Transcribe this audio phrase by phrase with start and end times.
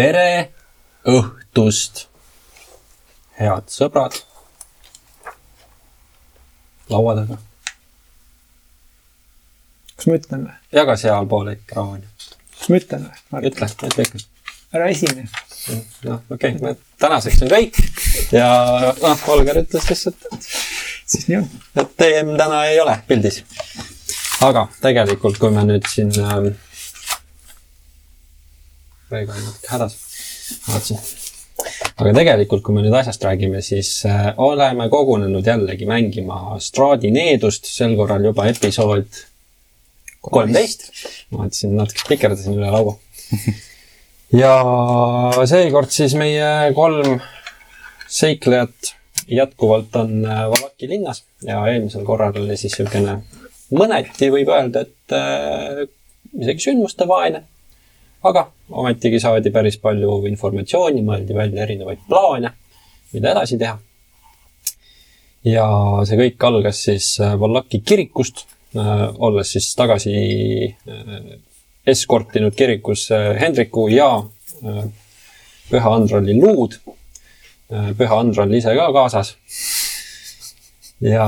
[0.00, 0.48] tere
[1.04, 2.06] õhtust,
[3.36, 4.14] head sõbrad
[6.88, 7.36] laua taga.
[9.96, 10.54] kas ma ütlen või?
[10.78, 12.08] jaga sealpool ekraani.
[12.56, 13.42] kas ma ütlen või?
[13.50, 14.22] ütle, ütle ikka.
[14.78, 15.26] ära esine.
[16.06, 17.82] noh, okei okay., tänaseks on kõik
[18.32, 18.48] ja
[19.02, 21.52] noh, Olger ütles lihtsalt, et siis nii on.
[21.76, 23.42] et TM täna ei ole pildis.
[24.48, 26.54] aga tegelikult, kui me nüüd siin ähm,,
[29.10, 29.98] Reigo on natuke hädas,
[30.68, 31.00] vaatasin
[32.00, 37.68] aga tegelikult, kui me nüüd asjast räägime, siis äh, oleme kogunenud jällegi mängima Stradi needust,
[37.68, 39.08] sel korral juba episood
[40.24, 40.88] kolmteist.
[41.30, 42.96] ma vaatasin, natuke spikerdasin üle laua.
[44.42, 44.54] ja
[45.48, 47.20] seekord siis meie kolm
[48.10, 48.94] seiklejat
[49.30, 53.20] jätkuvalt on äh, Valaki linnas ja eelmisel korral oli siis niisugune
[53.70, 55.84] mõneti võib öelda, et äh,
[56.40, 57.44] isegi sündmustevaene
[58.22, 62.52] aga ometigi saadi päris palju informatsiooni, mõeldi välja erinevaid plaane,
[63.14, 63.78] mida edasi teha.
[65.44, 65.66] ja
[66.04, 68.44] see kõik algas siis äh, Vallaki kirikust,
[68.76, 70.14] äh, olles siis tagasi
[70.68, 71.30] äh,
[71.88, 74.10] eskortinud kirikusse Hendriku ja
[75.70, 76.74] Püha Andrali luud.
[77.70, 79.32] Püha Andral ise ka kaasas.
[81.00, 81.24] ja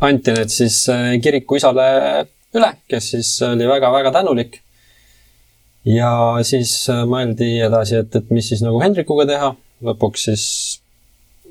[0.00, 1.86] anti need siis äh, kiriku isale
[2.56, 4.60] üle, kes siis oli väga-väga tänulik.
[5.84, 6.12] ja
[6.46, 9.54] siis äh, mõeldi edasi, et, et mis siis nagu Hendrikuga teha.
[9.84, 10.44] lõpuks siis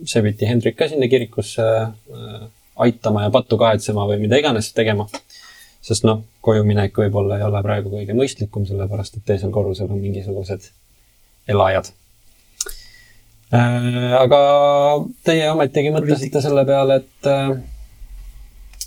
[0.05, 2.41] sebiti Hendrik ka sinna kirikusse äh,
[2.79, 5.07] aitama ja pattu kahetsema või mida iganes tegema.
[5.81, 10.01] sest noh, koju minek võib-olla ei ole praegu kõige mõistlikum, sellepärast et teisel korrusel on
[10.01, 10.71] mingisugused
[11.49, 11.93] elajad
[13.49, 14.39] aga
[15.25, 17.29] teie ometigi mõtlesite selle peale, et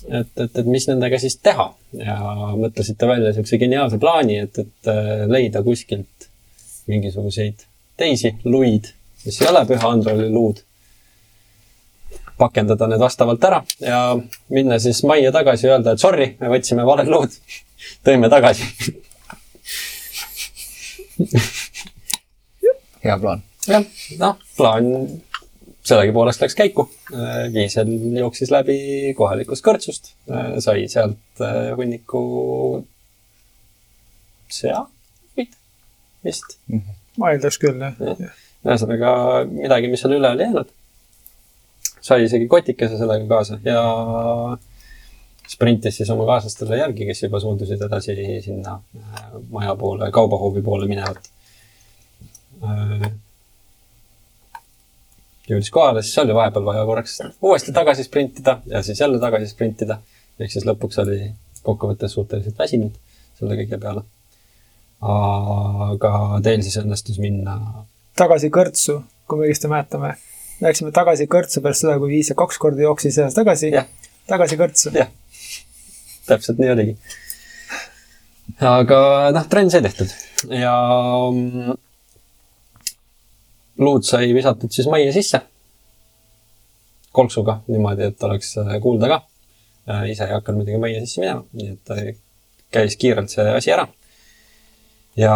[0.09, 1.69] et, et, et mis nendega siis teha
[1.99, 2.17] ja
[2.59, 6.29] mõtlesite välja niisuguse geniaalse plaani, et, et äh, leida kuskilt
[6.91, 7.65] mingisuguseid
[7.97, 8.89] teisi luid,
[9.25, 10.63] mis ei ole Püha Androli luud.
[12.37, 13.97] pakendada need vastavalt ära ja
[14.49, 17.35] minna siis majja tagasi ja öelda, et sorry, me võtsime valed luud,
[18.05, 18.65] tõime tagasi
[23.03, 23.43] hea plaan.
[23.67, 23.85] jah,
[24.19, 24.89] noh, plaan
[25.83, 26.87] sellegipoolest läks käiku.
[27.53, 28.77] Kiisel jooksis läbi
[29.17, 30.13] kohalikust kõrtsust,
[30.63, 32.23] sai sealt äh, hunniku
[34.53, 35.57] seakuid
[36.23, 36.57] vist.
[36.67, 36.99] Mhm.
[37.17, 38.37] ma eeldaks küll, jah.
[38.63, 39.09] ühesõnaga
[39.49, 40.71] midagi, mis seal üle oli jäänud.
[42.03, 43.83] sai isegi kotikese sellega kaasa ja
[45.47, 50.87] sprintis siis oma kaaslastele järgi, kes juba suundusid edasi sinna äh, maja poole, kaubahoovi poole
[50.87, 51.29] minevat
[52.63, 53.11] äh,
[55.49, 59.99] jõudis kohale, siis oli vahepeal vaja korraks uuesti tagasi sprintida ja siis jälle tagasi sprintida.
[60.39, 61.31] ehk siis lõpuks oli
[61.63, 62.95] kokkuvõttes suhteliselt väsinud
[63.39, 64.03] selle kõige peale.
[65.03, 67.57] aga teil siis õnnestus minna.
[68.15, 70.15] tagasi kõrtsu, kui me õigesti mäletame.
[70.63, 73.71] Läksime tagasi kõrtsu pärast seda, kui Viisa kaks korda jooksis edasi tagasi.
[74.27, 74.93] tagasi kõrtsu.
[74.95, 75.11] jah,
[76.27, 76.97] täpselt nii oligi.
[78.59, 78.99] aga
[79.35, 80.11] noh, trenn sai tehtud
[80.51, 80.75] ja
[81.31, 81.82] mm,
[83.77, 85.41] luud sai visatud siis majja sisse.
[87.13, 89.21] kolksuga niimoodi, et oleks äh, kuulda ka.
[90.09, 92.15] ise ei hakanud muidugi majja sisse minema, nii et äh,
[92.73, 93.87] käis kiirelt see asi ära.
[95.17, 95.35] ja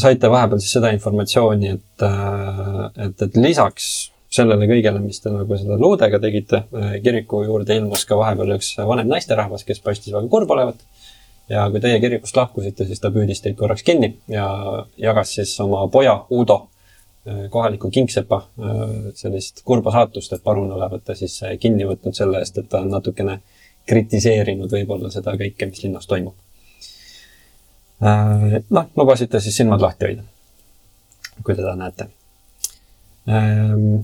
[0.00, 3.90] saite vahepeal siis seda informatsiooni, et, äh, et, et lisaks
[4.32, 6.62] sellele kõigele, mis te nagu selle luudega tegite,
[7.04, 10.80] kiriku juurde ilmus ka vahepeal üks vanem naisterahvas, kes paistis väga kurb olevat.
[11.52, 14.46] ja kui teie kirikust lahkusite, siis ta püüdis teid korraks kinni ja
[14.96, 16.71] jagas siis oma poja Uudo
[17.26, 18.78] Äh, kohaliku kingsepa äh,
[19.14, 22.80] sellist kurba saatust, et parun olevat ta siis äh, kinni võtnud selle eest, et ta
[22.82, 23.36] on natukene
[23.86, 26.34] kritiseerinud võib-olla seda kõike, mis linnas toimub.
[28.02, 30.24] noh, lubasite siis silmad lahti hoida,
[31.46, 32.08] kui teda näete.
[33.30, 34.02] Ähm,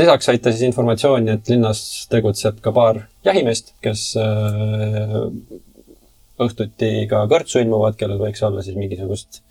[0.00, 4.14] lisaks saite siis informatsiooni, et linnas tegutseb ka paar jahimeest, kes
[6.40, 9.42] õhtuti ka kõrtsu ilmuvad, kellel võiks olla siis mingisugust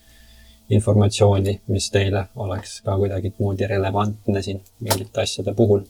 [0.74, 5.84] informatsiooni, mis teile oleks ka kuidagimoodi relevantne siin mingite asjade puhul.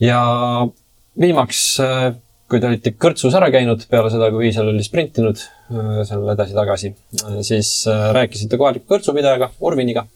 [0.00, 0.20] ja
[1.20, 2.12] viimaks, äh,
[2.48, 6.92] kui te olite kõrtsus ära käinud peale seda, kui Iisal oli sprintinud äh, seal edasi-tagasi,
[7.24, 7.72] äh, siis
[8.16, 10.06] rääkisite kohaliku kõrtsupidajaga, Urviniga,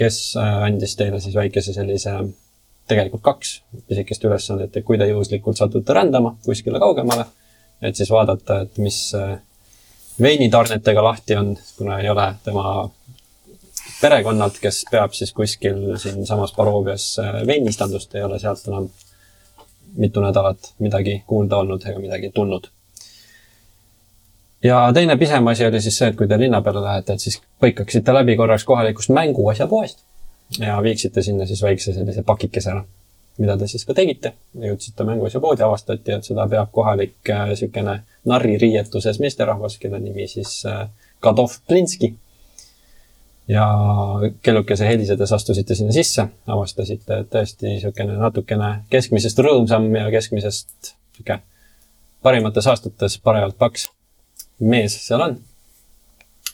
[0.00, 2.14] kes andis teile siis väikese sellise,
[2.88, 7.28] tegelikult kaks pisikest ülesannet, et kui te juhuslikult satute rändama kuskile kaugemale,
[7.84, 8.98] et siis vaadata, et mis
[10.22, 12.90] veinitarnetega lahti on, kuna ei ole tema
[14.00, 18.88] perekonnalt, kes peab siis kuskil siinsamas Baroovias äh, veinistandust, ei ole sealt enam
[19.96, 22.68] mitu nädalat midagi kuulda olnud ega midagi tulnud.
[24.62, 27.40] ja teine pisem asi oli siis see, et kui te linna peale lähete, et siis
[27.62, 30.04] põikaksite läbi korraks kohalikust mänguasjapoest
[30.58, 32.84] ja viiksite sinna siis väikse sellise pakikese ära,
[33.40, 34.34] mida te siis ka tegite.
[34.60, 40.88] jõudsite mänguasjapoodi, avastati, et seda peab kohalik niisugune äh, narririietuses meesterahvas, kelle nimi siis äh,
[41.20, 42.14] Kadov Plinski
[43.48, 43.66] ja
[44.42, 51.42] kellukese helisedes astusite sinna sisse, avastasite, et tõesti niisugune natukene keskmisest rõõmsam ja keskmisest niisugune
[52.22, 53.86] parimates aastates parajalt paks
[54.60, 55.38] mees seal on.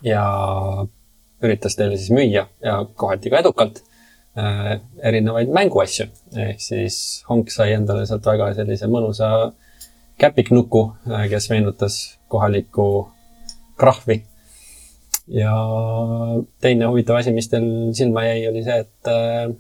[0.03, 0.23] ja
[1.43, 3.82] üritas teile siis müüa ja kohati ka edukalt
[4.37, 6.06] erinevaid mänguasju.
[6.37, 6.97] ehk siis
[7.29, 9.31] Honk sai endale sealt väga sellise mõnusa
[10.21, 13.09] käpiknuku äh,, kes meenutas kohalikku
[13.77, 14.23] krahvi
[15.29, 15.53] ja
[16.61, 17.67] teine huvitav asi, mis teil
[17.97, 19.50] silma jäi, oli see, et äh,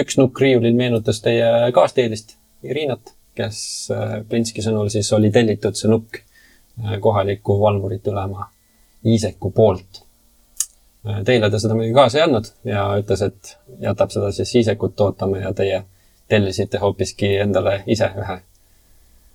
[0.00, 3.58] üks nukk riiulil meenutas teie kaasteelist Irinat, kes
[3.92, 8.48] äh, Plinski sõnul siis oli tellitud see nukk äh, kohaliku valvurite ülema
[9.04, 10.03] Iiseku poolt.
[11.04, 15.42] Teile ta seda muidugi kaasa ei andnud ja ütles, et jätab seda siis Iisekut ootama
[15.42, 15.82] ja teie
[16.32, 18.38] tellisite hoopiski endale ise ühe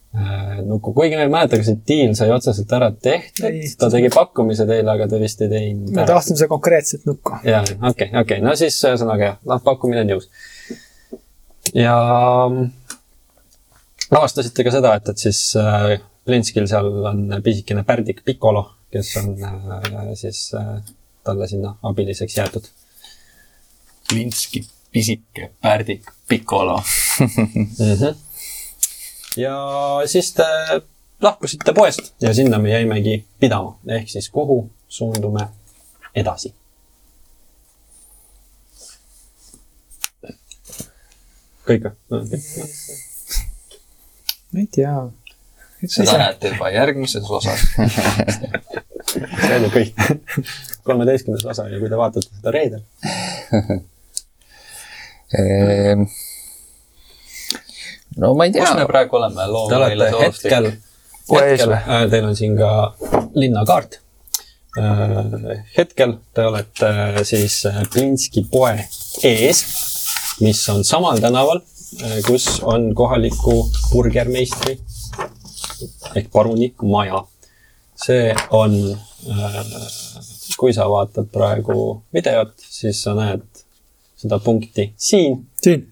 [0.10, 4.10] Äh, nuku, kuigi ma ei mäleta, kas see diil sai otseselt ära tehtud, ta tegi
[4.10, 5.92] pakkumise teile, aga te vist ei teinud.
[5.94, 7.36] me tahtsime seda konkreetset nukku.
[7.46, 10.26] jaa, okei okay,, okei okay., no siis ühesõnaga jah, noh, pakkumine on jõus.
[11.78, 11.94] ja
[12.50, 12.72] mm,
[14.18, 15.94] avastasite ka seda, et, et siis äh,
[16.26, 20.74] Plinskil seal on pisikene pärdik Piccolo, kes on äh, siis äh,
[21.30, 22.72] talle sinna abiliseks jäetud.
[24.10, 26.80] Plinski pisike pärdik Piccolo
[27.20, 27.76] mm.
[27.78, 28.16] -hmm
[29.38, 29.56] ja
[30.06, 30.44] siis te
[31.22, 35.48] lahkusite poest ja sinna me jäimegi pidama, ehk siis kuhu suundume
[36.16, 36.54] edasi.
[41.70, 41.94] kõik või?
[44.50, 44.94] ma ei tea.
[45.86, 47.68] seda näete juba järgmises osas
[49.10, 49.94] see ju kõik.
[50.88, 52.82] kolmeteistkümnes osa ja kui te vaatate seda reedel
[55.40, 56.06] ehm,
[58.18, 58.66] no ma ei tea.
[58.66, 59.48] kus me praegu oleme?
[59.70, 60.70] Te olete hetkel,
[61.32, 62.72] hetkel, äh, teil on siin ka
[63.38, 64.00] linnakaart.
[64.80, 67.62] Äh, hetkel te olete äh, siis
[67.94, 68.76] Plinski poe
[69.26, 69.64] ees,
[70.44, 71.64] mis on samal tänaval,
[72.28, 74.78] kus on kohaliku burgermeistri
[76.16, 77.24] ehk paruni maja.
[78.06, 78.76] See on,
[80.60, 81.80] kui sa vaatad praegu
[82.16, 83.44] videot, siis sa näed
[84.20, 85.40] seda punkti siin.
[85.62, 85.88] siin.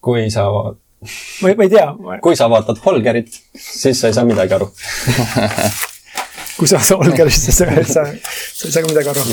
[0.00, 1.86] kui sa ma ei, ma ei tea.
[2.22, 4.68] kui sa vaatad Holgerit, siis sa ei saa midagi aru
[6.58, 9.24] kui sa vaatad Holgerit, siis sa, sa, sa ei saa ka midagi aru.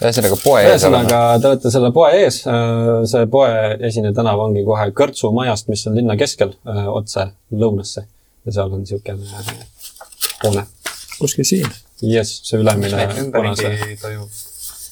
[0.00, 2.42] ühesõnaga poe ees ühesõnaga, te olete selle poe ees.
[3.12, 3.50] see poe
[3.88, 6.56] esine tänav ongi kohe Kõrtsu majast, mis on linna keskel,
[6.92, 8.06] otse lõunasse.
[8.46, 9.28] ja seal on niisugune
[10.42, 10.66] hoone.
[11.22, 11.68] Kuskil siin?
[12.02, 13.06] jess, see ülemine.
[13.22, 14.40] ümberringi toimub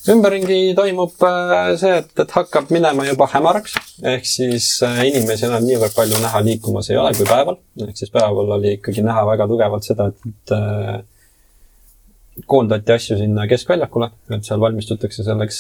[0.08, 3.76] ümberringi toimub äh, see, et, et hakkab minema juba hämaraks,
[4.14, 7.60] ehk siis äh, inimesi enam niivõrd palju näha liikumas ei ole kui päeval.
[7.84, 11.02] ehk siis päeval oli ikkagi näha väga tugevalt seda, et äh,
[12.49, 15.58] koondati asju sinna keskväljakule, et seal valmistutakse selleks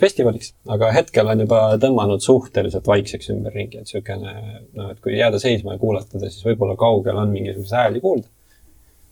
[0.00, 4.32] festivaliks, aga hetkel on juba tõmmanud suhteliselt vaikseks ümberringi, et niisugune
[4.78, 8.30] noh, et kui jääda seisma ja kuulatada, siis võib-olla kaugel on mingisuguseid hääli kuulda,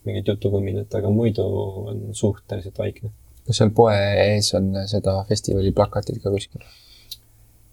[0.06, 1.44] mingit jutukuminat, aga muidu
[1.90, 3.12] on suhteliselt vaikne
[3.44, 6.64] kas seal poe ees on seda festivali plakatit ka kuskil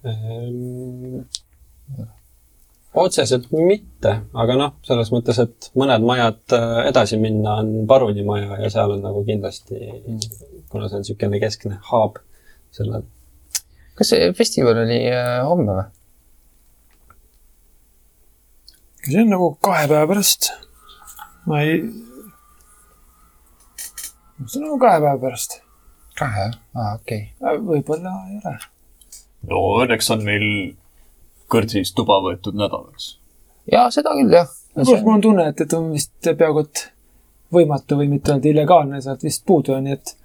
[0.07, 1.23] ähm,?
[3.01, 8.57] otseselt mitte, aga noh, selles mõttes, et mõned majad äh, edasi minna on Paruni maja
[8.59, 9.79] ja seal on nagu kindlasti,
[10.71, 12.19] kuna see on niisugune keskne haab
[12.75, 13.07] sellel.
[13.95, 15.87] kas see festival oli äh, homme või?
[19.07, 20.51] see on nagu kahe päeva pärast.
[21.47, 21.79] ma ei
[24.47, 25.59] see on nagu kahe päeva pärast.
[26.19, 27.55] kahe, aa okei okay..
[27.55, 28.55] Äh, võib-olla ei ole.
[29.49, 30.47] no õnneks on meil
[31.51, 33.13] kõrtsis tuba võetud nädalaks.
[33.71, 34.49] jaa, seda küll jah.
[34.73, 36.87] kuule, mul on tunne, et, et on vist peaaegu et
[37.51, 40.15] võimatu või mitte öelda illegaalne sealt vist puudu on, nii et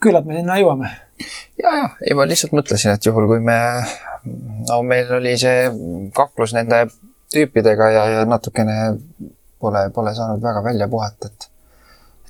[0.00, 0.90] küllap me sinna jõuame.
[1.60, 3.58] ja, ja, ei ma lihtsalt mõtlesin, et juhul kui me,
[4.68, 5.68] no meil oli see
[6.16, 6.86] kaklus nende
[7.30, 8.76] tüüpidega ja, ja natukene
[9.60, 11.50] pole, pole saanud väga välja puhata, et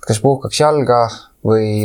[0.06, 1.02] kas puhkaks jalga
[1.46, 1.84] või,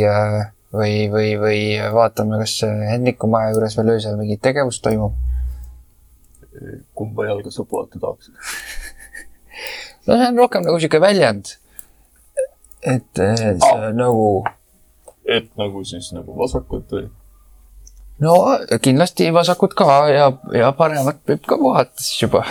[0.72, 1.60] või, või, või
[1.94, 5.16] vaatame, kas Henriku maja juures veel öösel mingit tegevust toimub?
[6.96, 8.32] kumba jalga sa puhata tahaksid
[10.06, 11.56] no see on rohkem nagu sihuke väljend.
[12.82, 13.86] et see oh.
[13.92, 14.26] nagu.
[15.24, 17.08] et nagu siis nagu vasakut või?
[18.22, 18.36] no
[18.82, 22.44] kindlasti vasakut ka ja, ja paremat võib ka puhata siis juba.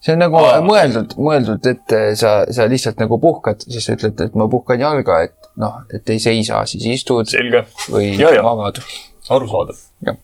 [0.00, 0.60] See on nagu Aa.
[0.64, 4.80] mõeldud, mõeldud, et eh, sa, sa lihtsalt nagu puhkad, siis sa ütled, et ma puhkan
[4.80, 8.42] jalga, et noh, et ei seisa, siis istud selge, või Ja, ja.
[8.46, 8.80] magad.
[9.28, 9.76] arusaadav.
[10.08, 10.16] et,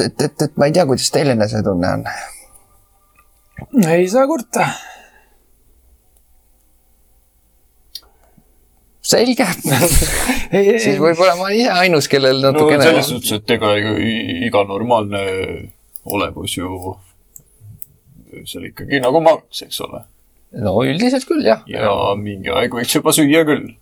[0.00, 2.06] et, et, et ma ei tea, kuidas teil enesetunne on.
[3.90, 4.68] ei saa kurta.
[9.10, 9.46] selge,
[10.84, 13.72] siis võib-olla ma olen ise ainus, kellel no natukene selles suhtes, et ega
[14.46, 15.22] iga normaalne
[16.06, 16.68] olevus ju
[18.48, 20.04] seal ikkagi nagu magaks, eks ole.
[20.64, 21.64] no üldiselt küll jah.
[21.70, 23.72] ja mingi aeg võiks juba süüa küll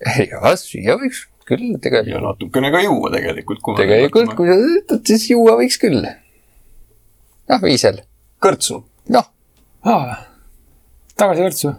[0.30, 2.24] ja süüa võiks küll ja tegelikult.
[2.28, 3.62] natukene ka juua tegelikult.
[3.80, 6.00] tegelikult, kui sa ütled, siis juua võiks küll.
[7.50, 8.02] noh, viisel,
[8.42, 8.82] kõrtsu.
[9.14, 9.26] noh,
[11.20, 11.74] tagasi kõrtsu.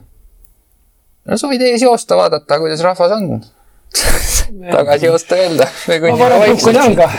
[1.28, 3.42] no sa võid ees joosta, vaadata, kuidas rahvas on.
[4.76, 5.70] tagasi joosta öelda.
[5.88, 7.10] ma parem puhkan jalga.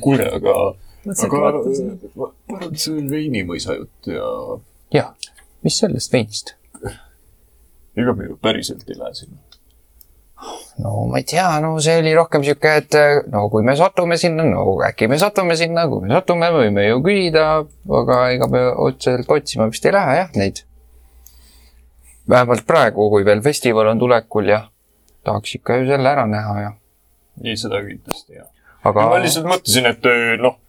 [0.00, 0.56] kuule, aga,
[1.14, 1.96] aga vaatasin.
[2.14, 4.28] ma arvan, et see on veinimõisa jutt ja
[4.94, 5.12] jah,
[5.66, 6.54] mis sellest veinist?
[7.96, 9.38] ega me ju päriselt ei lähe sinna.
[10.84, 14.18] no ma ei tea, no see oli rohkem sihuke, et eh, no kui me satume
[14.20, 17.46] sinna, no äkki me satume sinna, kui me satume, võime ju küsida,
[18.00, 20.64] aga ega me otseselt otsima vist ei lähe jah neid.
[22.28, 24.66] vähemalt praegu, kui veel festival on tulekul ja
[25.24, 26.76] tahaks ikka ju selle ära näha ja,
[27.44, 28.50] ei, seda kindlasti jah.
[28.84, 30.60] aga ma lihtsalt mõtlesin, et öö, noh,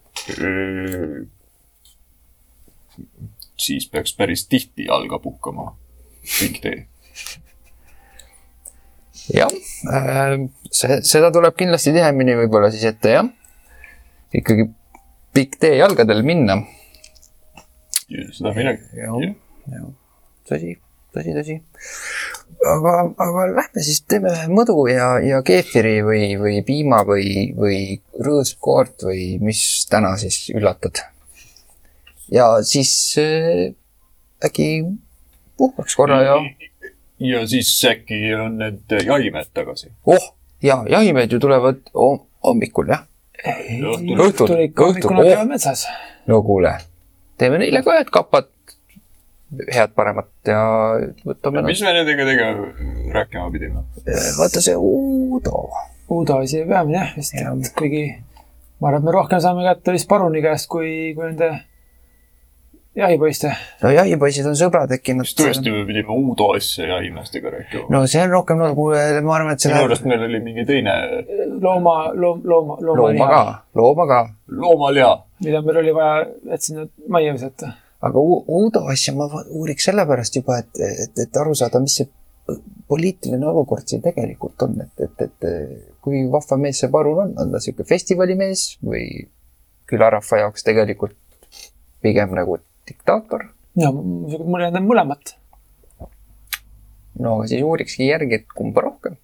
[3.58, 5.76] siis peaks päris tihti jalga puhkama.
[6.40, 6.88] pikk tee.
[9.34, 9.52] jah,
[10.72, 13.30] see, seda tuleb kindlasti tihemini võib-olla siis ette jah.
[14.36, 14.70] ikkagi
[15.36, 16.62] pikk tee jalgadel minna
[18.08, 18.84] seda minagi.
[18.96, 19.18] jah,
[19.72, 19.88] jah,
[20.50, 20.76] tõsi,
[21.16, 21.58] tõsi, tõsi.
[22.74, 22.94] aga,
[23.26, 27.82] aga lähme siis teeme mõdu ja, ja keefiri või, või piima või, või
[28.24, 31.04] rõõskoort või mis täna siis üllatad.
[32.32, 33.68] ja siis äh,
[34.46, 34.70] äkki
[35.58, 36.40] puhkaks korra ja,
[37.20, 39.92] ja siis äkki on need jahimehed tagasi.
[40.06, 40.34] oh,
[40.64, 43.06] ja jahimehed ju tulevad hom- hommikul jah.
[43.38, 45.82] Õhtul, õhtul ikka, õhtul, oh.
[46.28, 46.72] no kuule,
[47.38, 48.50] teeme neile ka ühed kapad,
[49.72, 50.62] head-paremat ja
[51.26, 51.82] võtame nad mis.
[51.86, 52.72] me nendega tegema,
[53.16, 53.86] rääkima pidime?
[54.40, 55.68] vaata see Uudo
[56.12, 58.04] Uudo oli see peamine jah, vist Jah., kuigi
[58.82, 61.52] ma arvan, et me rohkem saame kätte vist paruni käest kui, kui nende
[62.98, 63.52] jahipoiste.
[63.84, 65.36] no jahipoisid on sõbrad tekkinud kas.
[65.40, 67.88] tõesti me pidime Uudo asja jahimeestega rääkima?
[67.94, 68.90] no see on rohkem nagu,
[69.24, 70.96] ma arvan, et see minu arust meil oli mingi teine
[71.64, 74.22] looma, loom, looma, looma loomaliha ka, looma ka.
[74.64, 75.12] loomaliha.
[75.46, 76.24] mida meil oli vaja,
[76.54, 77.76] et sinna majja visata.
[78.02, 82.10] Aga Uudo asja ma uuriks sellepärast juba, et, et, et aru saada, mis see
[82.88, 85.48] poliitiline olukord siin tegelikult on, et, et, et
[86.04, 89.26] kui vahva mees see parun on, on ta sihuke festivalimees või
[89.90, 91.18] külarahva jaoks tegelikult
[92.04, 93.50] pigem nagu diktaator?
[93.78, 95.36] ja mul on mõlemat.
[97.20, 99.18] no aga siis uurikski järgi, et kumba rohkem.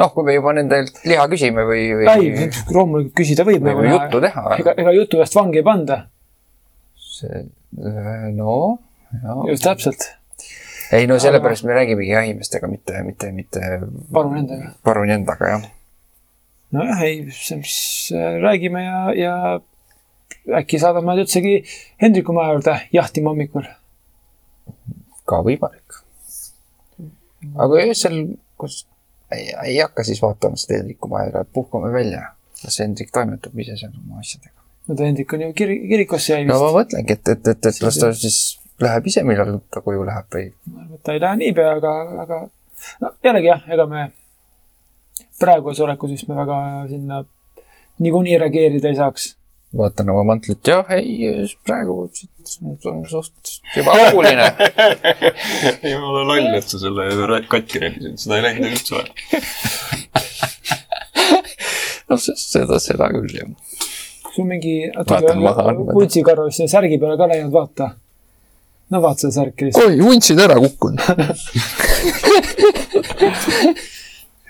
[0.00, 3.92] noh, kui me juba nendelt liha küsime või, ei või, loomulikult küsida võib või, või
[3.92, 4.46] juttu teha.
[4.58, 6.02] ega, ega jutu eest vangi ei panda.
[9.22, 10.08] no, just täpselt,
[10.92, 13.60] ei no sellepärast me räägimegi jahimeestega, mitte, mitte, mitte
[14.12, 14.72] palun endaga.
[14.84, 15.68] paruni endaga, jah.
[16.76, 17.76] nojah, ei, siis
[18.16, 19.36] äh, räägime ja, ja
[20.58, 21.58] äkki saadame üldsegi
[22.02, 23.66] Hendriku maja juurde jahtima hommikul.
[25.28, 26.00] ka võimalik.
[27.54, 28.18] aga öösel,
[28.58, 28.82] kus
[29.32, 32.32] ei, ei hakka siis vaatama seda Hendriku maja, puhkame välja.
[32.64, 34.61] las Hendrik toimetab ise seal oma asjadega.
[34.88, 37.62] No ta Hendrik on ju kiri, kirikusse jäi no vist ma mõtlengi, et, et, et,
[37.70, 38.38] et las ta siis
[38.82, 41.92] läheb ise, millal ta koju läheb või ma arvan, et ta ei lähe niipea, aga,
[42.24, 42.36] aga
[43.04, 44.00] no jällegi jah, ega me
[45.42, 46.56] praeguses olekus vist me väga
[46.90, 47.16] sinna
[48.02, 49.24] niikuinii reageerida ei saaks.
[49.76, 51.10] vaatan oma mantlit, jah, ei,
[51.66, 51.92] praegu
[52.90, 53.42] on suht
[53.76, 53.90] juba
[56.02, 57.02] ma olen loll, et sa selle
[57.48, 59.12] katki rebisid, seda ei läinud üldse vaja.
[62.10, 63.50] noh, seda, seda küll jah.
[64.34, 65.94] Sul mingi Vaatan maha, vaatan.
[65.94, 67.86] vuntsikarv sinna särgi peale ka läinud, vaata.
[68.90, 69.86] no vaata seda särki lihtsalt.
[69.86, 71.00] oi, vuntsid ära kukkunud.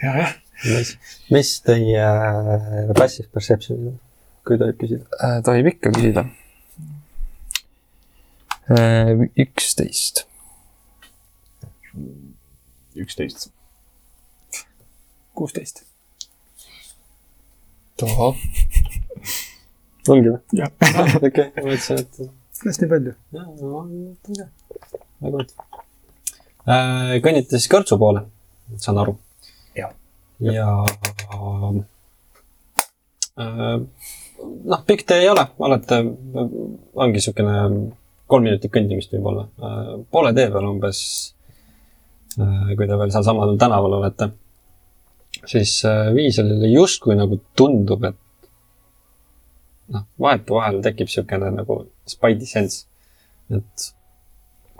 [0.03, 0.33] jah, jah.
[0.65, 0.89] mis,
[1.35, 3.99] mis teie äh, passive perception'id on,
[4.47, 5.05] kui tohib küsida?
[5.19, 6.23] Äh, tohib ikka küsida.
[9.47, 10.27] üksteist.
[13.03, 13.51] üksteist.
[15.35, 15.77] kuusteist.
[17.99, 18.37] tohoh.
[20.11, 20.41] ongi või?
[20.59, 20.71] jah.
[21.23, 23.15] okei, ma mõtlesin, et palju.
[23.37, 23.43] no
[23.79, 23.93] on
[24.27, 24.47] ka.
[25.23, 25.45] väga
[26.67, 27.21] hea.
[27.25, 28.25] kõnnite siis kõrtsu poole,
[28.83, 29.17] saan aru.
[29.79, 29.93] Jah.
[30.43, 30.69] ja
[33.39, 33.79] äh,
[34.75, 36.03] noh, pikk tee ei ole, olete,
[36.95, 37.57] ongi niisugune
[38.33, 39.49] kolm minutit kõndimist võib-olla.
[40.11, 41.01] poole tee peal umbes,
[42.37, 44.31] kui te veel sealsamal tänaval olete,
[45.49, 48.19] siis äh, Viisalile justkui nagu tundub, et
[49.93, 52.87] noh, vahetevahel tekib niisugune nagu spidey sense,
[53.53, 53.93] et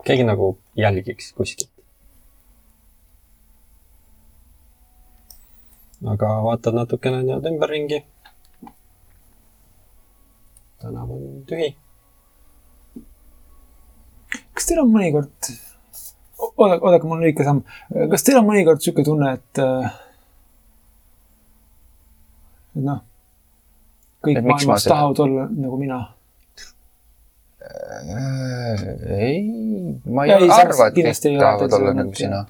[0.07, 1.73] keegi nagu jälgiks kuskilt.
[6.13, 8.05] aga vaatad natukene nii-öelda ümberringi.
[10.83, 11.69] tänav on tühi.
[14.55, 15.51] kas teil on mõnikord,
[16.39, 17.63] oodake, oodake, mul on lühike samm.
[18.11, 19.63] kas teil on mõnikord sihuke tunne, et,
[22.75, 23.01] et noh,
[24.23, 26.01] kõik maailmas seda- tahavad olla nagu mina?
[29.09, 29.43] ei,
[30.05, 32.41] ma Ja ei ei, selles arva, et kõik ei tahavad olla nagu mõtet, sina.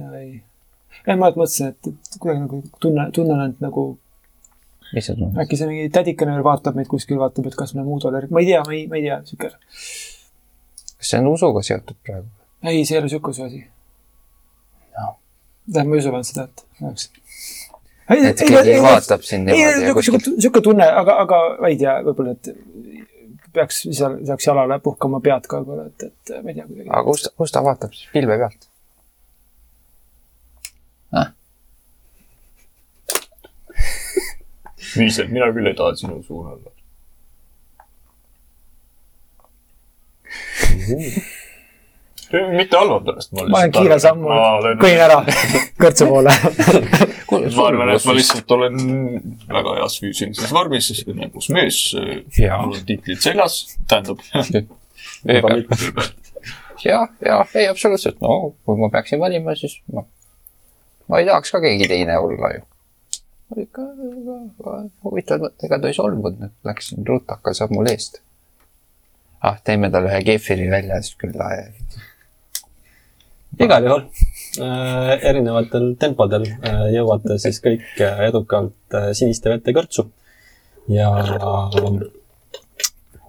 [0.00, 0.30] ja ei,
[1.06, 3.84] ei ma mõtlesin, et, kuidagi nagu tunne, tunnen, et nagu
[4.94, 5.38] mis sa tunned?
[5.44, 8.42] äkki see mingi tädikene veel vaatab meid kuskil, vaatab, et kas me muud ole, ma
[8.42, 9.52] ei tea, ma ei, ma ei tea, sihuke.
[10.98, 12.28] kas see on usuga seotud praegu?
[12.64, 13.62] ei, see ei ole sihukese asi.
[14.98, 15.14] Noh.
[15.70, 17.10] tähendab, ma ei usu veel seda, et oleks.
[18.10, 21.78] Et keegi vaatab sind ei, niimoodi ja sihuke kuskilt, sihuke tunne, aga, aga ma ei
[21.80, 22.44] tea, võib-olla, et
[23.54, 26.90] peaks, saaks jalale puhkama pead ka võib-olla, et, et ma ei tea kuidagi.
[26.90, 28.62] aga kus, kus ta vaatab siis pilve pealt?
[34.94, 36.70] Viisel, mina küll ei taha sinu suunal olla.
[42.32, 43.32] Mitte halva pärast.
[43.34, 44.30] ma olen kiire sammu,
[44.80, 45.20] kõnnin ära
[45.82, 46.32] kõrtsu poole.
[47.56, 48.74] ma arvan, et ma lihtsalt olen
[49.50, 51.80] väga heas füüsilises vormis, nagu mees.
[51.94, 54.22] Mul on tiitlid seljas, tähendab.
[56.84, 60.04] jah, jah, ei absoluutselt, no kui ma peaksin valima, siis ma,
[61.08, 62.64] ma ei tahaks ka keegi teine olla ju.
[63.64, 63.86] ikka
[65.04, 68.20] mõtted, ega ta ei solvunud, läksin rutaka sammul eest.
[69.40, 71.52] ah, teeme talle ühe kefiri välja, siis küll ta
[73.60, 74.04] igal juhul
[74.62, 80.08] äh, erinevatel tempodel äh, jõuate siis kõik äh, edukalt äh, siniste vete kõrtsu.
[80.88, 81.10] ja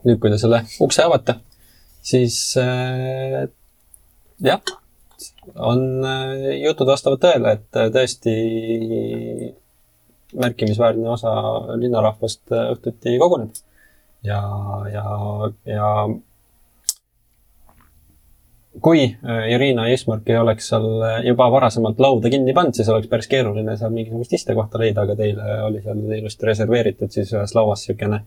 [0.05, 1.37] nüüd, kui te selle ukse avate,
[2.05, 3.45] siis äh,
[4.43, 4.75] jah,
[5.55, 8.35] on äh, jutud vastavad tõele, et äh, tõesti
[10.35, 11.33] märkimisväärne osa
[11.79, 13.55] linnarahvast äh, õhtuti koguneb.
[14.25, 14.41] ja,
[14.91, 15.05] ja,
[15.69, 15.89] ja
[18.81, 22.89] kui äh, Irina ja Ismark ei oleks seal äh, juba varasemalt lauda kinni pannud, siis
[22.91, 27.55] oleks päris keeruline seal mingisugust istekohta leida, aga teile oli seal ilusti reserveeritud siis ühes
[27.55, 28.21] lauas niisugune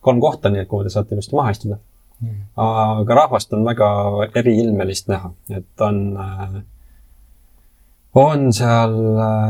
[0.00, 1.78] kolm kohta, nii et kuhu te saate ilusti maha istuda.
[2.60, 3.88] aga rahvast on väga
[4.36, 6.00] eriilmelist näha, et on,
[8.20, 8.96] on seal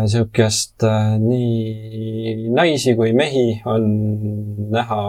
[0.05, 0.87] niisugust
[1.25, 3.91] nii naisi kui mehi on
[4.71, 5.03] näha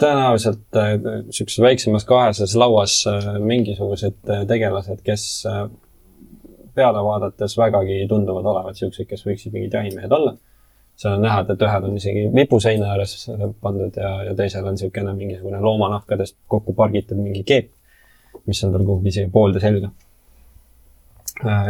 [0.00, 0.78] tõenäoliselt
[1.26, 5.68] niisuguses väiksemas kaheses lauas äh, mingisugused äh, tegelased, kes äh,
[6.74, 10.36] peale vaadates vägagi tunduvad olevat niisugused, kes võiksid mingid jahimehed olla.
[10.96, 14.34] seal on näha, et, et ühed on isegi lipu seina ääres äh, pandud ja, ja
[14.38, 17.70] teisel on niisugune mingisugune loomanahkadest kokku pargitud mingi keep,
[18.46, 19.90] mis on tal kuhugi isegi poolde selga.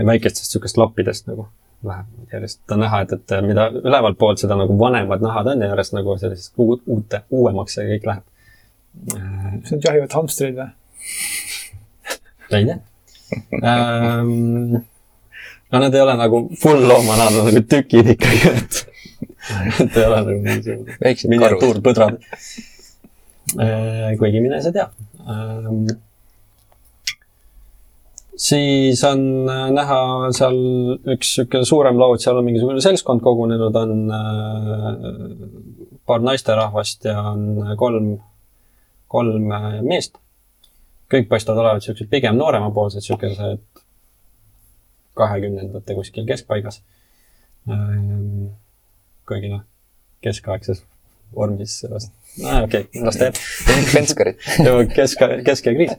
[0.07, 1.49] väikestest niisugust lappidest nagu
[1.88, 5.70] läheb järjest on näha, et, et mida ülevalt poolt, seda nagu vanemad nahad on ja
[5.73, 8.25] järjest nagu sellisest uut, uute, uuemaks see kõik läheb.
[9.14, 10.70] kas nad jahivad hamstreid või?
[12.55, 12.79] ei tea
[13.64, 14.81] ähm,.
[15.73, 18.81] no need ei ole nagu full loomanahad, nad on nagu tükid ikkagi, et,
[19.85, 21.29] et ei ole nagu karud.
[21.35, 22.18] miniatuurpõdrad.
[24.20, 24.90] kuigi mine sa tea
[25.29, 25.87] ähm,.
[28.37, 29.20] Siis on
[29.51, 30.01] äh, näha
[30.37, 30.59] seal
[31.14, 34.88] üks niisugune suurem laud, seal on mingisugune seltskond kogunenud, on äh,
[36.07, 38.16] paar naisterahvast ja on kolm,
[39.09, 40.18] kolm äh, meest.
[41.12, 43.62] kõik paistavad olevat niisugused pigem nooremapoolsed, niisugused
[45.14, 46.81] kahekümnendate kuskil keskpaigas
[49.29, 49.62] kuigi noh,
[50.25, 50.83] keskaegses
[51.35, 53.38] vormis sellest, okei okay,, las ta jääb.
[53.94, 54.40] Venskarid.
[54.94, 55.92] kesk, keskel kriis.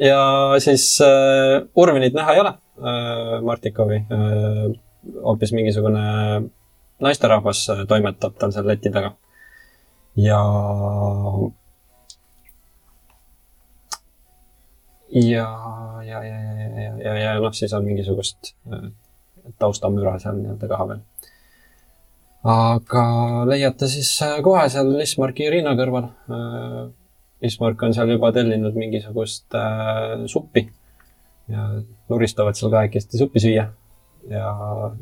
[0.00, 0.20] ja
[0.64, 4.80] siis äh, Urvinit näha ei ole äh,, Martikovi äh,.
[5.22, 6.00] hoopis mingisugune
[7.00, 9.12] naisterahvas toimetab tal seal leti taga.
[10.16, 10.40] ja,
[15.12, 15.48] ja,
[16.04, 18.54] ja, ja, ja, ja, ja, ja noh, siis on mingisugust
[19.60, 21.04] taustamüra seal nii-öelda ka veel
[22.46, 23.02] aga
[23.50, 26.10] leiate siis äh, kohe seal Ismarki ja Riina kõrval.
[27.46, 30.64] Ismark on seal juba tellinud mingisugust äh, suppi
[31.52, 31.66] ja
[32.10, 33.66] nuristavad seal kahekesti suppi süüa
[34.30, 34.52] ja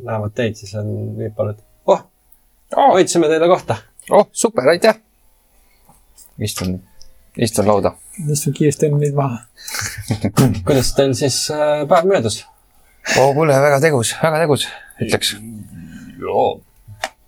[0.04, 2.02] näevad teid, siis on võib-olla, et oh,
[2.76, 3.76] hoidsime teile kohta.
[4.10, 4.98] oh, super, aitäh.
[6.38, 6.76] istun,
[7.36, 7.94] istun lauda.
[8.30, 9.40] istun kiiresti enne neid maha.
[10.66, 12.42] kuidas teil siis äh, päev möödus?
[13.18, 14.68] oo, kuule, väga tegus, väga tegus,
[15.00, 15.36] ütleks.
[16.20, 16.48] jaa,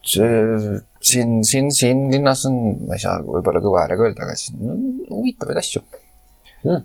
[0.07, 4.85] siin, siin, siin linnas on, ma ei saa võib-olla kõva häälega öelda, aga siin on
[5.11, 5.83] huvitavaid asju.
[6.67, 6.85] jah,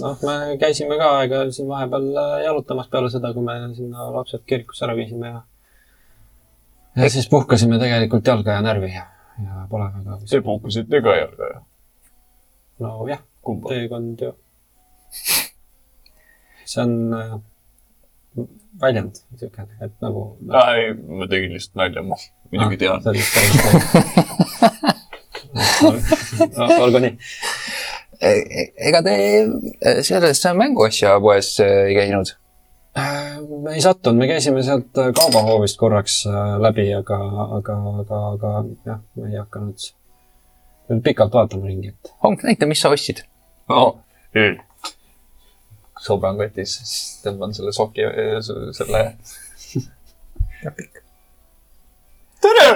[0.00, 4.44] noh, me käisime ka aega siin vahepeal äh, jalutamas peale seda, kui me sinna lapsed
[4.48, 5.42] kirikusse ära viisime ja
[6.96, 9.06] ja siis puhkasime tegelikult jalga ja närvi ja,
[9.44, 10.18] ja pole väga.
[10.30, 11.62] te puhkasite ka jalga ju.
[12.84, 13.22] nojah,
[13.68, 14.34] teekond ju.
[16.72, 17.40] see on äh,
[18.82, 20.20] väljend siukene, et nagu.
[20.66, 20.82] ei,
[21.20, 22.16] ma tegin lihtsalt nalja, ma
[22.52, 23.00] muidugi tean.
[26.82, 27.14] olgu nii.
[28.88, 29.14] ega te
[30.06, 32.28] selles mänguasja poes eh, ei käinud?
[33.62, 37.18] me ei sattunud, me käisime sealt äh, kaubahoovist korraks äh, läbi, aga,
[37.58, 38.50] aga, aga, aga
[38.86, 39.86] jah, me ei hakanud
[41.04, 43.24] pikalt vaatama ringi, et on, näita, mis sa ostsid.
[46.02, 48.06] Sõbran kotis, siis tõmban selle soki,
[48.76, 49.04] selle.
[50.62, 51.02] käpik.
[52.42, 52.68] tere!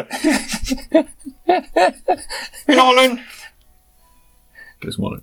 [2.69, 3.19] mina olen.
[4.83, 5.23] kes ma olen?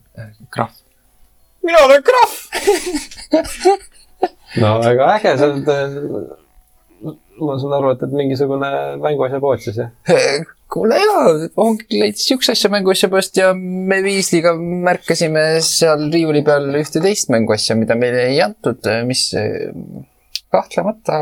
[0.51, 0.79] krahv.
[1.63, 2.37] mina olen krahv.
[4.61, 6.42] no väga äge, sa oled,
[7.03, 9.91] ma saan aru, et, et mingisugune mänguasja pood siis jah?
[10.73, 16.71] kuule jaa, ongi leidis siukse asja mänguasja poest ja me Viisliga märkasime seal riiuli peal
[16.79, 19.27] ühte teist mänguasja, mida meile ei antud, mis
[20.53, 21.19] kahtlemata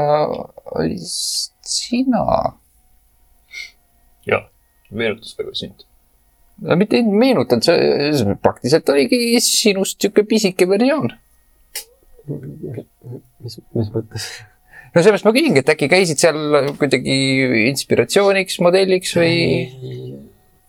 [0.78, 2.24] oli sina.
[4.28, 4.46] jah,
[4.92, 5.84] meenutas väga sind.
[6.62, 11.12] no mitte ei meenutanud, see praktiliselt oligi sinust sihuke pisike versioon.
[13.42, 14.32] mis, mis mõttes?
[14.92, 17.16] No seepärast ma küsingi, et äkki käisid seal kuidagi
[17.70, 19.38] inspiratsiooniks, modelliks või?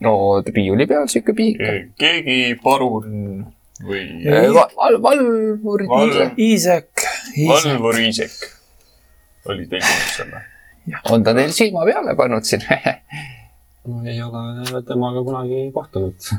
[0.03, 0.15] no
[0.47, 1.75] riiuli peal sihuke pisike.
[2.01, 3.45] keegi parun
[3.83, 4.03] või
[4.55, 5.23] Val-, Val-.
[6.39, 7.07] Iisek, Iisek.
[7.49, 8.37] Valvur Iisek
[9.51, 10.43] oli tellinud selle.
[11.11, 12.63] on ta teil silma peale pannud siin?
[13.91, 16.31] ma ei ole temaga kunagi kohtunud.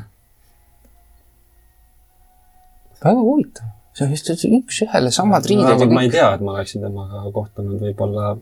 [3.04, 6.82] väga huvitav, see on vist üks-ühele samad riided ja ma ei tea, et ma oleksin
[6.82, 8.34] temaga kohtunud, võib-olla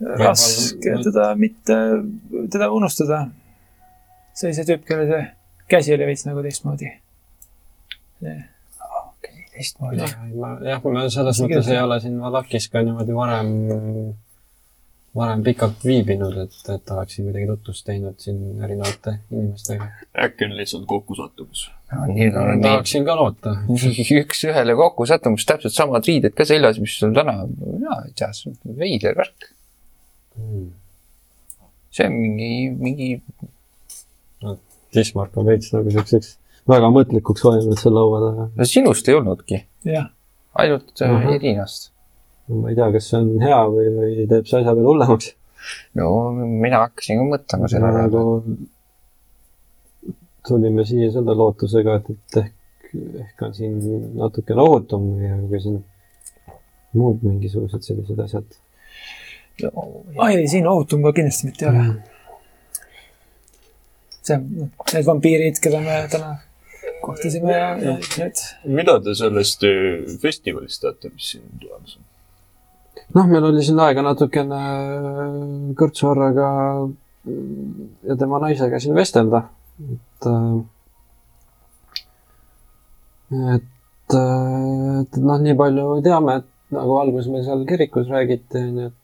[0.00, 1.76] raske teda mitte,
[2.52, 3.28] teda unustada.
[4.34, 5.22] see oli see tüüp, kelle see
[5.70, 6.90] käsi oli veits nagu teistmoodi.
[9.54, 10.10] teistmoodi.
[10.40, 13.52] ma jah, ma selles mõttes ei ole siin Valakis ka niimoodi varem,
[15.16, 19.92] varem pikalt viibinud, et, et oleksin kuidagi tutvust teinud siin erinevate inimestega.
[20.26, 21.68] äkki on lihtsalt kokkusattumus.
[22.10, 22.28] nii,
[22.62, 23.56] tahaksin ka loota.
[24.22, 28.52] üks-ühele kokku sattumus, täpselt samad riided ka seljas, mis sul täna, mina ei tea, see
[28.52, 29.50] on veider värk.
[31.94, 33.10] see on mingi, mingi,
[34.94, 36.36] Dismark on veits nagu siukseks
[36.70, 38.46] väga mõtlikuks vajunud seal laua taga.
[38.56, 41.24] no sinust ei olnudki, ainult uh Ahah.
[41.24, 41.34] -huh.
[41.38, 41.90] Irinast.
[42.48, 45.32] ma ei tea, kas see on hea või, või teeb see asja veel hullemaks.
[46.00, 48.06] no mina hakkasin ka mõtlema selle peale.
[48.06, 48.22] nagu
[50.48, 53.76] tulime siia selle lootusega, et, et ehk, ehk on siin
[54.18, 55.82] natukene ohutum või kui siin
[56.94, 58.58] muud mingisugused sellised asjad.
[60.28, 61.84] ei, siin ohutum ka kindlasti mitte ei ole.
[64.24, 66.34] see, need vampiirid, keda me täna
[67.04, 68.42] kohtasime ja, ja need,
[68.80, 72.04] mida te sellest eh, festivalist teate, mis siin tulemas on?
[73.18, 74.60] noh, meil oli siin aega natukene
[75.78, 76.48] kõrtsuharraga
[78.08, 79.46] ja tema naisega siin vestelda,
[79.80, 80.13] et äh,
[83.54, 83.68] et,
[84.14, 88.96] et noh, nii palju teame, et nagu alguses meil seal kirikus räägiti, onju, et,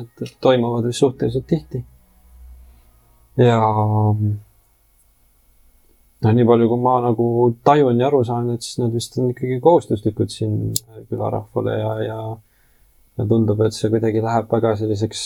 [0.00, 1.80] et, et toimuvad vist suhteliselt tihti.
[3.40, 3.58] ja
[6.24, 7.26] no nii palju, kui ma nagu
[7.66, 10.54] tajun ja aru saan, et siis nad vist on ikkagi kohustuslikud siin
[11.10, 12.18] külarahvale ja, ja
[13.18, 15.22] ja tundub, et see kuidagi läheb väga selliseks,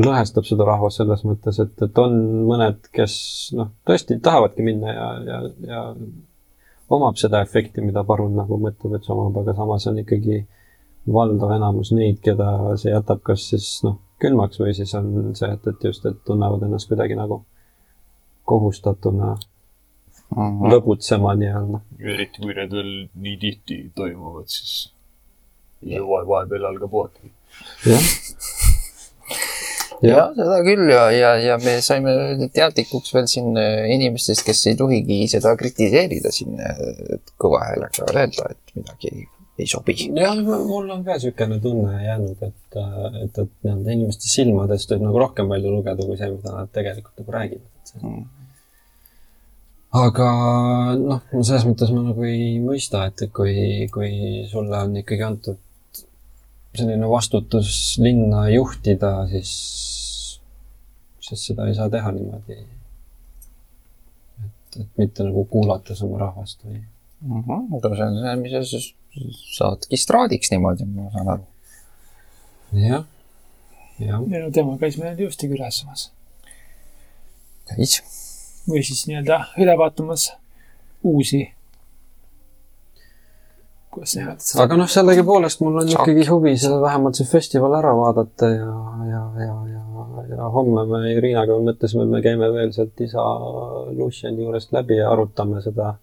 [0.00, 2.16] lõhestab seda rahvast selles mõttes, et, et on
[2.48, 3.14] mõned, kes
[3.58, 5.82] noh, tõesti tahavadki minna ja, ja, ja
[6.90, 10.40] omab seda efekti, mida parun nagu mõtleb, et see omab, aga samas on ikkagi
[11.10, 15.66] valdav enamus neid, keda see jätab kas siis noh, külmaks või siis on see, et,
[15.70, 17.42] et just, et tunnevad ennast kuidagi nagu
[18.50, 19.34] kohustatuna
[20.70, 21.82] lõbutsema nii-öelda.
[22.14, 24.90] eriti kui need veel nii tihti toimuvad, siis
[25.82, 27.32] vahepeal jalga puhata.
[27.86, 28.10] jah.
[30.06, 32.14] Ja seda küll ja, ja, ja me saime
[32.54, 38.50] teadlikuks veel siin äh, inimestest, kes ei tohigi seda kritiseerida siin äh, kõva häälega öelda,
[38.54, 39.28] et midagi
[39.60, 39.96] ei sobi.
[40.16, 42.76] jah, mul on ka niisugune tunne jäänud, et,
[43.22, 47.20] et, et nii-öelda inimeste silmadest võib nagu rohkem palju lugeda kui see, mida nad tegelikult
[47.20, 47.94] nagu räägivad.
[48.00, 48.20] Mm.
[50.00, 50.28] aga
[51.00, 55.58] noh, selles mõttes ma nagu ei mõista, et kui, kui sulle on ikkagi antud
[56.76, 59.50] selline vastutus linna juhtida, siis,
[61.30, 62.60] siis seda ei saa teha niimoodi.
[64.44, 66.82] et, et mitte nagu kuulates oma rahvast või
[67.20, 71.44] Mhm, aga see on see, mis sa siis saadki straadiks niimoodi, ma saan aru.
[72.80, 73.04] jah,
[74.00, 74.22] jah.
[74.32, 76.06] ja no tema käis meil ilusti külas samas.
[77.68, 77.98] käis.
[78.64, 80.30] või siis nii-öelda üle vaatamas
[81.04, 81.42] uusi.
[83.92, 84.64] kuidas nimetada?
[84.64, 88.72] aga noh, sellegipoolest mul on ikkagi huvi seal vähemalt see festival ära vaadata ja,
[89.12, 89.84] ja, ja, ja,
[90.30, 93.24] ja homme me Iriinaga mõtlesime, et me käime veel sealt isa
[93.96, 95.94] Luciani juurest läbi ja arutame seda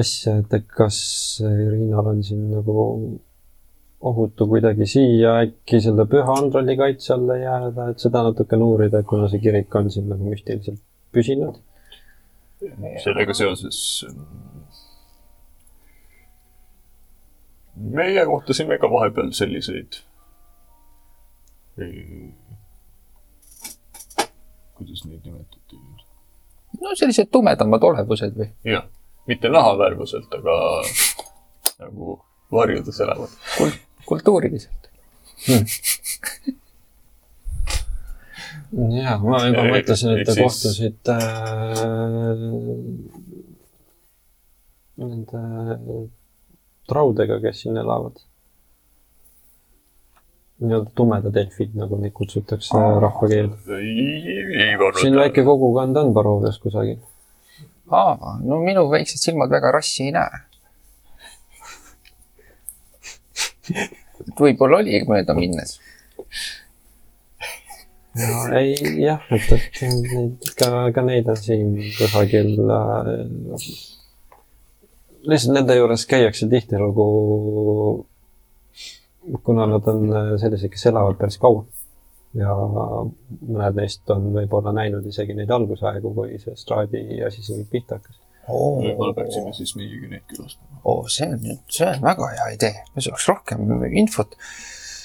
[0.00, 0.98] asja, et, kas
[1.44, 2.86] Iriinal on siin nagu
[4.04, 9.28] ohutu kuidagi siia äkki selle püha Andrali kaitse alla jääda, et seda natukene uurida, kuna
[9.32, 10.82] see kirik on siin nagu müstiliselt
[11.14, 11.60] püsinud.
[13.02, 13.78] sellega seoses
[17.76, 19.98] meie kohtasime ka vahepeal selliseid
[24.78, 26.04] kuidas neid nimetati nüüd?
[26.82, 28.48] no sellised tumedamad olevused või?
[28.68, 28.86] jah,
[29.30, 30.56] mitte nahavärvuselt, aga
[31.84, 32.18] nagu
[32.54, 33.32] varjudes elavad.
[34.06, 34.90] kultuuriliselt.
[38.74, 42.44] jaa, ma juba mõtlesin, et te siis- kohtusite äh,
[45.00, 45.42] nende
[46.88, 48.16] traudega, kes siin elavad.
[50.62, 55.00] Nii-öelda tumedad elfid, nagu neid kutsutakse ei olnud.
[55.00, 56.98] siin väike kogukond on Barovias kusagil.
[57.90, 60.42] aa, no minu väiksed silmad väga rassi ei näe.
[64.38, 65.80] võib-olla oli mööda minnes.
[68.14, 73.68] ja ei, jah, et, et neid ka, ka neid on siin kusagil äh,.
[75.26, 77.06] lihtsalt nende juures käiakse tihtilugu,
[79.42, 81.64] kuna nad on äh, sellised, kes elavad päris kaua.
[82.34, 88.00] ja mõned neist on võib-olla näinud isegi neid algusaegu, kui see Stradi asi siin pihta
[88.00, 88.18] hakkas.
[88.48, 90.80] võib-olla peaksime siis meiegi neid külastama.
[90.82, 93.70] oo, see on nüüd, see on väga hea idee, me saaks rohkem
[94.02, 94.34] infot.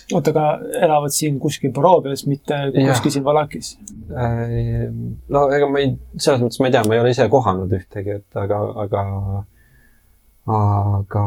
[0.10, 0.48] oota, aga
[0.88, 3.76] elavad siin kuskil Borovias, mitte kuskil siin Valakis?
[4.10, 4.90] Äh,
[5.30, 8.20] no ega ma ei, selles mõttes ma ei tea, ma ei ole ise kohanud ühtegi,
[8.24, 9.08] et aga, aga,
[10.58, 11.26] aga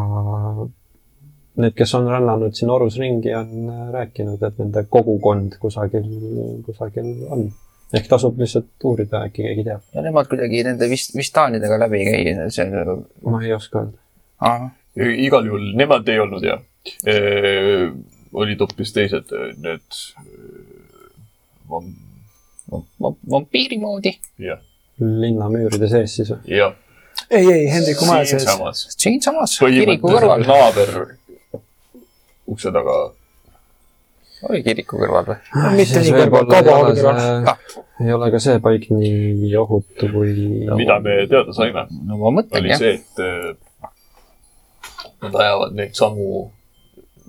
[1.61, 6.07] need, kes on rännanud siin Orus ringi, on äh, rääkinud, et nende kogukond kusagil,
[6.67, 7.51] kusagil on.
[7.93, 9.83] ehk tasub lihtsalt uurida, äkki keegi teab.
[9.95, 12.65] ja nemad kuidagi nende vist, vistaanidega läbi ei käi, see
[13.29, 14.71] ma ei oska öelda.
[15.27, 16.63] igal juhul nemad ei olnud jah.
[18.33, 20.01] olid hoopis teised, need
[21.69, 21.93] vam-
[23.31, 24.17] vampiiri moodi.
[24.39, 24.61] jah,
[25.01, 26.57] linnamüüride sees siis või?
[26.57, 26.75] jah.
[27.31, 28.43] ei, ei, Hendriku maja sees.
[28.47, 28.87] siinsamas.
[28.97, 31.19] siinsamas kiriku kõrval, naaber
[32.53, 32.97] ukse taga.
[34.49, 35.37] oli kiriku kõrval või?
[35.79, 37.21] mitte Siis nii kõrval, võib-olla ei kauba ole kõrval.
[37.21, 40.33] see- ei ole ka see paik nii ohutu kui
[40.81, 43.55] mida me teada saime, no ma mõtlen oli jah, see, et eh,
[45.23, 46.51] nad ajavad neid samu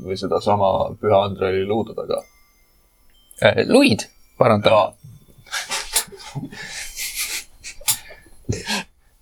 [0.03, 0.69] või sedasama
[1.01, 2.23] Püha Andrei luude taga.
[3.69, 4.07] luid,
[4.41, 4.93] parandan.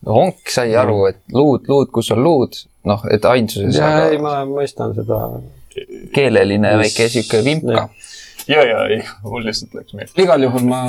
[0.08, 2.56] Honk sai aru, et luud, luud, kus on luud,
[2.90, 5.20] noh, et ainsuses, ja ei, ma mõistan seda
[6.16, 7.90] keeleline väike sihuke vimka
[8.48, 10.24] ja, ja ei, mul lihtsalt läks meelde.
[10.24, 10.80] igal juhul ma,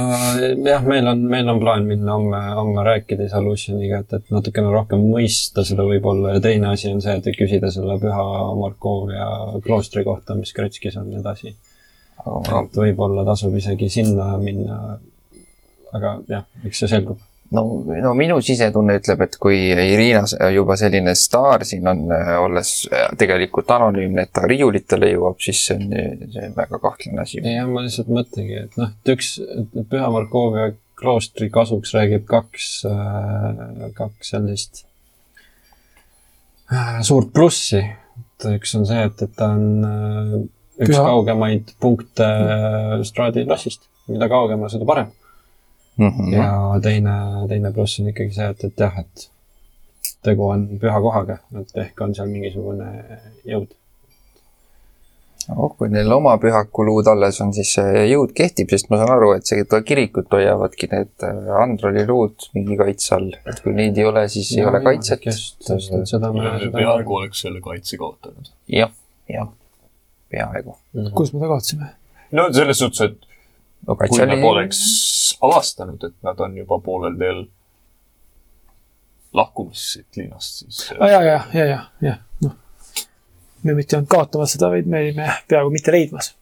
[0.66, 5.02] jah, meil on, meil on plaan minna homme, homme rääkida Isolutioniga, et, et natukene rohkem
[5.12, 8.26] mõista seda võib-olla ja teine asi on see, et küsida selle püha
[8.58, 9.28] Markovia
[9.64, 11.54] kloostri kohta, mis Kretskis on ja nii edasi.
[12.62, 14.98] et võib-olla tasub isegi sinna minna.
[15.92, 17.20] aga jah, eks see selgub.
[17.52, 17.64] no,
[18.04, 22.04] no minu sisetunne ütleb, et kui Irina juba selline staar siin on,
[22.42, 22.74] olles
[23.18, 25.90] tegelikult anonüümne, et ta riiulitele jõuab, siis see on,
[26.32, 27.42] see on väga kahtlane asi.
[27.44, 29.34] ja ma lihtsalt mõtlengi, et noh, et üks,
[29.90, 32.68] Püha Markovia kloostri kasuks räägib kaks,
[33.98, 34.84] kaks sellist
[36.72, 37.82] äh, suurt plussi.
[37.82, 40.36] et üks on see, et, et ta on äh,
[40.82, 43.88] üks Püha- kaugemaid punkte äh, Stradi lossist.
[44.10, 45.12] mida kaugemal, seda parem.
[46.00, 46.32] Mhm.
[46.32, 46.48] ja
[46.82, 47.14] teine,
[47.48, 49.28] teine pluss on ikkagi see, et, et jah, et
[50.24, 52.88] tegu on püha kohaga, et ehk on seal mingisugune
[53.48, 53.74] jõud.
[55.56, 59.32] oh, kui neil oma pühakuluud alles on, siis see jõud kehtib, sest ma saan aru,
[59.36, 63.32] et seda kirikut hoiavadki need äh, Androli luud mingi kaitse all.
[63.50, 65.26] et kui neid ei ole, siis ei ole kaitset.
[65.26, 66.54] just, just, et seda me.
[66.76, 68.54] peaaegu oleks selle kaitse kaotanud.
[68.70, 68.94] jah,
[69.28, 69.50] jah,
[70.30, 71.00] peaaegu mm.
[71.02, 71.12] -hmm.
[71.18, 71.92] kus me ta kaotasime?
[72.38, 73.31] no selles suhtes, et no,
[73.86, 74.36] kui oli...
[74.36, 74.80] me poleks
[75.42, 77.44] avastanud, et nad on juba poolel teel
[79.32, 80.90] lahkumas siit linnast, siis.
[80.90, 82.58] ja, ja, ja, ja, ja, ja, noh
[83.62, 86.32] me mitte ei olnud kaotamas seda, vaid me olime peaaegu mitte leidmas.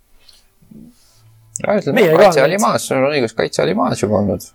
[1.64, 4.46] kaitse oli maas, sul on õigus, kaitse oli maas juba olnud.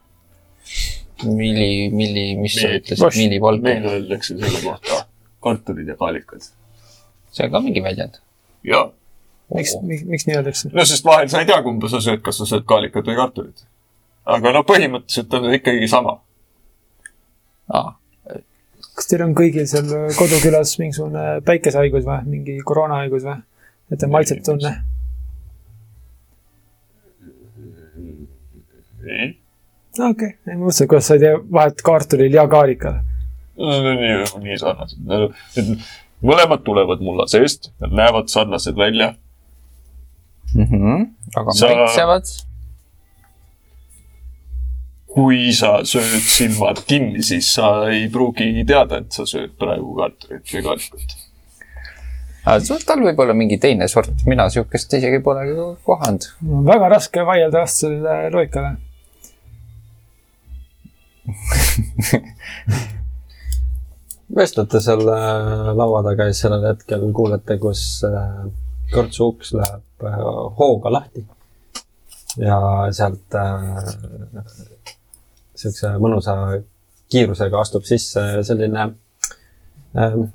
[1.24, 3.63] milli, milli, mis sa ütlesid, millipalk?
[3.63, 5.06] meile öeldakse selle kohta
[5.45, 6.50] kartulid ja kaalikad.
[7.32, 8.19] see on ka mingi väljend?
[8.67, 8.89] jaa.
[9.53, 10.71] Miks, miks, miks nii öeldakse?
[10.73, 13.67] no sest vahel sa ei tea, kumba sa sööd, kas sa sööd kaalikat või kartulit.
[14.25, 16.19] aga no põhimõtteliselt on ikkagi sama.
[17.73, 17.93] aa
[18.95, 23.41] kas teil on kõigil seal kodukülas mingisugune päikesehaigus või, mingi koroonahaigus või?
[23.91, 24.71] et te maitset tunne?
[29.05, 29.36] ei.
[29.99, 33.01] okei okay., ma mõtlesin, kuidas sa ei tee vahet kartulil ja kaalikal.
[33.60, 34.15] nii,
[34.47, 35.75] nii sarnased.
[36.25, 39.13] mõlemad tulevad mulla seest, nad näevad sarnased välja
[40.56, 40.68] mm.
[40.72, 41.08] -hmm.
[41.36, 41.68] aga sa...
[41.68, 42.26] maitsevad?
[45.15, 50.44] kui sa sööd silmad kinni, siis sa ei pruugi teada, et sa sööd praegu kartulit
[50.52, 51.13] või kalikut.
[52.89, 55.46] tal võib olla mingi teine sort, mina sihukest isegi pole
[55.88, 56.22] kohanud.
[56.68, 58.72] väga raske vaielda vastu sellele loogikale
[64.38, 65.02] vestlete seal
[65.80, 68.46] laua taga ja sellel hetkel kuulete, kus äh,
[68.94, 69.85] kõrtsu uks läheb äh,
[70.60, 71.25] hooga lahti.
[72.38, 72.58] ja
[72.91, 74.41] sealt äh,
[75.55, 76.34] siukse mõnusa
[77.12, 78.89] kiirusega astub sisse selline
[79.95, 80.25] ähm,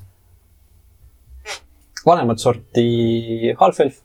[2.07, 4.01] vanemat sorti halfelf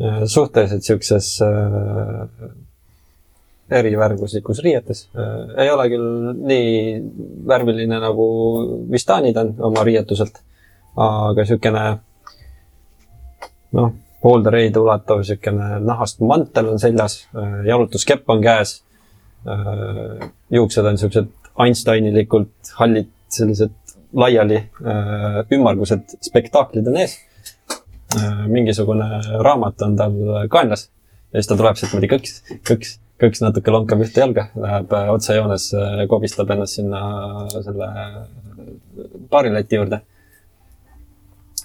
[0.00, 0.24] äh,.
[0.24, 2.48] suhteliselt siukses äh,
[3.70, 5.64] erivärvuslikus riietes äh,.
[5.64, 6.68] ei ole küll nii
[7.52, 8.28] värviline nagu
[8.90, 10.40] Vistanid on oma riietuselt,
[10.96, 11.86] aga siukene
[13.76, 18.80] noh, poolde reide ulatuv siukene nahast mantel on seljas äh,, jalutuskepp on käes
[19.46, 21.28] Äh, juuksed on siuksed
[21.58, 27.18] Einsteinilikult hallid, sellised laiali äh, ümmargused spektaaklid on ees.
[28.48, 29.04] Mingisugune
[29.44, 30.14] raamat on tal
[30.48, 30.86] kaenlas
[31.28, 35.66] ja siis ta tuleb sealt niimoodi kõks, kõks, kõks natuke lonkab ühte jalga, läheb otsejoones,
[36.08, 37.02] kobistab ennast sinna
[37.52, 37.90] selle
[39.28, 40.00] baarileti juurde.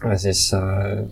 [0.03, 1.05] ja siis äh,.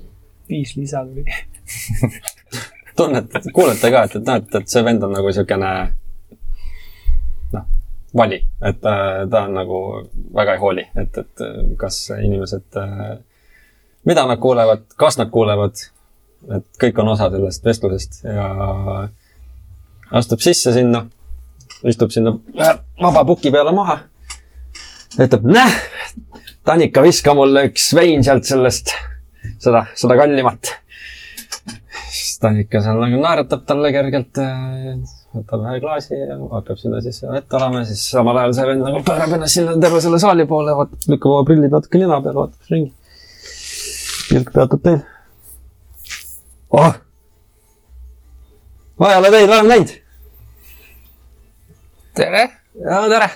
[0.52, 1.26] Viis lisa tuli.
[2.98, 5.72] Tunnete, kuulete ka, et, et noh, et, see vend on nagu siukene
[8.18, 9.78] vali, et äh, ta on nagu
[10.36, 11.44] väga ei hooli, et, et
[11.80, 13.14] kas inimesed, äh,
[14.06, 15.80] mida nad kuulevad, kas nad kuulevad,
[16.58, 18.50] et kõik on osa sellest vestlusest ja
[20.20, 21.06] astub sisse sinna,
[21.88, 22.36] istub sinna
[23.02, 24.02] vaba puki peale maha,
[25.16, 25.80] ütleb, näh,
[26.68, 28.92] Tanika, viska mulle üks vein sealt sellest,
[29.62, 30.76] seda, seda kallimat.
[32.12, 34.40] siis Tanika seal nagu naeratab talle kergelt
[35.32, 39.00] võtab ühe klaasi ja hakkab sinna siis vett olema, siis samal ajal see vend nagu
[39.08, 42.74] pöörab ennast sinna terve selle saali poole, vaatab, lükkab oma prillid natuke nina peale, vaatab
[42.74, 42.92] ringi.
[44.30, 45.00] pilk peatub teil.
[46.82, 47.00] oh!
[49.00, 49.96] ma ei ole teid varem näinud.
[52.20, 52.46] tere.
[52.90, 53.32] ja tere.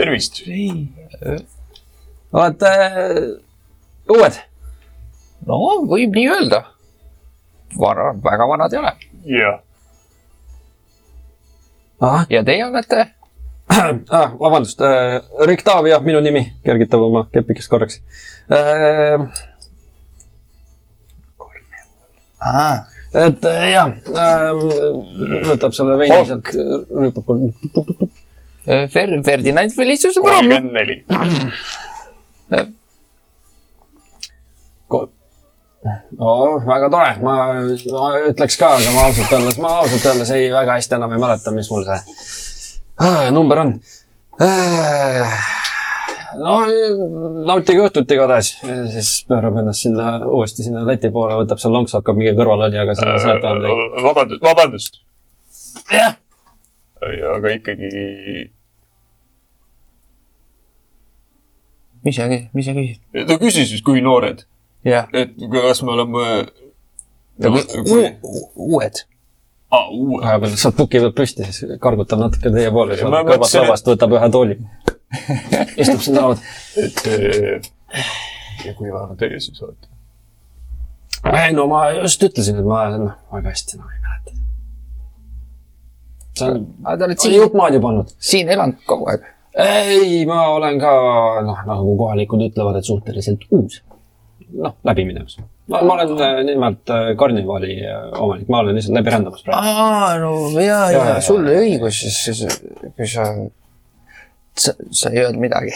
[0.00, 0.42] tervist.
[2.32, 3.22] olete äh,
[4.16, 4.44] uued?
[5.46, 6.62] No võib nii öelda.
[7.78, 8.92] vana, väga vanad ei ole.
[9.36, 9.60] jah
[12.30, 13.06] ja teie olete
[14.10, 14.32] ah,?
[14.40, 18.00] vabandust äh,, Rick Taavia, minu nimi, kergitab oma kepikest korraks
[18.50, 19.18] äh,.
[22.38, 22.78] Ah.
[23.12, 24.52] et äh, jah äh,,
[25.50, 27.28] võtab selle veini sealt, rüüpab
[28.68, 30.18] äh, Fer-, Ferdinand Felicius.
[30.22, 31.04] kolmkümmend neli.
[36.18, 37.36] oh, väga tore, ma,
[37.92, 41.22] ma ütleks ka, aga ma ausalt öeldes, ma ausalt öeldes ei, väga hästi enam ei
[41.22, 42.00] mäleta, mis mul see
[43.04, 43.72] ah, number on
[44.42, 45.38] ah,.
[46.42, 46.58] no
[47.46, 48.56] nautige õhtut igatahes,
[48.94, 53.16] siis pöörab ennast sinna uuesti sinna leti poole, võtab seal lonksu, hakkab mingi kõrvalolijaga sinna
[53.22, 54.04] seletama midagi.
[54.08, 55.00] vabandust, vabandust.
[55.94, 56.18] jah.
[57.38, 57.94] aga ikkagi.
[62.02, 63.02] mis sa, mis sa küsid?
[63.30, 64.48] ta küsis siis, kui noored
[64.92, 66.26] et kas me oleme
[67.38, 67.62] nagu
[68.56, 69.02] uued.
[69.70, 74.30] vahepeal saad puki pealt püsti, siis kargutab natuke teie poole, siis kõrvalt lavast võtab ühe
[74.32, 74.58] tooli.
[75.80, 76.40] istub sinna lauda.
[76.76, 77.68] et
[78.64, 79.88] ja kui vana teie siis olete?
[81.32, 84.36] ei no ma just ütlesin, et ma noh, väga hästi enam ei mäleta.
[86.38, 88.14] see on siin, jupp maad juba olnud.
[88.30, 89.26] siin elanud kogu aeg.
[89.64, 90.92] ei, ma olen ka
[91.46, 93.82] noh, nagu kohalikud ütlevad, et suhteliselt uus.
[94.52, 95.38] noh, läbi minemas.
[95.66, 99.66] ma, ma olen äh, nimelt äh, karnivali äh, omanik, ma olen lihtsalt läbi rändamas praegu.
[99.68, 102.44] aa, no ja, Ja, ja, ja, ja sul oli õigus, siis
[102.96, 103.26] kui sa,
[104.56, 105.74] sa, sa ei öelnud midagi.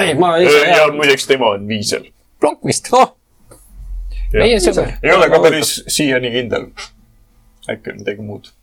[0.00, 2.06] ei, ma ja ise, muideks tema on viisel.
[2.40, 2.92] plonk vist.
[2.92, 3.14] oh,
[4.36, 4.96] meie sõber.
[5.02, 6.70] ei ole ka päris siiani kindel.
[7.70, 8.54] äkki on midagi muud.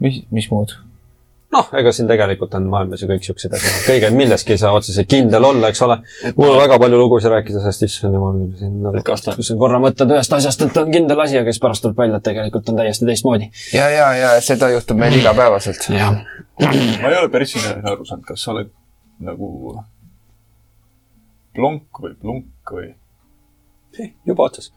[0.00, 0.76] mis, mis muud?
[1.52, 5.08] noh, ega siin tegelikult on maailmas ju kõik siuksed asjad, kõige milleski ei saa otseselt
[5.10, 5.98] kindel olla, eks ole.
[6.36, 10.16] mul on väga palju lugusid rääkida sellest, issand jumal, siin nagu, kui sa korra mõtled
[10.16, 13.08] ühest asjast, et on kindel asi, aga siis pärast tuleb välja, et tegelikult on täiesti
[13.08, 13.50] teistmoodi.
[13.76, 15.88] ja, ja, ja seda juhtub meil igapäevaselt.
[15.92, 18.72] ma ei ole päris aru saanud, kas sa oled
[19.22, 19.82] nagu
[21.56, 22.92] plonk või plunk või
[24.26, 24.72] juba otsas.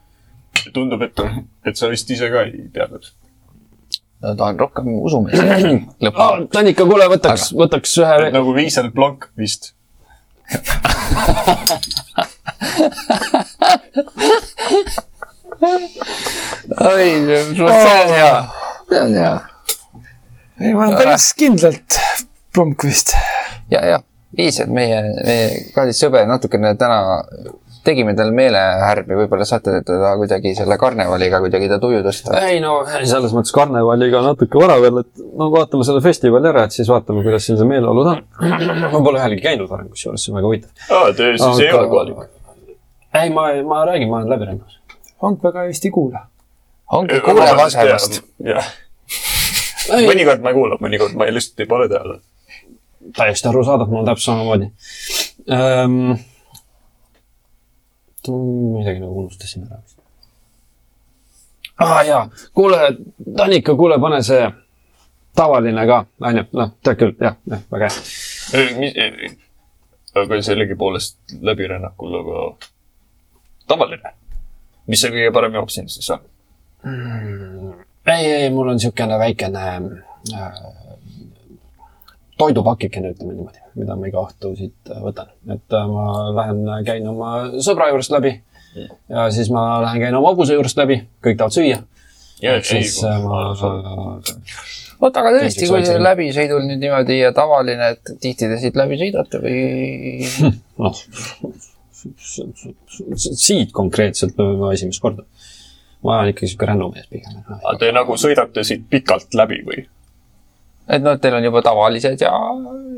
[0.74, 1.22] tundub, et,
[1.66, 3.08] et sa vist ise ka ei teadnud.
[4.26, 4.92] No ta on rohkem
[6.06, 6.50] lõpuks.
[6.56, 9.74] Tanika, kuule, võtaks, võtaks ühe nagu viisel plonk vist.
[16.86, 17.08] oi,
[17.56, 18.34] see on hea.
[18.90, 19.36] see on hea.
[20.62, 22.00] ei, ma olen päris kindlalt
[22.54, 23.16] plumk vist.
[23.72, 24.02] ja, ja
[24.38, 27.00] viis, et meie, meie kallis sõber natukene täna
[27.86, 32.38] tegime talle meelehärmi, võib-olla saate teda kuidagi selle karnevaliga kuidagi ta tuju tõsta.
[32.50, 36.76] ei no selles mõttes karnevaliga natuke vara veel, et no vaatame selle festivali ära, et
[36.76, 38.24] siis vaatame, kuidas siin see meeleolud on.
[38.94, 40.86] ma pole ühelgi käinud varem, kusjuures see on väga huvitav.
[40.90, 42.30] aa, te siis ei ole kohalik.
[43.22, 44.80] ei, ma, ma räägin, ma olen läbi rändamas.
[45.24, 46.26] Hank väga hästi ei kuula.
[47.00, 48.22] ongi kuuleb asemast..
[48.52, 48.72] jah,
[50.12, 52.22] mõnikord ma ei kuula, mõnikord ma ei lihtsalt ei pane tähele.
[53.16, 54.72] täiesti arusaadav, mul on täpselt samamoodi
[55.54, 56.16] ähm,.
[58.32, 59.98] Midagi nagu unustasin ära vist.
[61.80, 62.80] aa ah, jaa, kuule,
[63.38, 64.44] Tanika, kuule, pane see
[65.36, 67.90] tavaline ka, onju, noh, tead küll, jah, jah, väga
[68.54, 69.34] hea.
[70.16, 72.46] aga sellegipoolest läbirännakul, aga
[73.68, 74.16] tavaline.
[74.88, 76.24] mis see kõige parem jook siin siis on?
[78.06, 80.60] ei, ei, mul on niisugune väikene äh,
[82.38, 85.32] toidupakikene, ütleme niimoodi, mida ma iga õhtu siit äh, võtan.
[85.52, 86.06] et äh, ma
[86.36, 87.32] lähen äh, käin oma
[87.64, 88.34] sõbra juurest läbi
[89.10, 91.80] ja siis ma lähen käin oma hobuse juurest läbi, kõik tahavad süüa.
[92.68, 93.46] siis ma
[95.00, 99.00] oota, aga tõesti, kui see läbisõidul nüüd niimoodi ja tavaline, et tihti te siit läbi
[99.00, 100.28] sõidate või?
[100.84, 101.04] noh,
[103.16, 105.24] siit konkreetselt ma esimest korda.
[106.04, 107.40] ma olen ikkagi sihuke rännumees pigem.
[107.56, 109.88] aga te nagu sõidate siit pikalt läbi või?
[110.88, 112.32] Et noh, teil on juba tavalised ja,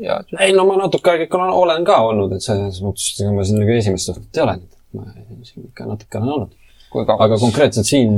[0.04, 3.44] ja ei no ma natuke aega ikka olen- ka olnud, et selles mõttes, ega ma
[3.48, 4.56] siin nagu esimest õhtut ei ole,
[4.98, 5.06] ma
[5.48, 6.52] siin ikka natuke olen olnud.
[7.18, 8.12] aga konkreetselt siin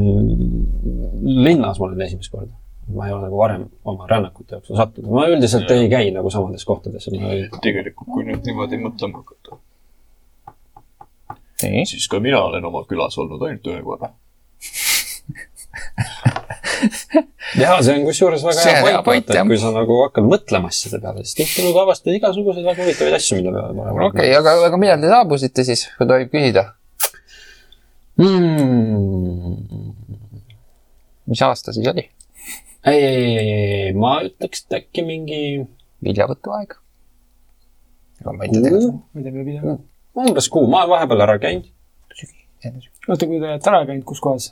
[1.47, 2.53] linnas ma olen esimest korda.
[2.95, 6.65] ma ei ole nagu varem oma rännakute jooksul sattunud, ma üldiselt ei käi nagu samades
[6.67, 9.61] kohtades, ma ei, tegelikult, kui nüüd niimoodi mõtlema hakata,
[11.87, 14.11] siis ka mina olen oma külas olnud ainult ühe korra.
[17.63, 21.01] ja see on kusjuures väga See hea point, et kui sa nagu hakkad mõtlema asjade
[21.03, 24.55] peale, siis tihti nagu avastad igasuguseid väga huvitavaid asju, mille peale pole okei okay,, aga,
[24.69, 26.67] aga millal te saabusite siis, kui tohib küsida?
[28.21, 29.57] mm..
[31.33, 32.07] mis aasta siis oli?
[32.87, 35.43] ei, ei, ei, ei, ma ütleks, et äkki mingi
[36.05, 36.79] viljavõtuaeg?
[38.21, 39.77] ega ma ei tea kuu, ma ei tea, mida pidada.
[40.21, 41.69] umbes kuu, ma olen vahepeal ära käinud,
[43.09, 44.51] oota, kui te olete ära käinud, kus kohas?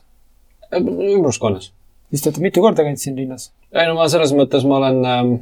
[0.74, 1.72] ümbruskonnas.
[2.10, 3.50] Siis te olete mitu korda käinud siin linnas?
[3.72, 5.32] ei no ma selles mõttes ma olen ähm,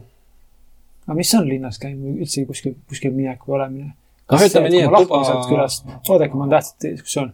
[1.06, 3.92] aga mis on linnas käimine, üldse kuskil, kuskil minek või olemine?
[4.26, 7.32] Noh, ütleme nii, et lahkun tuba- sealt külast, oodake, mul on tähtis diskussioon.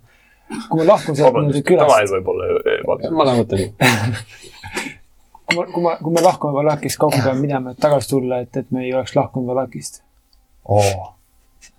[0.69, 2.51] kui ma lahkun sealt niimoodi vabandust, tavaline külast, võib-olla
[2.83, 3.17] ebatäpne.
[3.17, 3.73] ma lähen mõtlen.
[5.47, 8.43] kui ma, kui ma, kui me lahkume Valakist, kaua me peame minema, et tagasi tulla,
[8.45, 10.03] et, et me ei oleks lahkunud Valakist?
[10.69, 11.15] oo,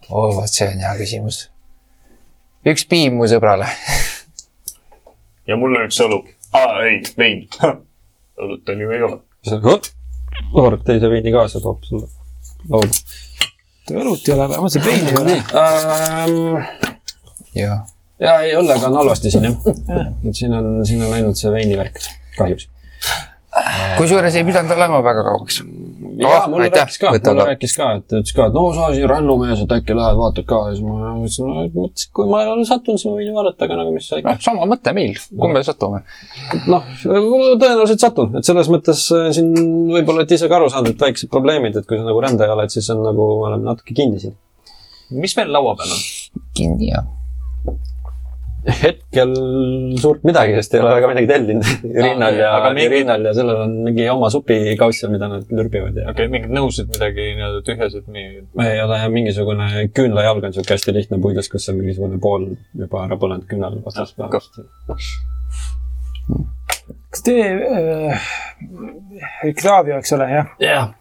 [0.10, 1.44] oo, vot see on hea küsimus.
[2.74, 3.70] üks piim mu sõbrale.
[5.48, 6.24] ja mul on üks õlu.
[6.54, 7.46] aa, ei, vein.
[8.44, 9.20] õlut on ju ei ole.
[10.54, 12.08] haarab teise veini kaasa, toob sulle
[12.70, 13.02] lauda.
[13.92, 14.48] õlut ei ole,
[14.80, 15.38] et veini ei ole.
[15.64, 16.38] Ähm,
[17.58, 17.84] jah.
[18.24, 19.58] ja ei, õllega on halvasti siin jah.
[20.30, 22.00] et siin on, siin on ainult see veinivärk,
[22.38, 22.70] kahjuks.
[24.00, 25.62] kusjuures ei pidanud olema väga kauaks.
[26.24, 27.46] Ja Oh, mulle aitäh, rääkis ka, mulle ka.
[27.50, 30.60] rääkis ka, et ütles ka, et no sa siin rännumees, et äkki lähed vaatad ka
[30.68, 33.68] ja siis ma mõtlesin, no mõtlesin, kui ma olen sattunud, siis ma võin ju vaadata,
[33.68, 36.04] aga nagu mis sa ikka noh, sama mõte meil, kumb me satume.
[36.74, 39.54] noh, tõenäoliselt satun, et selles mõttes äh, siin
[39.94, 42.74] võib-olla olete ise ka aru saanud, et väiksed probleemid, et kui sa nagu rändaja oled,
[42.74, 44.38] siis on nagu, me oleme natuke kinni siin.
[45.14, 46.06] mis meil laua peal on?
[46.58, 47.04] kinni ja.
[48.64, 49.34] Hetkel
[50.00, 53.60] suurt midagi, sest ei ole väga midagi tellinud Irinal ja aga, mingi- Irinal ja sellel
[53.66, 57.64] on mingi oma supikauss seal, mida nad lürbivad ja okei okay,, mingid nõusid, midagi nii-öelda
[57.68, 58.46] tühjased, nii.
[58.64, 62.48] ei ole mingisugune küünlajalg on siuke hästi lihtne puidust, kus on mingisugune pool
[62.86, 64.32] juba ära põlenud küünal vastas peal.
[67.12, 68.34] kas te äh,,
[69.50, 70.56] Octavio, eks ole, jah?
[70.64, 70.92] jah,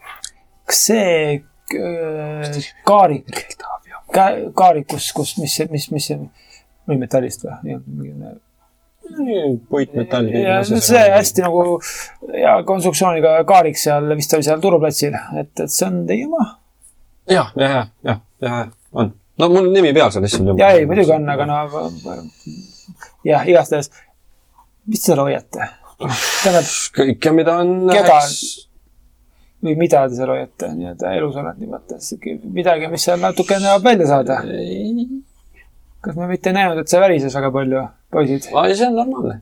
[0.66, 1.10] kas see
[1.78, 3.44] äh, kaarik,
[4.12, 6.18] kaarik, kus, kus, mis, mis, mis see,
[6.88, 7.78] või metallist või?
[9.68, 10.28] puitmetall.
[10.64, 11.64] see hästi nagu
[12.32, 16.46] hea konstruktsiooniga kaarik seal vist oli seal turuplatsil, et, et see on teie oma.
[17.30, 19.12] jah, jah, jah, jah, jah, on.
[19.38, 21.60] no mul nimi peal seal lihtsalt ja ei, muidugi on, aga no
[23.26, 23.90] jah, igastahes,
[24.86, 25.70] mis te seal hoiate?
[26.02, 27.74] tähendab, kõike, mida on.
[27.92, 28.18] Keda?
[29.62, 32.08] või mida te seal hoiate nii-öelda elusolendis mõttes,
[32.54, 34.40] midagi, mis seal natukene tahab välja saada.
[36.02, 37.82] Kas me mitte ei näinud, et see värises väga palju,
[38.12, 38.48] poisid?
[38.50, 39.36] ei, see on normaalne.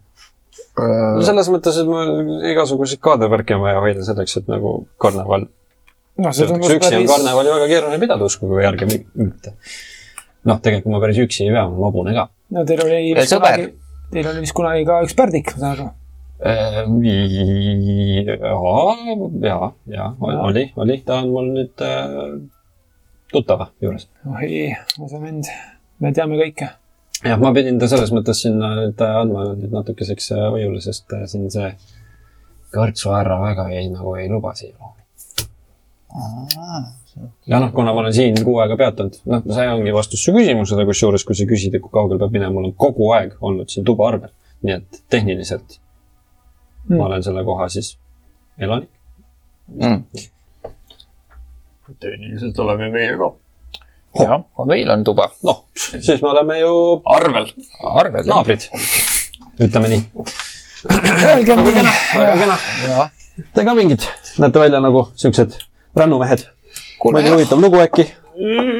[0.81, 5.49] no selles mõttes, et mul igasuguseid kaadevärke on vaja hoida selleks, et nagu karneval.
[6.29, 9.55] see tundus üksi on päris, karnevali väga keeruline pidada, uskuge järgi mitte.
[10.51, 12.29] noh, tegelikult ma päris üksi ei pea, ma olen hobune ka.
[12.57, 13.73] no teil oli vist kunagi,
[14.13, 15.89] teil oli vist kunagi ka üks pärdik, ma saan aru.
[19.49, 19.59] ja,
[19.97, 22.39] ja oli, oli, ta on mul nüüd äh,
[23.33, 24.09] tuttava juures.
[24.29, 25.53] oi, lase mind,
[26.01, 26.69] me teame kõike.
[27.25, 31.27] jah, ma pidin ta selles mõttes sinna nüüd andma nüüd natukeseks äh, hoiule, sest äh,
[31.31, 31.69] siin see
[32.75, 35.05] kõrtsuhärra väga ei, nagu ei luba siia ruumi.
[37.51, 40.87] ja noh, kuna ma olen siin kuu aega peatunud, noh, see ongi vastus su küsimusele,
[40.89, 43.87] kusjuures kui sa küsid, et kui kaugel peab minema, mul on kogu aeg olnud siin
[43.87, 44.33] tuba arvel.
[44.61, 45.79] nii et tehniliselt
[46.89, 46.97] mm.
[46.97, 47.95] ma olen selle koha siis
[48.61, 48.91] elanik.
[49.77, 50.03] mm..
[52.01, 53.33] tehniliselt oleme meie ka
[54.19, 55.31] jah, meil on tuba.
[55.47, 57.51] noh, siis me oleme ju arvel.
[57.85, 58.27] arved.
[58.27, 58.69] naabrid,
[59.61, 60.05] ütleme nii.
[60.91, 61.83] Öelge mulle,
[62.15, 63.11] väga kena.
[63.55, 64.05] Te ka mingid,
[64.41, 65.59] näete välja nagu siuksed
[65.97, 66.47] rännumehed.
[67.05, 68.07] mõni, huvitav lugu äkki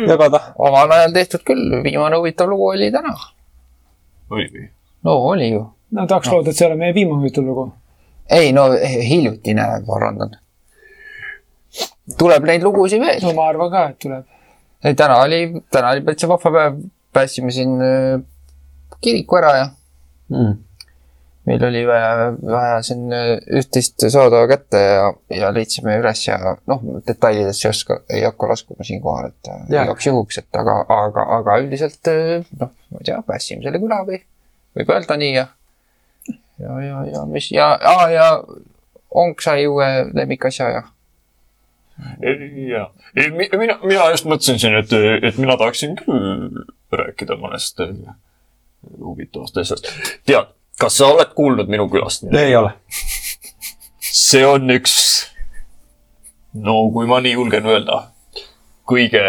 [0.09, 0.41] jagada?
[0.59, 3.15] omal ajal tehtud küll, viimane huvitav lugu oli täna.
[4.31, 4.67] oli või?
[5.05, 5.65] no oli ju.
[5.91, 7.71] no tahaks loota, et see ei ole meie viimane huvitav lugu.
[8.31, 8.69] ei no
[9.11, 10.37] hiljutine, parandan.
[12.19, 13.23] tuleb neid lugusid veel.
[13.25, 14.27] no ma arvan ka, et tuleb.
[14.85, 16.81] ei, täna oli, täna oli täitsa vahva päev.
[17.13, 18.21] päästsime siin äh,
[19.01, 19.69] kiriku ära ja
[20.31, 20.53] Mm.
[21.47, 26.37] meil oli vaja, vaja siin äh, üht-teist saada kätte ja, ja leidsime üles ja
[26.71, 31.25] noh, detailidesse ei oska, ei hakka laskuma siinkohal, et äh, igaks juhuks, et aga, aga,
[31.41, 32.13] aga üldiselt
[32.61, 34.21] noh, ma ei tea, päästsime selle küla või
[34.79, 35.49] võib öelda nii ja
[36.61, 38.29] ja, ja, ja mis ja, ja, ja
[39.11, 40.83] onk sai uue lemmikasja ja
[43.35, 44.93] mi- mina, mina just mõtlesin siin, et,
[45.29, 47.93] et mina tahaksin küll rääkida mõnest äh,
[48.99, 49.91] huvitavast asjast.
[50.27, 52.27] tead, kas sa oled kuulnud minu külast?
[52.37, 52.73] ei ole.
[54.01, 54.97] see on üks,
[56.55, 58.03] no kui ma nii julgen öelda,
[58.91, 59.25] kõige,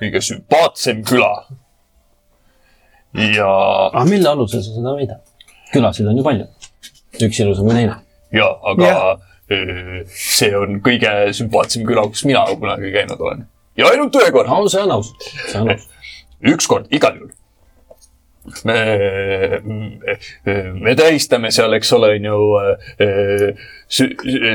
[0.00, 1.32] kõige sümpaatsem küla.
[3.14, 3.50] ja,
[3.90, 5.22] aga mille alusel sa seda väidad?
[5.72, 6.48] külasid on ju palju.
[7.20, 8.00] üks ilusam kui teine.
[8.32, 8.94] Ja aga
[9.50, 13.46] öö, see on kõige sümpaatsem küla, kus mina kunagi käinud olen.
[13.76, 15.12] ja ainult ühe korra, no see on aus,
[15.50, 15.86] see on aus.
[16.54, 17.32] ükskord igal juhul.
[18.66, 18.78] me,
[20.74, 22.38] me tähistame seal, eks ole, on ju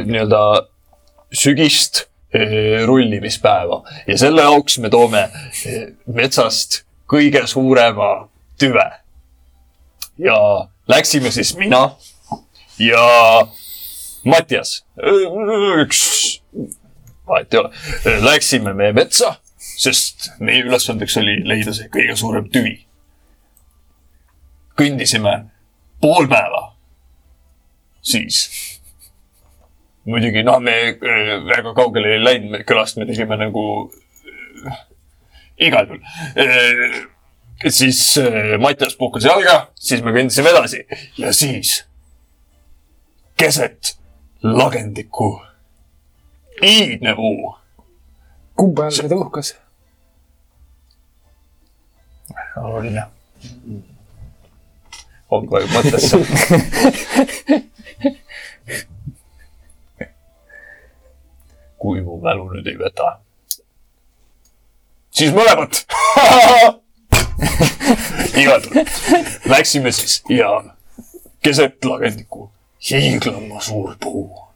[0.09, 0.41] nii-öelda
[1.31, 2.07] sügist
[2.85, 5.23] rullimispäeva ja selle jaoks me toome
[6.13, 8.27] metsast kõige suurema
[8.59, 8.89] tüve.
[10.19, 10.37] ja
[10.87, 11.89] läksime siis mina
[12.79, 13.47] ja
[14.27, 14.81] Mattias,
[15.81, 16.01] üks,
[17.27, 17.71] vahet ei ole,
[18.25, 22.75] läksime me metsa, sest meie ülesandeks oli leida see kõige suurem tüvi.
[24.77, 25.31] kõndisime
[26.01, 26.63] pool päeva,
[28.05, 28.43] siis.
[30.07, 33.63] Muidugi noh, me äh, väga kaugele ei läinud me külast, me tegime nagu
[34.69, 34.77] äh,
[35.67, 36.03] igal juhul.
[36.39, 37.01] Äh,.
[37.73, 40.85] siis äh, Mattias puhkas jalga, siis me kõndisime edasi.
[41.19, 41.81] Ja siis
[43.37, 43.97] keset
[44.55, 45.41] lagendikku
[46.63, 47.57] iidne puu
[48.55, 49.55] kumba jälle ta uhkas?
[52.57, 53.03] oluline.
[55.29, 56.17] on vajub mõttesse.
[61.77, 63.19] kui mu mälu nüüd ei võta,
[65.13, 65.83] siis mõlemat.
[68.41, 68.85] igal juhul
[69.53, 70.49] läksime siis ja
[71.45, 72.49] keset lagendikku
[72.89, 74.47] hiiglama suur puu.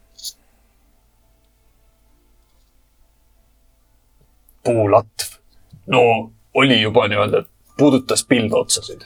[4.63, 5.39] puulatv,
[5.87, 7.43] no oli juba nii-öelda,
[7.77, 9.01] puudutas pilveotsasid.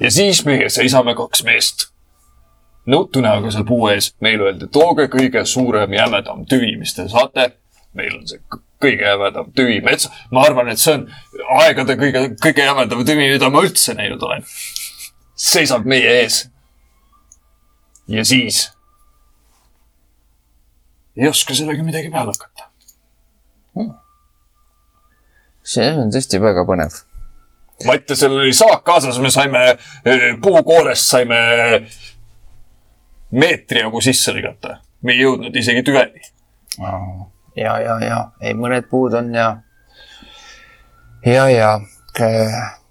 [0.00, 1.86] ja siis meie seisame kaks meest
[2.88, 7.52] nõutu näoga seal puu ees, meile öeldi, tooge kõige suurem jämedam tüvi, mis te saate.
[7.94, 8.40] meil on see
[8.82, 11.06] kõige jämedam tüvi metsa, ma arvan, et see on
[11.58, 14.44] aegade kõige, kõige jämedam tüvi, mida ma üldse näinud olen.
[15.34, 16.46] seisab meie ees.
[18.08, 18.66] Ja siis
[21.18, 22.70] ei oska sellega midagi peale hakata.
[25.62, 26.94] see on tõesti väga põnev.
[27.86, 31.38] Mattiasel oli saak kaasas, me saime eh, puukoorest saime
[33.30, 34.78] meetri jagu sisse lõigata.
[35.02, 36.22] me ei jõudnud isegi tüveni.
[37.56, 39.48] ja, ja, ja, ei mõned puud on ja,
[41.26, 41.72] ja, ja,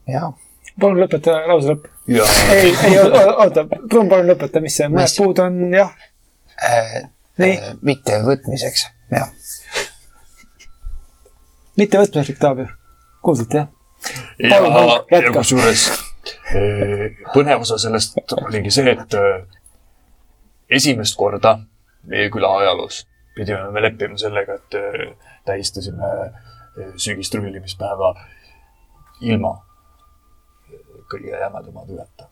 [0.08, 0.32] ja,
[0.80, 1.97] palun lõpeta lause lõpp.
[2.08, 5.94] Ja ei, ei oota, palun, palun lõpeta, mis see, mõned puud on jah,
[7.42, 9.32] nii, mitte võtmiseks, jah.
[11.78, 12.68] mitte võtmislik Taavi.
[13.22, 13.74] kuulsite jah?
[14.40, 15.34] ja ja jätka.
[15.40, 15.88] kusjuures
[16.56, 19.46] eh, põnev osa sellest oligi see, et eh,
[20.80, 21.58] esimest korda
[22.08, 23.04] meie küla ajaloos
[23.36, 26.12] pidime me leppima sellega, et eh, tähistasime
[26.98, 28.14] sügistrullimispäeva
[29.22, 29.56] ilma
[31.08, 32.30] eh, kõige jämedama tüveta.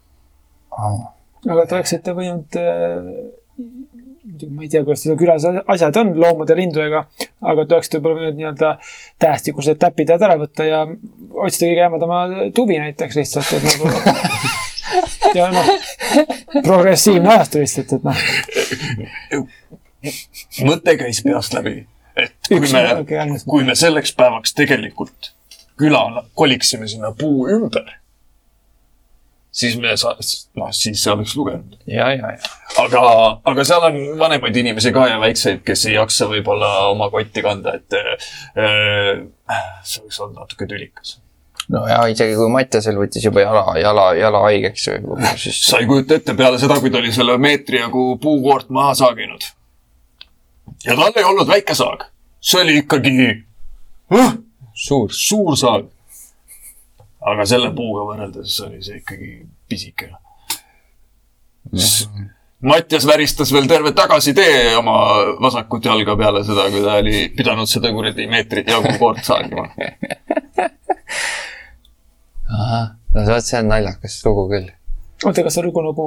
[0.75, 3.11] aga te oleksite võinud äh,
[4.25, 7.05] muidugi ma ei tea, kuidas teil külas asjad on loomade, lindudega,
[7.41, 8.71] aga te oleksite võib-olla võinud nii-öelda
[9.21, 12.21] tähestikused täpid ära võtta ja otsida kõige jämedama
[12.55, 13.85] tuvi näiteks lihtsalt, et nagu.
[15.37, 15.71] ja noh,
[16.65, 18.17] progressiivne ajastu lihtsalt, et noh,
[20.69, 21.77] mõte käis peast läbi,
[22.17, 25.33] et kui Üks me kui me selleks päevaks tegelikult
[25.79, 27.97] küla koliksime sinna puu ümber,
[29.55, 30.15] siis me saa-,
[30.59, 31.77] noh, siis see oleks lugenud.
[31.87, 32.53] ja, ja, ja.
[32.83, 33.03] aga,
[33.51, 37.77] aga seal on vanemaid inimesi ka ja väikseid, kes ei jaksa võib-olla oma kotti kanda,
[37.79, 39.21] et äh,
[39.83, 41.17] see võiks olla natuke tülikas.
[41.71, 44.89] no ja isegi kui Mattiasel võttis juba jala, jala, jala haigeks,
[45.41, 48.93] siis sa ei kujuta ette peale seda, kui ta oli selle meetri jagu puukoort maha
[49.05, 49.51] saaginud.
[50.83, 52.09] ja tal ei olnud väike saag,
[52.43, 53.29] see oli ikkagi
[54.11, 54.33] uh,
[54.75, 55.07] suur.
[55.11, 55.91] suur saag.
[57.31, 59.29] Aga selle puuga võrreldes oli see ikkagi
[59.69, 60.11] pisike.
[62.65, 64.93] Mattias väristas veel terve tagasitee oma
[65.43, 69.67] vasakut jalga peale seda, kui ta oli pidanud seda kuradi meetrit jagu koort saagima.
[73.13, 74.69] no vot, see on naljakas lugu küll.
[75.25, 76.05] oota, kas see lugu nagu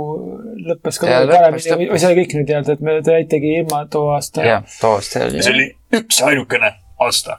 [0.70, 3.54] lõppes ka lõppes, paremini või- või see oli kõik nüüd nii-öelda, et me te jäitegi
[3.60, 4.44] ilma too aasta.
[4.46, 5.68] jah, toost oli see oli
[6.00, 6.72] üks ainukene
[7.06, 7.38] aasta,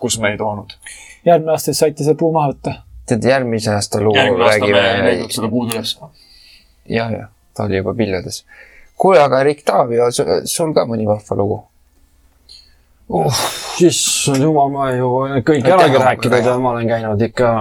[0.00, 0.76] kus me ei toonud.
[1.26, 2.74] Järgmine aasta siis saite selle puu maha võtta.
[3.06, 5.96] tead, järgmise aasta lugu järgmine aasta me ei leidnud, seda puud üles.
[6.88, 8.44] ja, ja ta oli juba pilvedes.
[8.96, 10.02] kuule, aga Erik Taavi,
[10.44, 11.62] sul ka mõni vahva lugu?
[13.08, 13.40] oh,
[13.86, 17.52] issand jumal, ma ju olen kõik Aitäh, äragi Aavo, rääkinud ja ma olen käinud ikka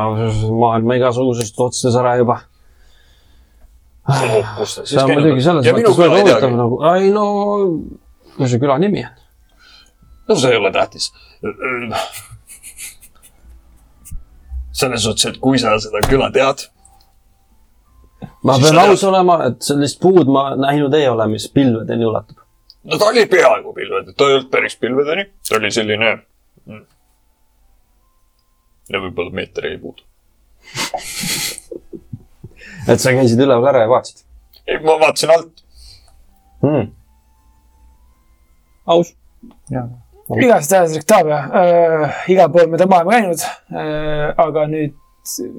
[0.60, 2.40] maailma igasugusest otsades ära juba.
[4.06, 7.28] see on muidugi selles mõttes väga ei huvitav nagu, ei no,
[8.38, 9.20] mis see küla nimi on?
[10.30, 11.12] no see ei ole tähtis.
[14.86, 16.66] Selles suhtes, et kui sa seda küla tead,
[18.44, 22.08] ma pean sa tead- aus olema, et sellist puud ma näinud ei ole, mis pilvedeni
[22.08, 22.38] ulatub.
[22.84, 26.18] no ta oli peaaegu pilved, ta ei olnud päris pilvedeni, ta oli selline.
[28.90, 30.04] ja võib-olla meeter jäi puudu.
[32.92, 34.26] et sa käisid üleval ära ja vaatasid
[34.68, 35.64] ei, ma vaatasin alt,
[36.62, 36.90] hmm.?
[38.86, 39.14] aus.
[39.70, 44.96] igatahes tähendab Rektavia äh,, igal pool mööda maailma käinud äh,, aga nüüd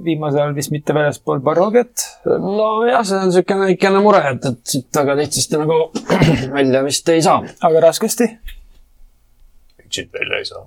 [0.04, 2.04] viimasel ajal vist mitte väljaspool Baroviat.
[2.26, 5.78] nojah, see on niisugune väikene mure, et, et siit väga lihtsasti nagu
[6.58, 7.40] välja vist ei saa.
[7.68, 8.28] aga raskesti.
[9.90, 10.66] siit välja ei saa.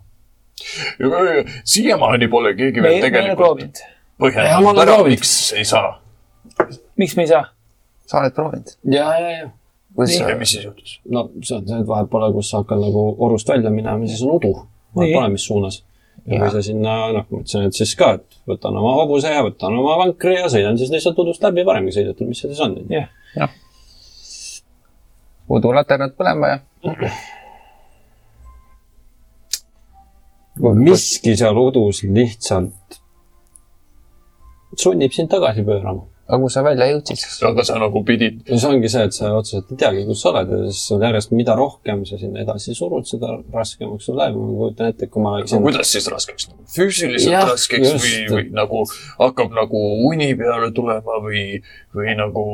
[1.64, 3.84] siiamaani pole keegi me veel me tegelikult
[4.20, 5.96] põhjendanud ära, miks ei saa.
[7.00, 7.46] miks me ei saa?
[8.10, 8.76] sa oled proovinud?
[8.84, 9.50] ja, ja, ja.
[9.96, 10.96] Kuidas ja sa, mis siis juhtus?
[11.10, 14.24] no see on see, et vahet pole, kus sa hakkad nagu orust välja minema, siis
[14.26, 14.54] on udu.
[14.96, 15.82] vahet pole, mis suunas.
[16.26, 19.42] ja kui sa sinna, noh, ma ütlesin, et siis ka, et võtan oma hobuse ja
[19.46, 22.78] võtan oma vankri ja sõidan siis lihtsalt udust läbi, varemgi sõidetud, mis see siis on.
[22.94, 23.58] jah,
[25.50, 26.58] udulaternad põlema ja
[30.60, 33.00] miski seal udus lihtsalt
[34.78, 36.04] sunnib sind tagasi pöörama.
[36.30, 37.24] Aga kus sa välja jõudsid?
[37.50, 40.32] aga sa nagu pidid, no see ongi see, et sa otseselt ei teagi, kus sa
[40.32, 44.38] oled ja siis sul järjest, mida rohkem sa sinna edasi surud, seda raskemaks sul läheb.
[44.38, 45.64] ma kujutan ette, kui ma oleksin.
[45.66, 48.06] kuidas siis raskeks nagu füüsiliselt Jah, raskeks just.
[48.06, 48.84] või, või nagu
[49.18, 51.48] hakkab nagu uni peale tulema või,
[51.98, 52.46] või nagu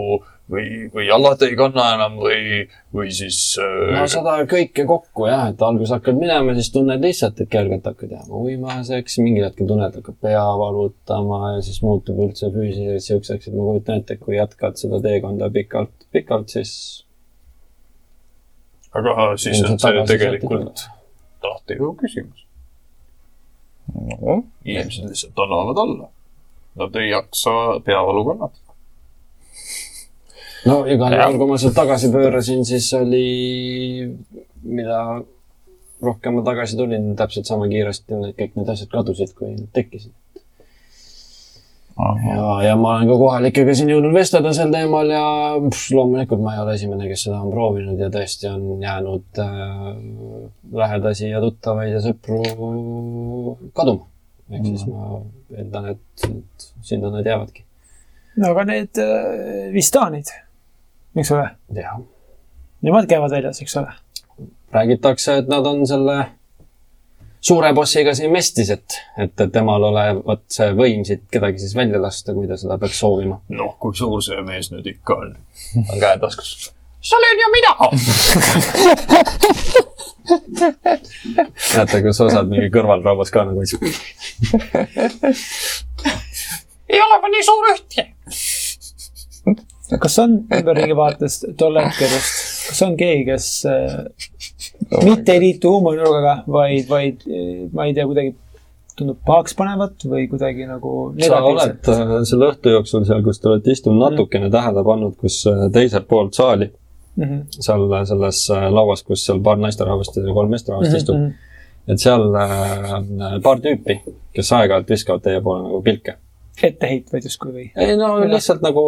[0.52, 5.48] või, või jalad ei kanna enam või, või siis no äh, seda kõike kokku jah,
[5.52, 9.98] et alguses hakkad minema, siis tunned lihtsalt, et kergelt hakkad jääma uimaseks, mingil hetkel tunned,
[10.02, 14.38] hakkab pea valutama ja siis muutub üldse füüsiliselt siukseks, et ma kujutan ette, et kui
[14.38, 16.76] jätkad seda teekonda pikalt, pikalt, siis
[18.96, 20.86] aga siis on see tegelikult
[21.44, 22.46] tahtega küsimus.
[23.96, 26.12] no inimesed lihtsalt annavad alla.
[26.76, 27.52] Nad ei jaksa
[27.86, 28.65] peavalu kannatada.
[30.66, 33.26] No igal juhul, kui ma sealt tagasi pöörasin, siis oli,
[34.66, 35.00] mida
[36.04, 40.14] rohkem ma tagasi tulin, täpselt sama kiiresti need kõik need asjad kadusid, kui nad tekkisid.
[41.96, 45.26] ja, ja ma olen ka kohalikega siin jõudnud vestelda sel teemal ja
[45.64, 49.86] pff, loomulikult ma ei ole esimene, kes seda on proovinud ja tõesti on jäänud äh,
[50.82, 52.42] lähedasi ja tuttavaid ja sõpru
[53.78, 54.10] kaduma.
[54.52, 55.22] ehk siis ma
[55.56, 57.64] eeldan, et et sinna nad jäävadki.
[58.44, 60.36] no aga need äh, vistaanid,
[61.16, 61.50] eks ole,
[62.86, 63.92] nemad käivad väljas, eks ole.
[64.76, 66.26] räägitakse, et nad on selle
[67.46, 72.34] suure bossiga siin mestis, et, et temal olevat see võim siit kedagi siis välja lasta,
[72.34, 73.40] kui ta seda peaks soovima.
[73.56, 75.36] noh, kui suur see mees nüüd ikka on?
[75.92, 76.72] on käed taskus.
[77.06, 77.74] see olen ju mina.
[81.76, 83.68] näete, kus osad mingi kõrvalrauas ka nagu ei
[86.90, 88.04] ei ole ma nii suur ühtki.
[90.02, 94.00] kas on ümberringi vaates tolle hetkedest, kas on keegi, kes äh,
[95.06, 98.34] mitte ei liitu huumorinurgaga, vaid, vaid äh, ma ei tea, kuidagi
[98.96, 100.92] tundub pahaks panevat või kuidagi nagu
[101.28, 105.42] sa oled äh, selle õhtu jooksul seal, kus te olete istunud, natukene tähele pannud, kus
[105.76, 106.72] teiselt poolt saali,
[107.16, 107.46] Mhm.
[107.64, 108.42] seal äh, selles
[108.76, 111.22] lauas, kus seal paar naisterahvast ja kolm meesterahvast Mhm, istub,
[111.88, 114.02] et seal äh, on paar tüüpi,
[114.36, 116.18] kes aeg-ajalt viskavad teie poole nagu pilke.
[116.64, 117.70] etteheitvaid justkui või?
[117.76, 118.30] ei no Jah.
[118.34, 118.84] lihtsalt nagu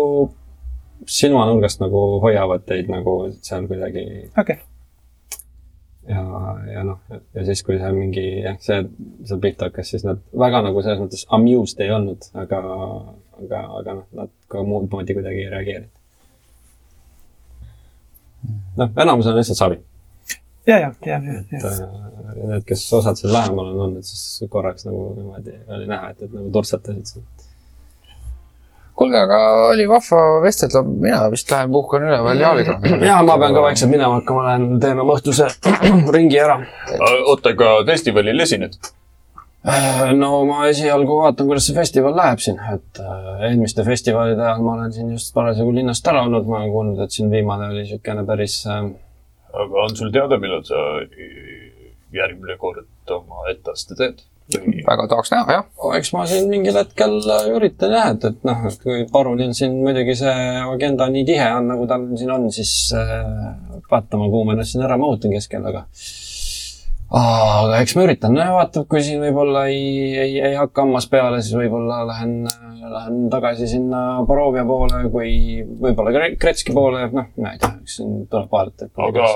[1.06, 4.58] silmanurgast nagu hoiavad teid nagu seal kuidagi okei okay.,
[6.08, 6.24] ja,
[6.74, 7.00] ja noh,
[7.36, 8.80] ja siis, kui see mingi jah, see,
[9.28, 12.62] see pilt hakkas, siis nad väga nagu selles mõttes amused ei olnud, aga,
[13.42, 15.94] aga, aga noh, nad ka muud moodi kuidagi ei reageerinud.
[18.80, 19.80] noh, enamus on lihtsalt savi.
[20.70, 21.82] ja, ja, ja, ja, et äh,
[22.38, 26.32] need, kes osad seal lähemal on olnud, siis korraks nagu niimoodi oli näha, et, et
[26.40, 27.28] nagu turtsatasid seal.
[28.98, 29.40] kuulge, aga
[29.70, 32.78] oli vahva vestelda, mina vist lähen puhkan üle veel Jaaliga.
[33.06, 35.50] ja ma pean ka vaikselt minema hakkama, lähen teeme oma õhtuse
[36.18, 36.60] ringi ära.
[37.26, 38.78] oota, aga festivalil esined?
[39.68, 44.62] Äh, no ma esialgu vaatan, kuidas see festival läheb siin, et äh, eelmiste festivalide ajal
[44.64, 47.84] ma olen siin just parasjagu linnast ära olnud, ma olen kuulnud, et siin viimane oli
[47.84, 48.86] niisugune päris äh,
[49.54, 50.80] aga on sul teada, millal sa
[52.16, 54.24] järgmine kord oma etteaste teed?
[54.88, 55.96] Väga tahaks näha, jah.
[55.98, 59.76] eks ma siin mingil hetkel äh, üritan jah, et, et noh, et kui parunil siin
[59.82, 63.28] muidugi see agenda nii tihe on, nagu tal siin on, siis äh,
[63.92, 65.84] vaatama, kuhu ma ennast siin ära mahutan keskel, aga
[67.08, 69.84] aga eks ma üritan, no vaatab, kui siin võib-olla ei,
[70.20, 72.34] ei, ei hakka hammas peale, siis võib-olla lähen,
[72.92, 75.32] lähen tagasi sinna Borovia poole, kui
[75.80, 78.90] võib-olla Kre- Kretski poole, noh, ma ei tea, eks siin tuleb vaadata.
[79.08, 79.30] aga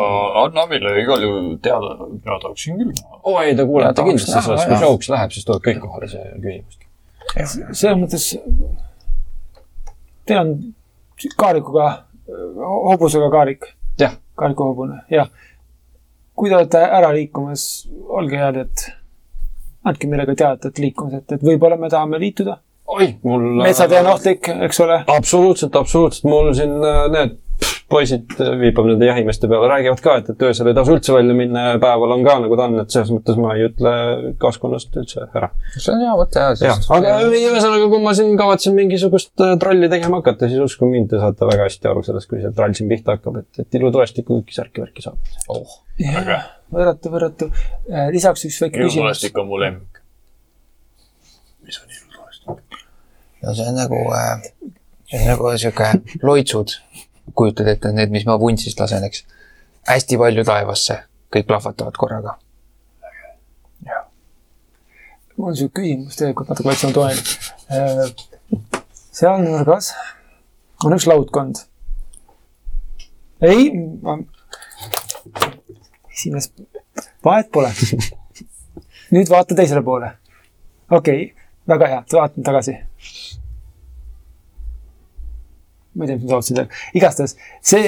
[0.43, 2.91] anna meile igal juhul teada, mina tahaksin küll
[3.22, 6.34] oo ei, te kuulete kindlasti sellest, kui show'ks läheb, siis tuleb kõik kohale, see ei
[6.36, 6.88] ole küsimust.
[7.72, 8.28] selles mõttes
[10.28, 10.51] teil on
[11.39, 11.88] kaarikuga,
[12.91, 15.32] hobusega kaarik, jah, kaariku hobune, jah.
[16.42, 17.64] Kui te olete ära liikumas,
[18.10, 18.88] olge head, et
[19.86, 22.58] andke meile ka teada, et liikumas, et, võib-olla me tahame liituda.
[22.92, 23.46] oi, mul.
[23.62, 24.98] metsatee on ohtlik, eks ole.
[25.14, 27.38] absoluutselt, absoluutselt, mul siin äh, need
[27.92, 31.36] poisid äh, viipab nende jahimeeste peale, räägivad ka, et, et öösel ei tasu üldse välja
[31.38, 33.94] minna ja päeval on ka nagu ta on, et selles mõttes ma ei ütle
[34.42, 35.52] kaaskonnast üldse ära.
[35.76, 36.64] see on hea mõte jah.
[36.70, 40.96] jah, aga ei, ühesõnaga, kui ma siin kavatsen mingisugust äh, trolli tegema hakata, siis uskuge
[40.96, 43.80] mind, te saate väga hästi aru sellest, kui see troll siin pihta hakkab, et, et
[43.82, 45.32] ilutulestikku kõiki särki-värki saab.
[45.52, 45.78] oh..
[46.72, 47.52] võrratu, võratu.
[48.16, 48.98] lisaks üks väike küsimus.
[48.98, 50.04] ilutulestik on mu lemmik.
[51.68, 52.84] mis on ilutulestik?
[53.44, 54.50] no see on nagu äh,,
[55.12, 56.78] see on nagu sihuke loitsud,
[57.36, 59.25] kujutad ette need, mis ma vuntsist lasen, eks.
[59.89, 61.01] hästi palju taevasse,
[61.34, 62.38] kõik plahvatavad korraga.
[65.38, 67.17] mul on siuke küsimus tegelikult natuke väiksema toel.
[69.11, 69.93] seal nurgas
[70.86, 71.63] on üks laudkond.
[73.41, 73.71] ei,
[76.11, 76.53] esimest,
[77.25, 77.71] vahet pole.
[79.11, 80.13] nüüd vaata teisele poole.
[80.91, 82.77] okei okay,, väga hea, vaatan tagasi.
[85.96, 87.36] Ma ei tea, mis ma tahtsin teha, igastahes
[87.72, 87.82] see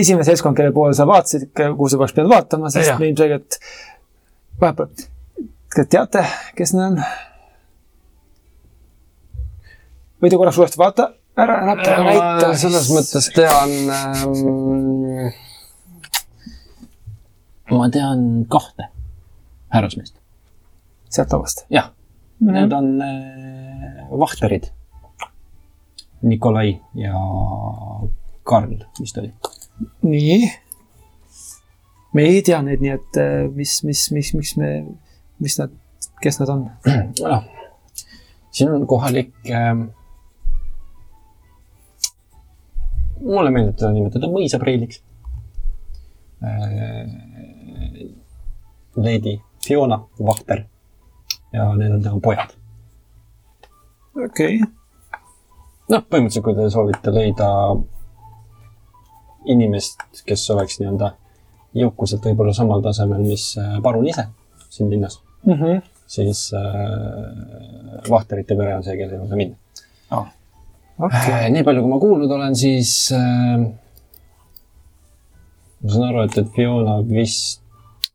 [0.00, 3.58] esimene seltskond, kelle poole sa vaatasid, kuhu sa poleks pidanud vaatama, sest me ilmselgelt
[4.62, 5.04] vahepeal,
[5.74, 6.24] kas teate,
[6.58, 7.02] kes need on?
[10.22, 11.08] võite korraks uuesti vaata,
[11.42, 12.52] ära näita, näita.
[12.60, 15.32] selles mõttes tean ähm,.
[17.72, 18.88] ma tean kahte
[19.72, 20.14] härrasmeest.
[21.12, 21.66] sealt lauast.
[21.72, 21.90] jah,
[22.40, 24.70] need on äh, Vahterid.
[26.22, 27.14] Nikolai ja
[28.44, 29.32] Karl vist oli.
[30.02, 30.50] nii.
[32.14, 34.70] me ei tea neid, nii et äh, mis, mis, mis, miks me,
[35.42, 35.72] mis nad,
[36.22, 36.66] kes nad on?
[37.22, 37.44] noh,
[38.50, 39.88] siin on kohalik ähm,.
[43.22, 45.02] mulle meeldib teda nimetada mõisapreiliks
[46.42, 47.06] äh,.
[48.96, 50.66] Lady Fiona Vahter
[51.52, 52.54] ja need on tema pojad.
[54.24, 54.81] okei okay.,
[55.92, 57.48] noh, põhimõtteliselt, kui te soovite leida
[59.52, 61.12] inimest, kes oleks nii-öelda
[61.76, 64.26] jõukuselt võib-olla samal tasemel, mis äh, parun ise
[64.72, 65.52] siin linnas, mm.
[65.52, 65.82] -hmm.
[66.06, 69.56] siis äh, Vahterite pere on see, kelle juurde minna.
[70.98, 73.64] okei, Äh, nii palju, kui ma kuulnud olen, siis äh,
[75.82, 77.62] ma saan aru, et, et Fiona vist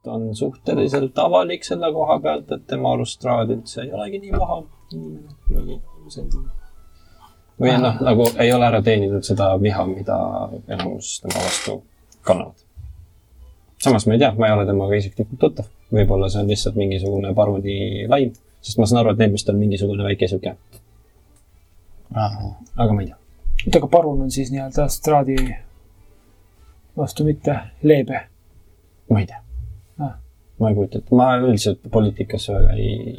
[0.07, 4.61] on suhteliselt avalik selle koha pealt, et tema arust Strahd üldse ei olegi nii paha.
[7.61, 10.17] Või noh, nagu ei ole ära teeninud seda viha, mida
[10.67, 11.79] enamus tema vastu
[12.21, 12.65] kannavad.
[13.83, 17.33] samas ma ei tea, ma ei ole temaga isiklikult tuttav, võib-olla see on lihtsalt mingisugune
[17.37, 20.55] parodi laim, sest ma saan aru, et neil vist on mingisugune väike sihuke,
[22.13, 23.17] aga ma ei tea.
[23.65, 25.37] oota, aga parun on siis nii-öelda straadi
[26.97, 28.21] vastu mitte leebe.
[29.09, 29.41] ma ei tea
[29.99, 30.13] Ah.
[30.59, 33.15] ma ei kujuta ette, ma üldiselt poliitikasse väga ei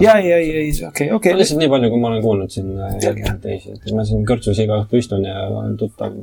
[0.00, 1.34] ja, ei, ei, ei, okei, okei.
[1.36, 4.58] lihtsalt nii palju, kui ma olen kuulnud siin äh, järgnevaid teisi, et ma siin kõrtsus
[4.62, 6.16] iga õhtu istun ja olen tuttav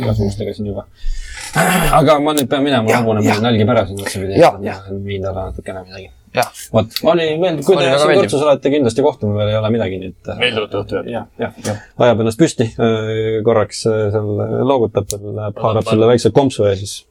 [0.00, 0.86] igasugustega siin juba.
[1.98, 4.40] aga ma nüüd pean minema, hobune mul on nälgi pärast otsapidi.
[5.04, 6.10] Viin talle natukene midagi.
[6.72, 10.12] vot, oli meeldiv, kui te siin kõrtsus olete, kindlasti kohtume veel, ei ole midagi, nii
[10.14, 10.34] et.
[10.40, 11.78] Meeldivat õhtu jätku.
[12.06, 12.72] ajab ennast püsti,
[13.44, 17.02] korraks äh, seal loogutab, läheb, haarab selle väikse kompsu ja siis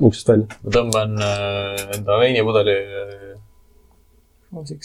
[0.00, 0.60] uksest välja.
[0.64, 2.76] ma tõmban äh, enda veinipudeli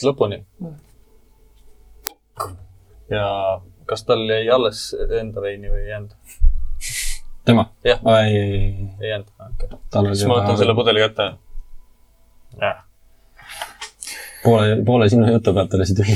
[0.05, 0.43] lõpuni.
[3.09, 3.27] ja
[3.85, 4.87] kas tal jäi alles
[5.19, 6.15] enda veini või ei jäänud?
[7.45, 7.69] tema?
[7.85, 7.99] Jah.
[8.23, 11.31] ei, ei, ei, ei jäänud, okei siis ma võtan selle pudeli kätte.
[12.61, 12.85] jah,
[14.45, 16.15] poole, poole sinu jutu pealt oli see tühi.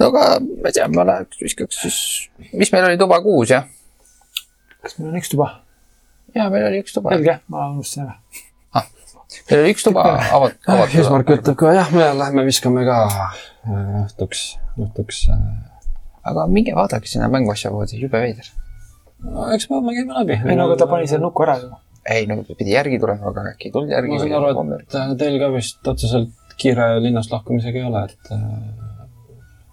[0.00, 1.98] no aga ma ei tea, ma läheks viskaks siis,
[2.52, 3.68] mis meil oli tuba kuus jah?
[4.80, 5.50] kas meil on üks tuba?
[6.36, 7.14] ja meil oli üks tuba.
[7.16, 8.16] selge, ma unustasin ära.
[9.70, 10.96] Üks tuba avat-, avatud.
[11.00, 13.36] Eesmärk ütleb ka jah, me lähme viskame ka äh,
[14.04, 14.42] õhtuks,
[14.78, 15.22] õhtuks.
[16.30, 18.50] aga minge vaadake sinna mänguasja poodi, jube veider.
[19.54, 20.40] eks me homme käime läbi.
[20.42, 21.70] ei no aga ta pani selle nuku ära ju.
[22.10, 24.14] ei no pidi järgi tulema, aga äkki ei tulnud järgi.
[24.14, 28.32] ma saan aru, et äh, teil ka vist otseselt kiire linnast lahkumisega ei ole, et
[28.36, 28.40] äh,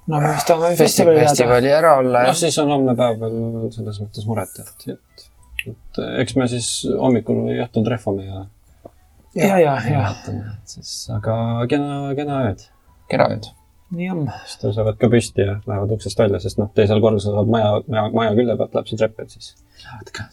[0.08, 1.32] no me vist tahame festivali, festivali jääda.
[1.34, 5.26] festivali ära olla noh, ja siis on homne päev veel selles mõttes muret, et, et,
[5.74, 8.46] et eks me siis hommikul või õhtul trehvame ja
[9.36, 11.38] ja, ja, ja et siis, aga
[11.72, 12.68] kena, kena ööd.
[13.12, 13.50] kena ööd.
[14.46, 18.10] siis tõusevad ka püsti ja lähevad uksest välja, sest noh, teisel korrusel saab maja, maja,
[18.16, 19.54] maja külje pealt läheb see trepp, et siis
[19.84, 20.28] lähevad ka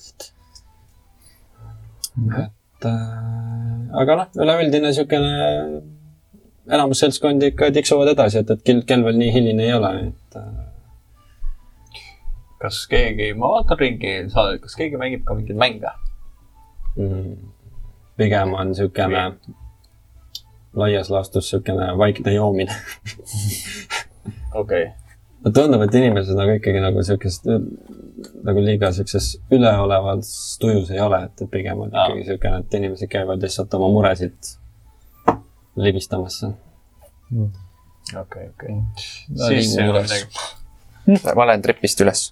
[2.45, 5.33] et äh, aga noh, üleüldine niisugune
[6.75, 10.39] enamus seltskondi ikka tiksuvad edasi, et, et kell, kell veel nii hiline ei ole, et
[10.41, 10.63] äh,
[12.65, 15.93] kas keegi, ma vaatan ringi, kas keegi mängib ka mingeid mänge?
[16.97, 17.35] mm,
[18.17, 19.23] pigem on niisugune
[20.75, 22.75] laias laastus niisugune vaikne joomine.
[24.55, 24.87] okei,
[25.55, 27.49] tundub, et inimesed nagu ikkagi nagu niisugust
[28.45, 33.43] nagu liiga siukses üleolevas tujus ei ole, et, pigem on ikkagi niisugune, et inimesed käivad
[33.45, 34.55] lihtsalt oma muresid
[35.77, 36.57] libistamas seal.
[38.21, 38.77] okei, okei.
[39.29, 40.27] No siis ei ole üles.
[41.07, 41.37] midagi.
[41.37, 42.29] ma lähen trepist üles.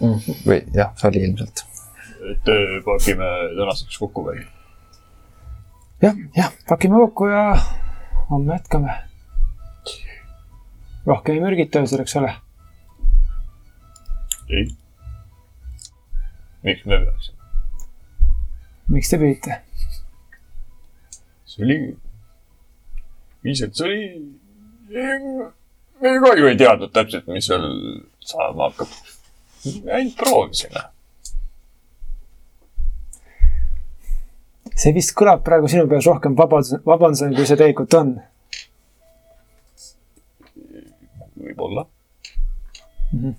[0.00, 1.66] või jah, see oli ilmselt.
[2.32, 2.50] et
[2.86, 4.40] pakime tänaseks kokku või?
[6.02, 7.56] jah, jah, pakime kokku ja
[8.30, 8.94] homme jätkame.
[11.06, 12.34] rohkem ei mürgita öösel, eks ole.
[14.48, 14.68] ei.
[16.62, 17.38] miks me peaksime?
[18.88, 19.60] miks te püüate?
[21.44, 21.78] see oli,
[23.44, 24.00] lihtsalt see oli,
[26.00, 27.66] me ka ju ei teadnud täpselt, mis seal
[28.32, 28.96] saama hakkab.
[29.66, 30.88] ainult proovisime.
[34.80, 38.12] see vist kõlab praegu sinu peas rohkem vabandus, vabandusena, kui see tegelikult on.
[41.40, 41.86] võib-olla
[43.12, 43.20] mm.
[43.20, 43.34] -hmm.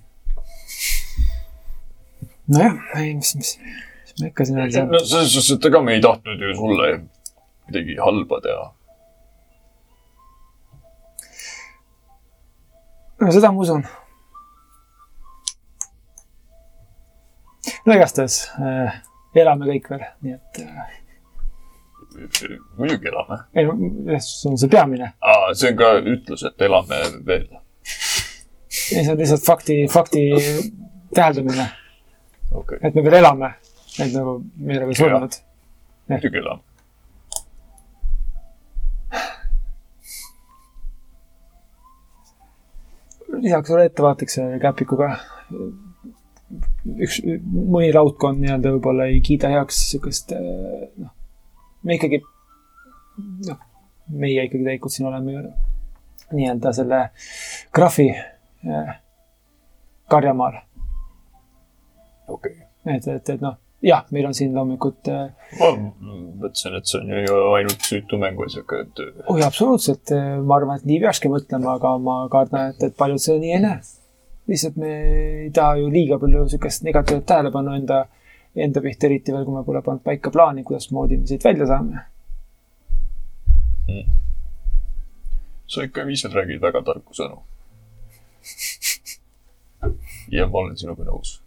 [2.55, 4.85] nojah, ei, mis, mis, mis me ikka sinna ei saa.
[4.89, 6.87] no selles suhtes, et ega me ei tahtnud ju sulle
[7.67, 8.65] midagi halba teha.
[13.21, 13.85] no seda ma usun.
[17.85, 18.97] no igastahes äh,
[19.35, 21.00] elame kõik veel, nii et äh,
[22.78, 23.38] muidugi elame.
[23.55, 23.76] ei no
[24.20, 25.12] see on see peamine.
[25.22, 27.45] aa, see on ka ütlus, et elame veel.
[27.51, 30.26] ei, see on lihtsalt fakti, fakti
[31.16, 31.70] täheldamine,
[32.64, 33.53] okay., et me veel elame,
[33.99, 35.39] et nagu me ei ole veel surnud.
[36.12, 36.68] muidugi elame.
[43.41, 45.14] lisaks ole ettevaatlik selle käpikuga.
[46.99, 51.14] üks, mõni laudkond nii-öelda võib-olla ei kiida heaks siukest, noh,
[51.84, 52.21] me ikkagi,
[53.47, 53.61] noh,
[54.11, 55.43] meie ikkagi tegelikult siin oleme ju
[56.32, 57.01] nii-öelda selle
[57.75, 58.93] graafi eh,
[60.11, 60.61] karjamaal.
[62.27, 62.95] okei okay..
[62.95, 65.71] et, et, et noh, jah, meil on siin loomulikult äh, ma
[66.43, 70.13] mõtlesin, et see on ju ainult süütu mänguasjaga, et oi, absoluutselt,
[70.45, 73.63] ma arvan, et nii peakski mõtlema, aga ma kardan, et, et paljud seda nii ei
[73.65, 73.82] näe.
[74.51, 74.91] lihtsalt me
[75.45, 78.03] ei taha ju liiga palju sihukest negatiivset tähelepanu enda,
[78.55, 82.07] enda pihta, eriti veel, kui me pole pannud paika plaani, kuidasmoodi me siit välja saame.
[85.67, 87.37] sa ikka ise räägid väga tarku sõnu.
[90.31, 91.41] ja ma olen sinuga nõus.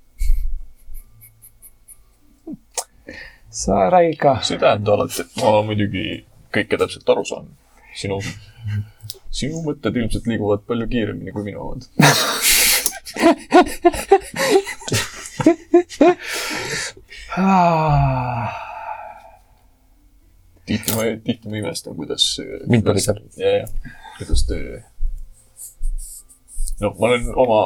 [3.50, 4.38] sa räägid ka.
[4.42, 6.24] see ei tähenda alati, et ma muidugi
[6.57, 7.52] kõike täpselt aru saan.
[7.94, 8.20] sinu,
[9.30, 11.82] sinu mõtted ilmselt liiguvad palju kiiremini kui minu omad.
[20.66, 22.24] tihti ma, tihti ma imestan, kuidas.
[22.70, 23.20] Mind pole seal..
[23.41, 23.66] ja, ja,
[24.18, 24.57] kuidas te.
[26.80, 27.59] noh, ma olen oma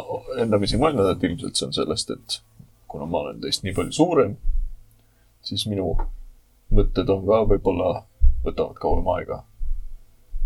[0.42, 2.28] endamisi mõelnud, et ilmselt see on sellest, et
[2.88, 4.32] kuna ma olen teist nii palju suurem,
[5.44, 5.86] siis minu
[6.74, 7.88] mõtted on ka võib-olla,
[8.44, 9.38] võtavad kauem aega.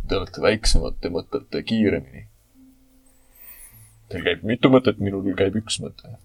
[0.08, 2.26] Te olete väiksemad, te mõtlete kiiremini.
[4.10, 6.16] Teil käib mitu mõtet, minul käib üks mõte.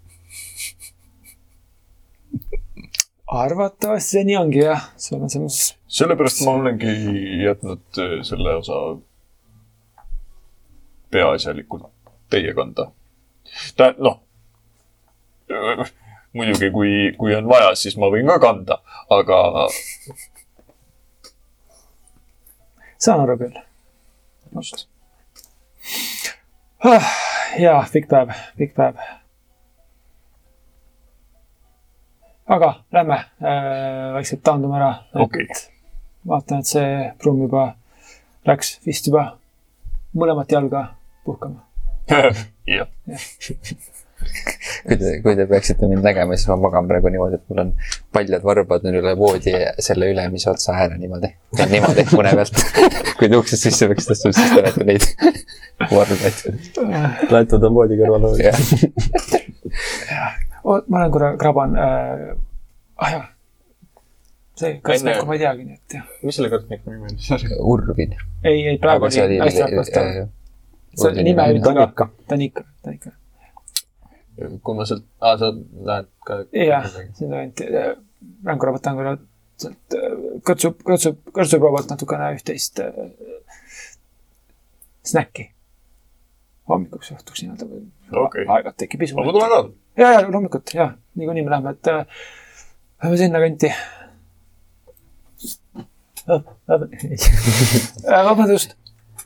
[3.28, 5.60] Arvatavasti see nii ongi jah, selles mõttes,
[6.00, 6.94] sellepärast ma olengi
[7.44, 8.80] jätnud äh, selle osa
[11.12, 11.90] peaasjalikult
[12.32, 12.92] teie kanda.
[13.78, 14.22] tä-, noh,
[16.34, 18.80] muidugi, kui, kui on vaja, siis ma võin ka kanda,
[19.14, 19.40] aga
[22.98, 23.60] saan aru küll.
[24.56, 24.88] just.
[27.60, 29.00] jaa, pikk päev, pikk päev.
[32.48, 34.94] Aga lähme äh, vaikselt taandume ära.
[35.14, 35.48] Okei.
[36.28, 37.68] vaatan, et see pruum juba
[38.48, 39.30] läks vist juba
[40.18, 40.88] mõlemat jalga
[41.28, 41.64] puhkama.
[42.78, 42.88] jah,
[44.88, 47.74] kui te, kui te peaksite mind nägema, siis ma magan praegu niimoodi, et mul on
[48.16, 51.30] paljad varbad on üle voodi ja selle ülemise otsa ääre niimoodi.
[51.74, 52.64] niimoodi une pealt.
[53.20, 55.04] kui te uksest sisse peaks tõstma, siis te näete neid
[55.98, 56.38] varbaid.
[57.36, 58.24] lätud on voodi kõrval.
[58.42, 58.60] jah,
[60.68, 62.36] ma olen korra kraban äh,.
[62.98, 63.28] ah jah,
[64.58, 66.10] see, kas Enne- ma ei teagi, nii et jah.
[66.24, 67.62] mis selle kõrtniku nimi oli?
[67.76, 68.18] Urvin.
[68.44, 70.02] ei, ei praegu oli hästi rahvast.
[71.04, 72.66] see nime ei ütle ka, Tanika.
[72.84, 73.16] Tanika,
[74.64, 76.44] kui ma sealt, aa, sa lähed ka.
[76.54, 77.72] jah, sinna kanti.
[77.74, 79.18] lähen korra võtan korra
[79.62, 80.16] sealt äh,
[80.46, 82.98] kõrtsu, kõrtsu, kõrtsuproovalt natukene üht-teist äh,
[85.08, 85.52] snäkki.
[86.68, 87.86] hommikuks õhtuks nii-öelda või
[88.26, 88.44] Okei.
[88.46, 89.18] aeg-ajalt tekib isu.
[89.18, 89.62] ma tulen ka.
[89.98, 92.06] ja, ja loomulikult ja niikuinii me lähme, et äh,
[93.04, 93.74] lähme sinnakanti.
[98.28, 98.76] vabandust,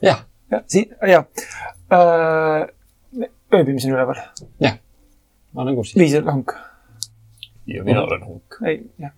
[0.02, 1.24] jah, ja siin, ja
[1.92, 2.68] äh,.
[3.52, 4.20] ööbime siin üleval,
[5.52, 5.96] ma olen kursis.
[5.98, 6.52] viis lahung,
[7.66, 8.60] ja mina olen hukk.
[8.66, 9.12] ei, jah.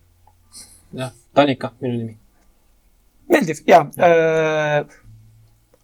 [0.92, 2.18] jah, Tanika, minu nimi.
[3.28, 4.80] meeldiv ja äh,.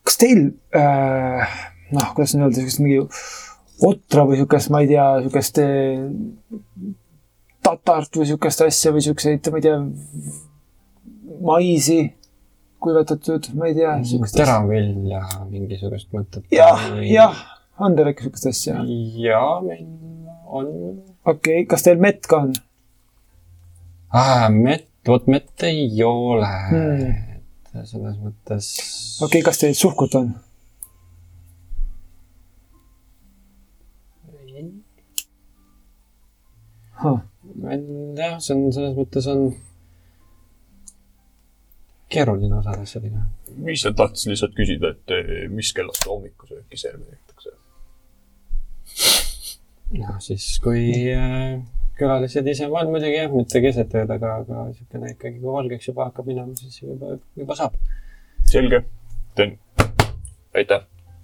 [0.02, 1.60] kas teil äh,,
[1.92, 3.00] noh, kuidas nüüd öelda, siukest mingi
[3.86, 6.08] otra või siukest, ma ei tea, siukest äh,
[7.64, 9.76] tatart või siukest asja või siukseid, ma ei tea,
[11.40, 12.00] maisi
[12.80, 13.94] kuivatatud, ma ei tea.
[14.34, 16.44] teravvilja mingisugust mõtet.
[16.54, 17.40] jah, jah,
[17.80, 18.80] on teil äkki siukest asja?
[19.20, 19.86] jaa, meil
[20.50, 20.68] on
[21.24, 22.54] okei okay,, kas teil mett ka on?
[24.12, 24.48] ah,.
[24.52, 27.10] mett, vot mett ei ole Hmm.
[27.74, 28.70] et selles mõttes.
[29.20, 30.32] okei okay,, kas teil suhkut on?
[38.18, 39.40] jah, see on selles mõttes on
[42.10, 43.20] keeruline osade asjadega.
[43.56, 47.50] mis sa tahtsid lihtsalt küsida, et eh, mis kellast hommikusööki serveeritakse?
[50.00, 50.82] noh, siis kui
[51.14, 51.60] äh,
[51.98, 56.00] külalised ise on muidugi jah, mitte keset ööd, aga, aga niisugune ikkagi, kui valgeks juba
[56.08, 57.06] hakkab minema, siis juba,
[57.38, 57.72] juba saab.
[58.50, 58.78] selge,
[59.38, 59.52] teen.
[60.54, 60.82] aitäh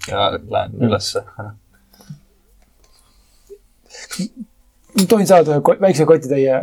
[0.08, 0.82] ja lähen Mm.
[0.88, 1.20] ülesse.
[5.04, 6.62] tohin saada ko- väikse kotitäie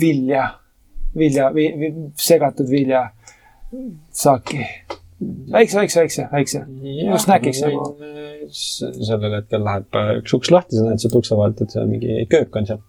[0.00, 0.48] vilja,
[1.16, 3.10] vilja vi, vi, segatud vilja
[4.10, 4.60] saaki.
[5.52, 6.64] väikse, väikse, väikse, väikse.
[7.24, 7.86] Snäkiks nagu.
[8.50, 12.26] sellel hetkel läheb äh, üks uks lahti, sa näed sealt ukse vahelt, et seal mingi
[12.30, 12.82] köök on seal.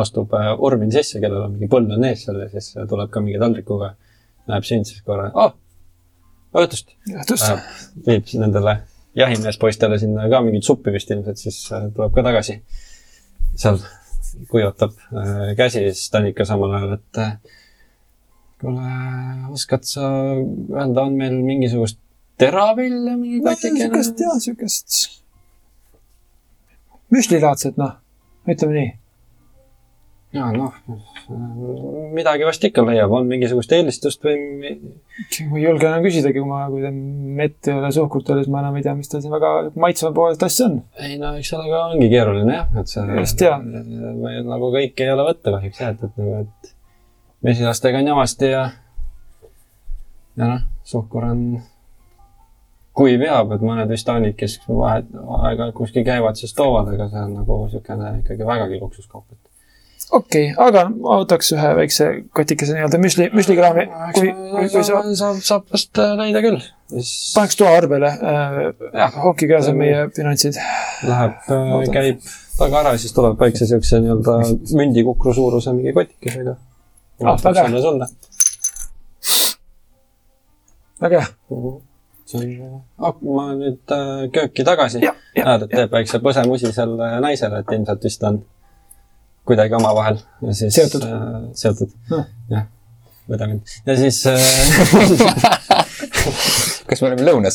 [0.00, 3.10] astub äh, Urmin sisse, kellel on mingi põld on ees seal ja siis äh, tuleb
[3.10, 3.94] ka mingi taldrikuga.
[4.48, 5.54] näeb sind siis korra, aa,
[6.54, 6.94] õhtust.
[7.08, 7.52] õhtust.
[8.06, 8.78] viib nendele
[9.14, 12.58] jahimeespoistele sinna ka mingit suppi vist ilmselt, siis äh, tuleb ka tagasi.
[13.54, 13.78] seal
[14.50, 17.36] kuivatab äh, käsi siis Tanika samal ajal, et äh,
[18.60, 18.88] kuule,
[19.54, 22.00] oskad sa öelda, on meil mingisugust
[22.40, 23.84] teravilja mingi katikene?
[23.84, 24.98] sihukest jah, sihukest
[27.14, 27.98] müslilaadset noh,
[28.50, 28.92] ütleme nii.
[30.34, 30.74] Ja noh,
[32.14, 36.64] midagi vast ikka leiab, on mingisugust eelistust või ma ei julge enam küsidagi, kui ma,
[36.72, 39.22] kui ta mett ei ole, suhkrut ei ole, siis ma enam ei tea, mis tal
[39.22, 40.80] siin väga maitsva poolest asja on.
[40.98, 45.28] ei no eks sellega ongi keeruline jah, et see Just, või nagu kõike ei ole
[45.30, 46.74] võtta kahjuks jah, et, et nagu, et
[47.46, 48.64] mesilastega on jamasti ja
[50.34, 51.46] ja noh, suhkur on
[52.94, 57.22] kuiv jääb, et mõned vist olid, kes vahet, aeg-ajalt kuskil käivad, siis toovad, aga see
[57.22, 59.53] on nagu niisugune ikkagi vägagi luksuskaup, et
[60.10, 63.86] okei okay,, aga ma võtaks ühe väikse kotikese nii-öelda müsli, müslikraami,
[64.16, 66.60] kui, kui, kui sa saab, saab vast äh, leida küll.
[66.94, 68.58] siis paneks toa arvele äh,
[68.92, 69.16] Jah.
[69.24, 70.58] hoki käes on meie finantsid.
[71.08, 71.40] läheb,
[71.94, 72.28] käib
[72.58, 74.36] taga ära ja siis tuleb väikse siukse nii-öelda
[74.78, 76.56] mündikukru suuruse mingi kotikesega.
[77.24, 78.08] Ah, väga hea.
[81.02, 81.74] väga hea.
[82.24, 82.40] see
[82.98, 85.02] on, ma nüüd äh, kööki tagasi.
[85.04, 88.44] näed, et teeb väikse põsemusi selle naisele, et ilmselt vist on
[89.44, 90.74] kuidagi omavahel ja siis.
[90.74, 91.02] Seotud.
[91.08, 91.12] äh,
[91.58, 92.24] seotud Noh.
[92.50, 92.64] jah,
[93.30, 94.38] võta mind ja siis äh,
[96.88, 97.54] kas me oleme lõunas?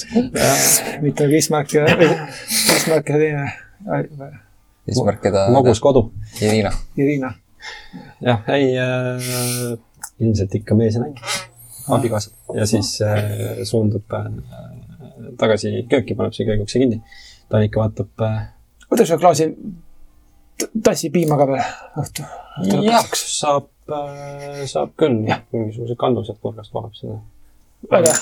[1.03, 3.45] mitte Bismarck ja, Bismarck ja teine,
[4.89, 5.39] eesmärk, keda.
[5.53, 6.01] magus kodu.
[6.41, 6.71] Irina.
[6.99, 7.29] Irina.
[8.23, 8.85] jah, ei äh,
[10.19, 11.19] ilmselt ikka mees ja naine,
[11.95, 13.17] abikaasad ja siis äh,
[13.67, 14.23] suundub äh,
[15.39, 16.97] tagasi kööki, paneb see köögukse kinni.
[17.49, 18.35] Tanika vaatab äh,
[18.89, 19.45] võtaks ühe klaasi
[20.83, 21.63] tassi piima ka veel
[22.03, 22.25] õhtu.
[22.85, 27.19] jah, saab äh,, saab küll, mingisuguse kannused purgast vahab seda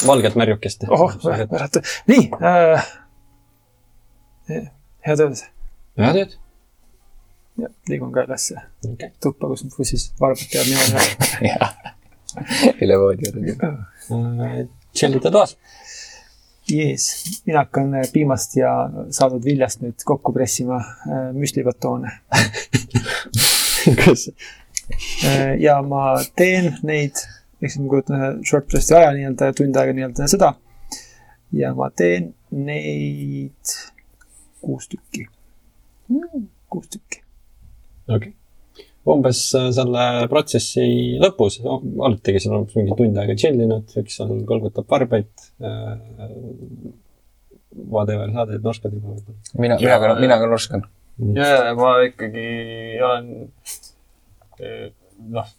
[0.07, 0.87] valget märjukest.
[0.89, 1.15] ohoh,
[1.51, 1.81] märata.
[2.07, 2.91] nii äh,.
[5.07, 5.43] head ööd
[5.97, 6.37] head ööd.
[7.57, 9.11] ja liigun ka ülesse okei.
[9.23, 11.85] tuppa, kus mu siis varbad teab niimoodi.
[12.83, 13.31] üle voodi.
[13.57, 15.55] Äh, tšellite toas.
[16.67, 18.71] Jees, mina hakkan äh, piimast ja
[19.15, 22.11] saadud viljast nüüd kokku pressima äh, müslibatoone.
[24.01, 24.27] kas,
[25.23, 27.19] Äh, ja ma teen neid,
[27.59, 30.53] ehk siis ma kujutan ühe short press'i aja nii-öelda tund aega nii-öelda seda.
[31.51, 33.73] ja ma teen neid
[34.63, 35.27] kuus tükki.
[36.71, 37.23] kuus tükki.
[38.07, 38.33] okei.
[39.13, 40.87] Umbes äh, selle protsessi
[41.21, 45.31] lõpus oletegi seal umbes mingi tund aega chill inud, üks seal kõlgutab varbaid
[45.61, 45.97] äh,.
[47.77, 49.35] Whatever, sa teed norskadi poole peal.
[49.61, 50.85] mina, mina ka, mina ka norskan.
[51.37, 52.45] ja, ma ikkagi
[53.05, 53.27] olen
[54.63, 54.87] eh,
[55.35, 55.51] noh,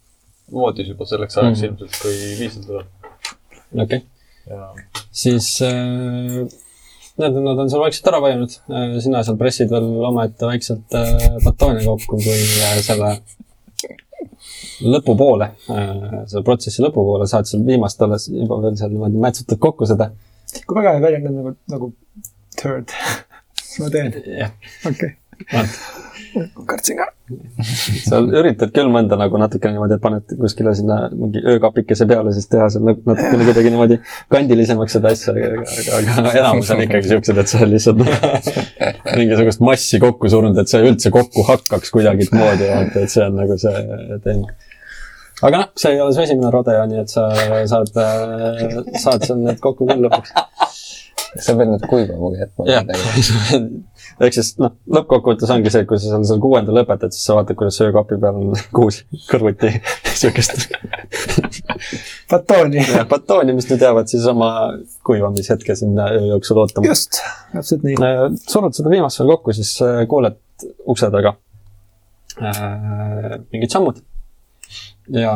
[0.51, 1.67] voodis juba selleks ajaks Mhm.
[1.69, 2.87] ilmselt, kui viisad tuleb
[3.85, 4.01] okei okay.,
[4.49, 4.67] ja
[5.21, 6.41] siis äh,
[7.21, 8.97] näed, nad on seal vaikselt ära vajunud äh,.
[9.05, 13.13] sina seal pressid veel omaette väikselt äh, batoone kokku, kui äh, selle
[14.85, 15.93] lõpupoole äh,,
[16.31, 20.11] selle protsessi lõpupoole saad seal viimast alles juba veel seal niimoodi mätsutad kokku seda.
[20.65, 21.91] kui väga väljendab nagu, nagu
[22.59, 22.95] third.
[23.79, 24.51] ma teen, okei
[24.91, 25.15] okay..
[26.67, 27.07] Kartsin ka.
[28.05, 32.49] sa üritad küll mõnda nagu natuke niimoodi, et paned kuskile sinna mingi öökapikese peale, siis
[32.51, 33.99] teha seal nat- natukene kuidagi niimoodi
[34.33, 35.65] kandilisemaks seda asja, aga,
[35.99, 38.03] aga, enamus on ikkagi siuksed, et sa lihtsalt
[39.19, 43.57] mingisugust massi kokku surunud, et see üldse kokku hakkaks kuidagimoodi, vaata, et see on nagu
[43.61, 43.85] see
[44.25, 44.45] tehing.
[45.41, 47.29] aga noh, see ei ole su esimene rodeo, nii et sa
[47.73, 47.93] saad,
[49.01, 50.35] saad seal need kokku küll lõpuks.
[51.45, 52.65] sa pead need kuivama jätma.
[52.69, 52.85] jah,
[54.23, 57.57] ehk siis noh, lõppkokkuvõttes ongi see, kui sa seal selle kuuenda lõpetad, siis sa vaatad,
[57.59, 59.71] kuidas söökapi peal on kuus kõrvuti
[60.09, 60.69] siukest
[62.31, 62.85] batooni.
[63.11, 64.51] batooni, mis nüüd jäävad siis oma
[65.07, 66.89] kuivamishetke sinna öö jooksul ootama.
[66.89, 67.21] just,
[67.53, 67.99] täpselt nii.
[68.47, 70.39] surud seda viimast veel kokku, siis äh, kuuled
[70.89, 71.35] ukse taga
[72.41, 74.01] äh, mingid sammud.
[75.13, 75.35] ja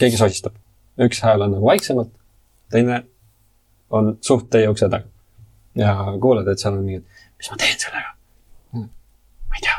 [0.00, 0.58] keegi sosistab.
[1.02, 2.12] üks hääl on nagu vaiksemalt,
[2.72, 3.04] teine
[3.92, 5.08] on suht teie ukse taga.
[5.78, 7.06] ja kuuled, et seal on mingid,
[7.38, 8.12] mis ma teen sellega?
[8.74, 9.78] ma ei tea.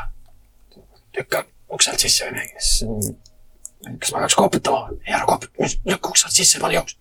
[1.18, 4.98] lükka ukselt sisse või midagi, siis kas ma peaks koputama?
[5.06, 6.98] ei ära koputa, lükka ukselt sisse, pane jooks.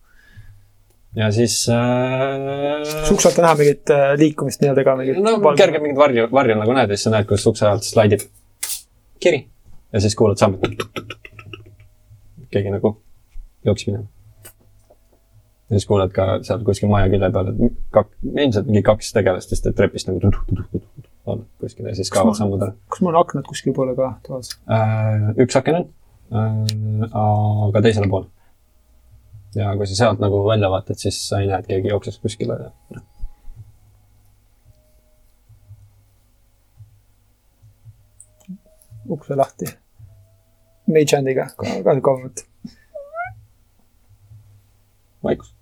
[1.18, 5.82] ja siis äh, ukse alt on näha mingit äh, liikumist nii-öelda ka mingit no kerge
[5.82, 8.26] mingit varju, varju nagu näed ja siis sa näed, kuidas ukse alt slaidib
[9.24, 9.46] kiri
[9.94, 10.62] ja siis kuulad sammut.
[12.54, 12.98] keegi nagu
[13.66, 14.08] jooksis minema.
[15.74, 19.54] Ja siis kuuled ka seal kuskil maja külje peal, et kak-, ilmselt mingi kaks tegelast
[19.54, 22.76] lihtsalt trepist nagu tuduh-tuduh-tuduh kuskil ja siis kaovad sammud ära.
[22.94, 24.54] kas mul on aknad kuskil poole ka toas?
[24.70, 25.90] Äh, üks aken on,
[27.24, 28.30] aga teisele poole.
[29.58, 32.60] ja kui sa sealt nagu välja vaatad, siis sa ei näe, et keegi jookseks kuskile.
[39.14, 39.68] ukse lahti.
[40.88, 42.46] Mage hand'iga, ka ka kaugemalt.
[45.24, 45.56] vaikus.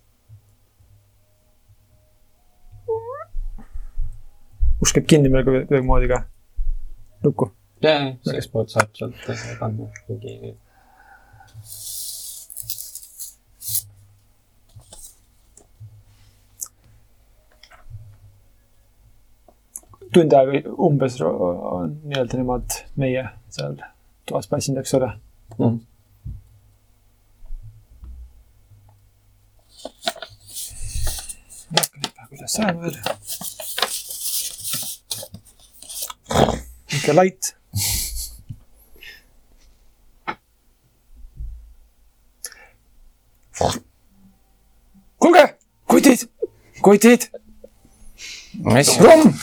[4.81, 6.19] Uks käib kinni meil kuidagi- kuidagimoodi ka.
[7.23, 7.51] lukku.
[7.83, 9.15] ja, ja, seestpoolt saab sealt
[9.59, 10.55] panna mingi.
[20.13, 23.23] tund aega umbes on nii-öelda nemad meie
[23.55, 23.77] seal
[24.27, 25.09] toas passinud, eks ole.
[25.59, 25.77] Mhm.
[32.31, 32.97] kuidas saame veel?
[37.01, 37.55] Niisugune light.
[45.19, 45.55] kuulge,
[45.87, 46.29] kutid,
[46.81, 47.29] kutid,
[48.53, 48.97] mis?
[48.99, 49.33] romm,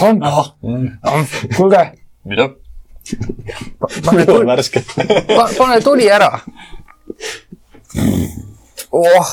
[0.00, 1.92] romm, kuulge,
[2.24, 2.50] mida?
[4.04, 4.46] pane tuli,
[5.58, 6.30] pane tuli ära.
[8.92, 9.32] oh,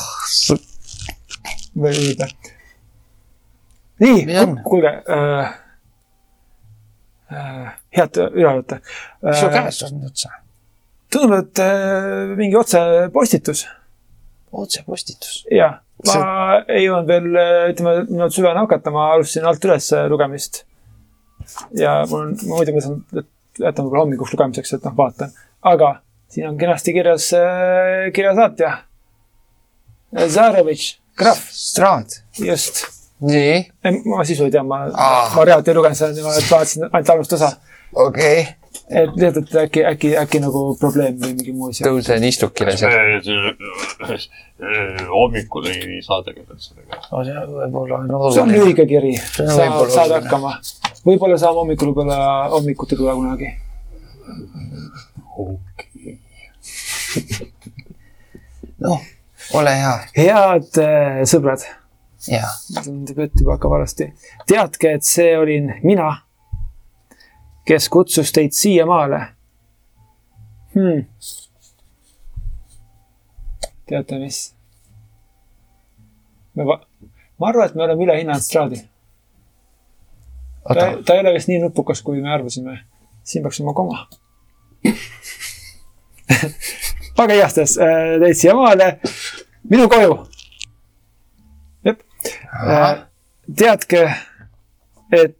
[1.76, 2.30] või mitte.
[4.00, 5.63] nii Mis kuulge äh,.
[7.34, 8.76] Äh, head ülevaadet
[9.22, 9.54] mis sul äh,.
[9.56, 10.28] käes on üldse?
[11.10, 13.64] tundub, et äh, mingi otsepostitus
[14.54, 15.40] otsepostitus.
[15.50, 15.70] ja
[16.06, 17.28] ma See- ei jõudnud veel,
[17.72, 20.64] ütleme, minut süvene hakata, ma alustasin alt üles lugemist.
[21.78, 25.32] ja mul on, ma muidu mõtlesin, et jätan võib-olla hommikuks lugemiseks, et noh, vaatan,
[25.74, 25.94] aga
[26.34, 28.74] siin on kenasti kirjas äh, kirjasaatja.
[30.30, 32.20] Zarevitš, krahv, Straad.
[32.38, 32.84] just.
[33.24, 33.54] nii,
[34.10, 35.30] ma sisu ei tea, ma Aa.
[35.36, 37.50] ma reaalselt ei lugenud seda, et vaatasin ainult alust osa.
[37.92, 38.54] okei okay..
[39.02, 41.84] et lihtsalt, et äkki, äkki, äkki nagu probleem või mingi muu asi.
[41.86, 44.26] tõusen istukile seal.
[45.12, 47.00] hommikul ei saa tegeleda sellega.
[47.10, 48.58] see võib-olla on see on oluline.
[48.58, 50.14] lühike kiri, saad oluline.
[50.18, 50.56] hakkama.
[51.06, 52.20] võib-olla saame hommikul võib-olla
[52.56, 53.48] hommikuti tulla kunagi.
[58.84, 59.00] noh,
[59.52, 59.94] ole hea.
[60.16, 61.64] head äh, sõbrad.
[62.84, 64.12] tundub, et juba hakkab valesti.
[64.46, 66.10] teadke, et see olin mina,
[67.66, 69.20] kes kutsus teid siiamaale
[70.74, 71.04] hmm..
[73.86, 74.54] teate, mis?
[76.54, 76.80] me va-,
[77.38, 78.82] ma arvan, et me oleme ülehinnanud Stradi.
[80.68, 80.74] ta
[81.04, 82.78] ta ei ole vist nii nupukas, kui me arvasime.
[83.22, 84.06] siin peaks olema koma.
[87.22, 88.98] aga igastahes äh, teid siiamaale,
[89.70, 90.26] minu koju.
[92.62, 93.06] jep,
[93.56, 94.14] teadke,
[95.12, 95.36] et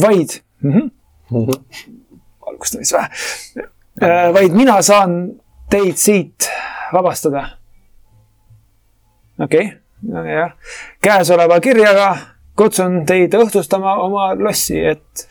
[0.00, 0.28] vaid
[0.62, 0.90] mm, -hmm.
[2.46, 3.08] alustamisväe,
[4.32, 5.40] vaid mina saan
[5.70, 6.50] teid siit
[6.92, 7.48] vabastada.
[9.40, 9.72] okei
[10.08, 10.52] okay., jah,
[11.02, 12.16] käesoleva kirjaga
[12.56, 15.28] kutsun teid õhtustama oma lossi, et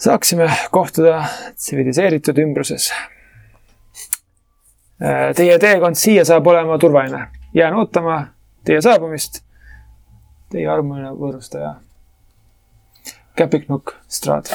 [0.00, 1.24] saaksime kohtuda
[1.54, 2.90] tsiviliseeritud ümbruses.
[5.36, 7.26] Teie teekond siia saab olema turvaline.
[7.56, 8.26] Jään ootama
[8.64, 9.40] teie saabumist.
[10.52, 11.74] Teie armuline võõrustaja.
[13.36, 14.46] käpiknukk Strad.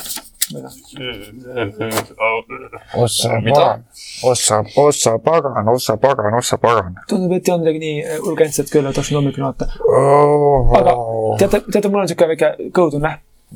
[2.96, 3.84] ossa pagan,
[4.24, 8.90] ossa, ossa pagan, ossa pagan, ossa pagan tundub, et ei olnud midagi nii urgentset küll,
[8.90, 9.72] et tahtsin hommikul vaadata.
[9.80, 10.74] oh,.
[10.80, 10.96] aga
[11.40, 13.12] teate, teate, mul on siuke väike kõhutunne.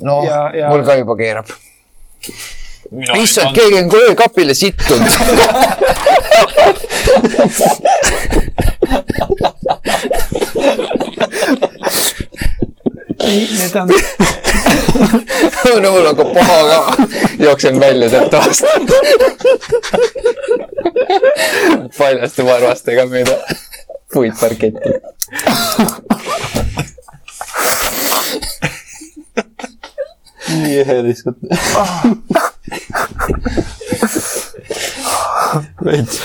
[0.08, 1.46] noh ja-, ja- mul ka juba keerab.
[3.20, 5.12] issand, keegi on kohe kapile sittunud.
[13.26, 13.88] Need on,
[15.82, 16.78] no mul hakkab paha ka.
[17.38, 18.64] jooksen välja sealt toast.
[21.98, 23.36] paljaste varvastega mööda
[24.14, 24.90] puitparketti.
[30.48, 31.36] nii ehe lihtsalt.
[35.84, 36.20] veits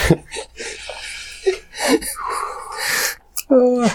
[3.50, 3.90] oh.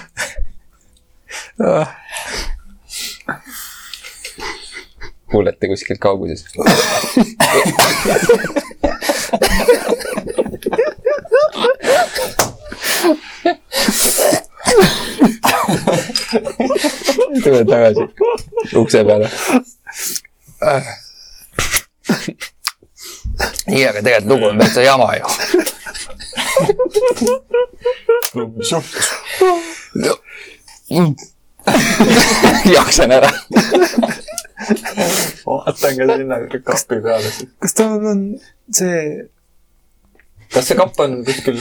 [1.59, 1.87] Oh.
[5.31, 6.45] kuulete kuskilt kauguses
[17.43, 18.03] tule tagasi
[18.75, 19.29] ukse peale.
[23.67, 25.25] nii, aga tegelikult lugu on täitsa jama ju
[28.57, 29.07] mis juhtus?
[32.75, 33.31] jaksan ära.
[35.45, 37.31] vaatan ka sinna kapi peale.
[37.59, 38.21] kas tal on
[38.73, 39.27] see,
[40.53, 41.59] kas see kapp on kuskil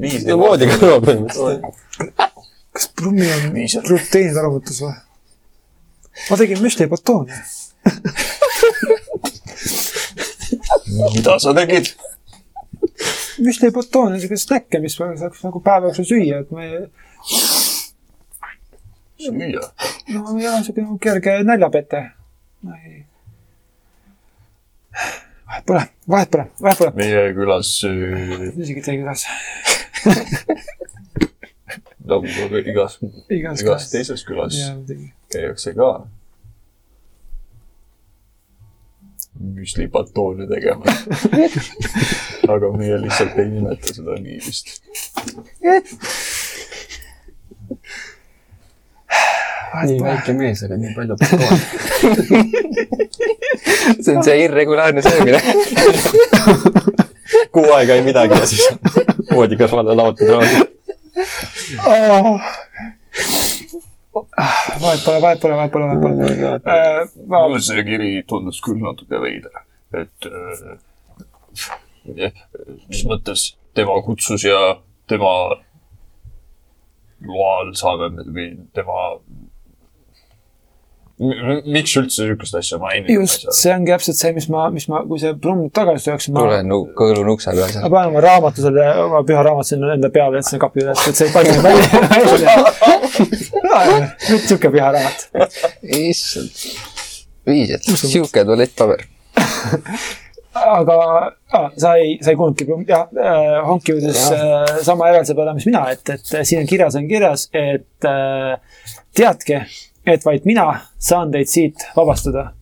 [0.00, 0.24] viis?
[0.28, 1.62] no voodi kõrval põhimõtteliselt.
[2.74, 3.86] kas Brummi on Viis on.
[3.86, 4.96] gluteenide arvutus või?
[6.30, 7.42] ma tegin müslipatooni.
[11.14, 11.94] mida sa tegid?
[13.38, 16.68] Müslipatoon on siuke snäkke, mis saaks nagu päeva jooksul süüa, et me,
[19.18, 19.64] süüa.
[20.14, 22.04] no ja siuke nagu kerge näljapete.
[25.46, 26.92] vahet pole, vahet pole, vahet pole.
[26.96, 29.26] meie külas äh, isegi ei tea, kuidas.
[32.04, 32.26] nagu
[32.64, 32.98] igas,
[33.30, 33.90] igas igas.
[33.90, 34.76] teises külas jaa,
[35.32, 35.94] käiakse ka
[39.40, 41.04] müslipatoone tegemas.
[42.48, 44.66] aga meie lihtsalt ei nimeta seda nii vist.
[49.84, 51.58] nii väike mees, aga nii palju betooni.
[54.00, 55.40] see on see irregulaarne söömine.
[57.54, 58.68] kuu aega ei midagi ja siis
[59.32, 60.56] voodi kõrvale laotud raadi.
[64.82, 66.16] vahet pole, vahet pole, vahet pole, vahet pole.
[67.26, 69.50] mulle see kiri tundus küll natuke veider,
[70.02, 70.78] et äh,
[72.04, 74.76] mis mõttes tema kutsus ja
[75.08, 75.32] tema
[77.24, 79.00] loal saame me või tema.
[81.14, 83.14] miks üldse niisugust asja mainida?
[83.14, 86.42] just, see ongi täpselt see, mis ma, mis ma, kui see Brumm tagasi tööks, ma
[86.42, 90.10] tulen nu-, kõõlun ukse peal ma panen oma raamatu selle, oma püha raamatu sinna enda
[90.14, 92.56] peale, et sinna kapi üles, et see ei paljune välja.
[94.30, 95.24] nüüd siuke püha raamat.
[96.00, 96.66] issand.
[97.46, 99.06] viis, et sihuke tualettpaber.
[100.54, 100.96] aga
[101.52, 105.66] ah, sa ei, sa ei kuulnudki, jah äh,, Honki jõudis äh, sama järelduse peale, mis
[105.68, 108.84] mina, et, et siin on kirjas, on kirjas, et äh,
[109.16, 109.64] teadke,
[110.06, 110.68] et vaid mina
[110.98, 112.52] saan teid siit vabastada.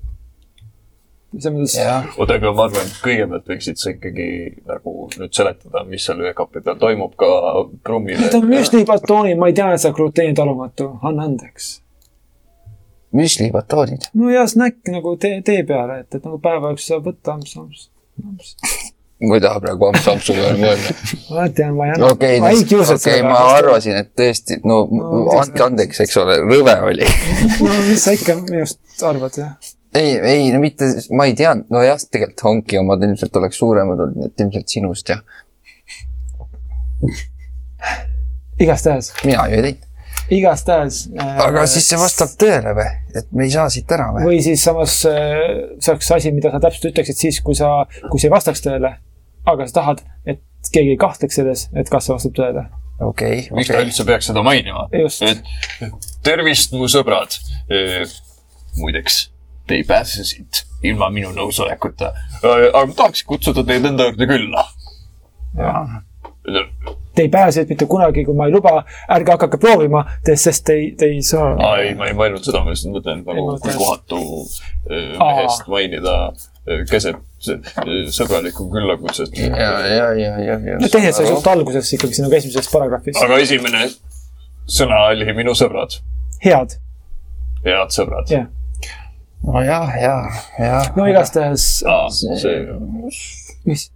[1.38, 1.76] selles mõttes,
[2.16, 4.28] oota, aga ma arvan, et kõigepealt võiksid sa ikkagi
[4.68, 7.30] nagu nüüd seletada, mis seal ühe kapi peal toimub ka
[7.84, 8.20] Brummile.
[8.20, 11.81] need on müslipatoonid, ma ei tea, et sa olen gluteentalumatu, anna andeks.
[13.12, 14.08] müslibatoonid.
[14.14, 17.56] no ja snäkk nagu tee, tee peale, et, et nagu päeva jooksul saab võtta amps,
[17.60, 17.84] amps,
[18.24, 18.54] amps.
[19.22, 20.96] ma ei taha praegu ampsu-ampsu peale mõelda.
[21.34, 22.40] ma tean, ma ei anna okei,
[22.96, 23.36] okei, ma.
[23.58, 27.06] arvasin, et tõesti, no No, andke andeks, eks ole, rõve oli.
[27.66, 29.54] no mis sa ikka minust arvad, jah?
[29.94, 34.18] ei, ei, no mitte, ma ei teadnud, nojah, tegelikult Honki omad ilmselt oleks suuremad olnud,
[34.22, 35.22] nii et ilmselt sinust jah.
[38.62, 39.88] igastahes, mina ju ei teinud.
[40.32, 41.40] Igastahes äh,.
[41.46, 42.88] aga siis see vastab tõele või,
[43.18, 44.26] et me ei saa siit ära või?
[44.30, 45.40] või siis samas äh,
[45.78, 47.72] see oleks asi, mida sa täpselt ütleksid siis, kui sa,
[48.08, 48.94] kui see ei vastaks tõele.
[49.52, 50.40] aga sa tahad, et
[50.72, 52.66] keegi ei kahtleks selles, et kas see vastab tõele.
[53.08, 54.88] okei, miks ta üldse peaks seda mainima?
[54.92, 55.44] Et
[56.24, 57.36] tervist, mu sõbrad.
[58.78, 59.24] muideks,
[59.66, 62.12] te ei pääse siit ilma minu nõusolekuta.
[62.42, 64.66] aga ma tahaks kutsuda teid enda juurde külla.
[67.14, 68.78] Te ei pääse mitte kunagi, kui ma ei luba,
[69.12, 71.50] ärge hakake proovima, sest te ei, te ei saa.
[71.58, 74.22] aa, ei, ma ei mõelnud seda, ma lihtsalt mõtlen nagu kui kohatu
[74.88, 76.16] mehest mainida
[76.90, 77.18] keset
[78.14, 79.34] sõbralikku küllakutset.
[79.38, 80.78] ja, ja, ja, ja, ja.
[80.78, 83.18] no teised sai suht alguses ikkagi siin nagu esimeses paragrahvis.
[83.22, 83.88] aga esimene
[84.70, 85.98] sõna oli minu sõbrad,
[86.44, 86.76] head,
[87.66, 88.30] head sõbrad.
[88.30, 88.46] jah.
[89.46, 90.14] nojah, ja,
[90.62, 90.78] ja.
[90.96, 91.66] no igastahes,
[92.14, 92.54] see,
[93.66, 93.88] mis,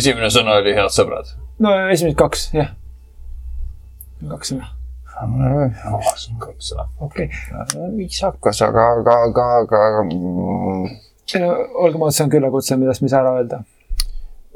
[0.00, 1.36] esimene sõna oli head sõbrad.
[1.64, 2.74] No esimesed kaks, jah.
[4.28, 4.68] kaks sõna,
[6.42, 6.86] kaks sõna.
[7.06, 7.30] okei
[7.96, 10.92] viisakas, aga, aga, aga, aga mm,
[11.40, 11.50] no
[11.84, 13.62] olgem ausad, see on küllakutse, millest me ei saa ära öelda.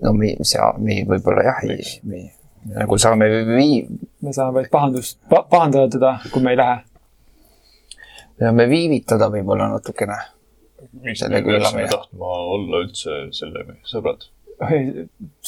[0.02, 2.22] no me, see, me võib-olla jah, ei, me
[2.76, 3.86] nagu saame vii-,
[4.22, 6.78] me saame vaid pahandust pa,, pahandada teda, kui me ei lähe.
[8.38, 10.20] peame viivitada võib-olla natukene.
[11.02, 14.28] miks me peaksime tahtma olla üldse selle sõbrad?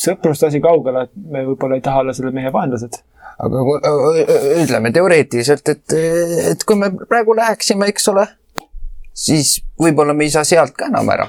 [0.05, 3.01] Sõprust asi kaugele, et me võib-olla ei taha olla selle mehe vaenlased.
[3.45, 3.63] aga
[4.63, 5.95] ütleme teoreetiliselt, et,
[6.55, 8.27] et kui me praegu läheksime, eks ole,
[9.15, 11.29] siis võib-olla me ei saa sealt ka enam ära,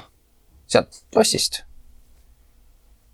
[0.69, 1.63] sealt lossist.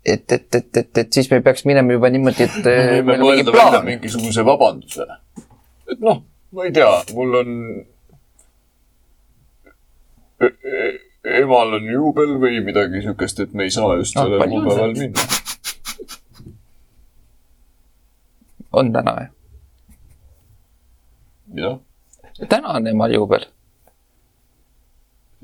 [0.04, 3.18] et, et, et, et, et siis me peaks minema juba niimoodi, et me äh, võime
[3.22, 5.06] mõelda välja mingisuguse vabanduse.
[5.92, 7.56] et noh, ma ei tea, mul on.
[11.24, 15.20] Emal on juubel või midagi siukest, et me ei saa just Ah, sellel kuupäeval minna.
[18.72, 19.30] on täna jah?
[21.46, 21.78] mida?
[22.48, 23.46] täna on emal juubel.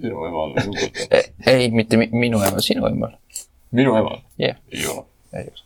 [0.00, 1.22] sinu emal on juubel.
[1.46, 3.14] ei, mitte mi minu emal, sinu emal.
[3.70, 5.04] minu emal jah, ei ole.
[5.32, 5.62] ei ole.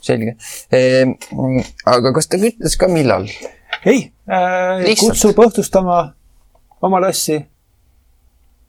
[0.00, 0.36] selge
[0.72, 1.16] ehm,.
[1.86, 3.26] aga kas ta ütles ka, millal?
[3.84, 6.12] ei äh,, kutsub õhtustama
[6.80, 7.40] oma lossi.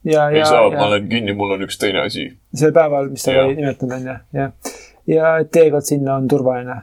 [0.03, 2.27] ja, ei ja, saa, ma olen kinni, mul on üks teine asi.
[2.55, 4.73] sel päeval, mis ta oli nimetanud, onju, jah.
[5.07, 6.81] ja teekond sinna on turvaline.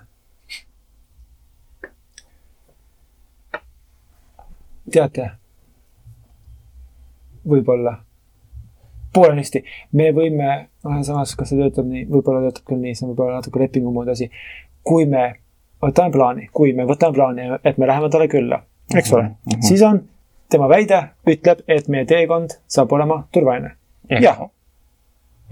[4.93, 5.31] teate?
[7.49, 7.99] võib-olla.
[9.13, 9.65] poolenisti,
[9.97, 10.69] me võime,
[11.03, 14.15] samas, kas see töötab nii, võib-olla töötab küll nii, see on võib-olla natuke lepingu moodi
[14.15, 14.31] asi.
[14.85, 15.31] kui me
[15.83, 18.63] võtame plaani, kui me võtame plaani, et me läheme talle külla,
[18.95, 19.33] eks ole,
[19.65, 20.05] siis on
[20.51, 23.75] tema väide ütleb, et meie teekond saab olema turvaline.
[24.09, 24.41] jah,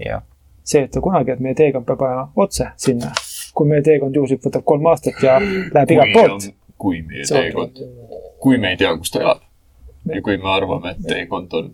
[0.01, 0.23] jah,
[0.63, 3.11] see, et ta kunagi, et meie teekond peab olema otse sinna.
[3.57, 6.47] kui meie teekond juhuslikult võtab kolm aastat ja läheb igalt poolt,
[6.77, 7.81] kui meie teekond,
[8.41, 9.43] kui me ei tea, kus ta elab
[10.13, 11.73] ja kui me arvame, et teekond on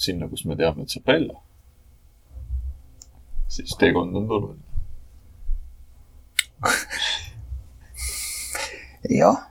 [0.00, 1.36] sinna, kus me teame, et saab välja,
[3.48, 4.66] siis teekond on turvaline.
[9.10, 9.49] jah,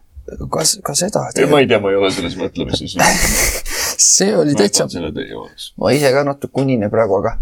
[0.52, 1.26] kas, ka seda.
[1.52, 2.96] ma ei tea, ma ei ole selles mõtlemises.
[4.00, 4.88] see oli ma täitsa
[5.78, 7.36] ma ise ka natuke unine praegu, aga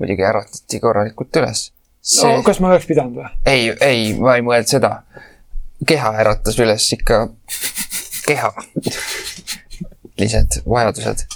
[0.00, 1.66] muidugi äratati korralikult üles.
[2.00, 2.42] see no,.
[2.46, 3.28] kas ma oleks pidanud või?
[3.50, 4.92] ei, ei, ma ei mõelnud seda.
[5.86, 7.22] keha äratas üles ikka,
[8.26, 8.52] keha.
[10.20, 11.26] lihtsalt vajadused.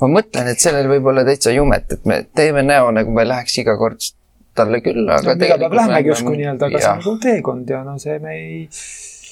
[0.00, 3.58] ma mõtlen, et sellel võib olla täitsa jumet, et me teeme näo, nagu me läheks
[3.62, 4.00] iga kord
[4.54, 7.96] talle külla, aga iga päev lähemegi justkui nii-öelda, aga see on nagu teekond ja no
[8.02, 8.60] see me ei,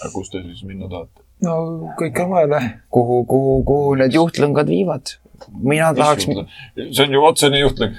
[0.01, 1.25] aga kus te siis minna tahate?
[1.47, 1.55] no
[1.99, 2.61] kõik on mujale.
[2.95, 5.15] kuhu, kuhu, kuhu need juhtlõngad viivad?
[5.59, 7.97] mina tahaks, see on ju otsene juhtling.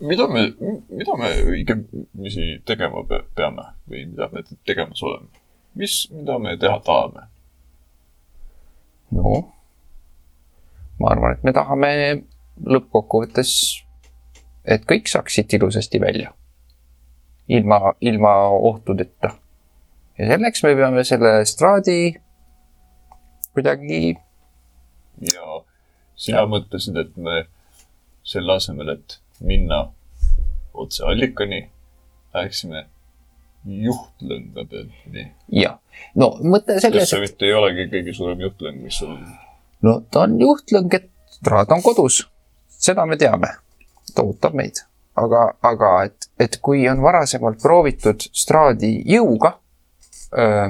[0.00, 0.46] mida me,
[0.88, 5.28] mida me õigemisi tegema pe- peame või mida me tegemas oleme?
[5.78, 7.28] mis, mida me teha tahame?
[9.16, 9.38] no
[10.98, 11.90] ma arvan, et me tahame
[12.66, 13.50] lõppkokkuvõttes,
[14.68, 16.32] et kõik saaksid ilusasti välja.
[17.48, 19.30] ilma, ilma ohtudeta.
[20.18, 22.00] ja selleks me peame selle estraadi
[23.54, 24.16] kuidagi,
[25.32, 25.62] ja
[26.14, 27.46] sina mõtlesid, et me
[28.28, 29.86] selle asemel, et minna
[30.74, 31.64] otse allikani,
[32.34, 32.84] läheksime
[33.64, 35.28] juhtlõngadeni.
[35.52, 35.78] jah,
[36.14, 39.22] no mõte kas selles, see mitte ei olegi kõige suurem juhtlõng, mis on
[39.82, 41.14] no ta on juhtlõng, et
[41.44, 42.24] Traad on kodus,
[42.82, 43.50] seda me teame,
[44.14, 44.82] ta ootab meid.
[45.18, 49.56] aga, aga et, et kui on varasemalt proovitud Straadi jõuga
[50.38, 50.68] öö,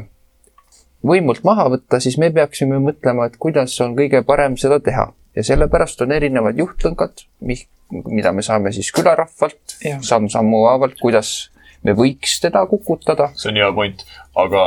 [1.05, 5.45] võimult maha võtta, siis me peaksime mõtlema, et kuidas on kõige parem seda teha ja
[5.45, 11.51] sellepärast on erinevad juhtlõngad, mis, mida me saame siis külarahvalt samm-sammu haavalt, kuidas
[11.87, 13.31] me võiks teda kukutada.
[13.37, 14.03] see on hea point,
[14.35, 14.65] aga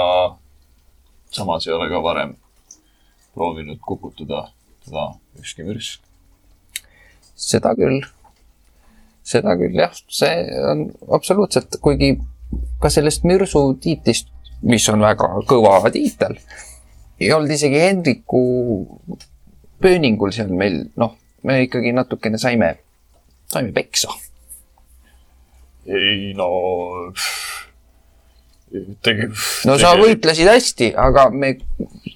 [1.31, 2.37] samas ei ole ka varem
[3.35, 4.45] proovinud kukutada
[4.85, 6.01] teda ükski mürsk.
[7.35, 8.01] seda küll,
[9.31, 10.85] seda küll jah, see on
[11.15, 12.15] absoluutselt, kuigi
[12.81, 14.31] ka sellest mürsu tiitlist,
[14.67, 16.37] mis on väga kõva tiitel,
[17.21, 18.41] ei olnud isegi Hendriku
[19.81, 22.75] pööningul seal meil, noh, me ikkagi natukene saime,
[23.51, 24.13] saime peksa.
[25.85, 26.49] ei no.
[29.01, 29.29] tegi.
[29.65, 29.95] no sa.
[29.99, 31.55] võitlesid hästi, aga me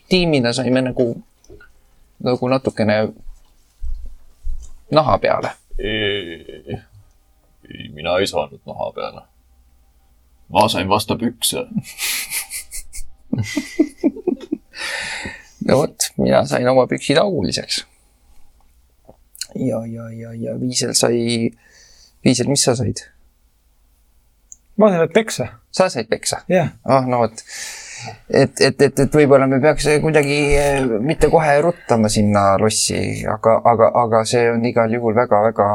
[0.10, 1.10] tiimina saime nagu,
[2.24, 3.00] nagu natukene
[4.92, 5.56] naha peale.
[7.70, 9.22] ei, ei, mina ei saanud naha peale.
[10.50, 11.68] ma sain vastu pükse.
[15.66, 17.86] no vot, mina sain oma püksid auliseks.
[19.56, 21.52] ja, ja, ja, ja Viisel sai,
[22.26, 22.98] Viisel, mis sa said?
[24.78, 26.44] ma sain peksa, sa said peksa?
[26.50, 26.70] jah.
[26.86, 27.44] ah, no vot.
[28.30, 33.62] et, et, et, et võib-olla me peaks kuidagi eh, mitte kohe ruttama sinna lossi, aga,
[33.66, 35.70] aga, aga see on igal juhul väga-väga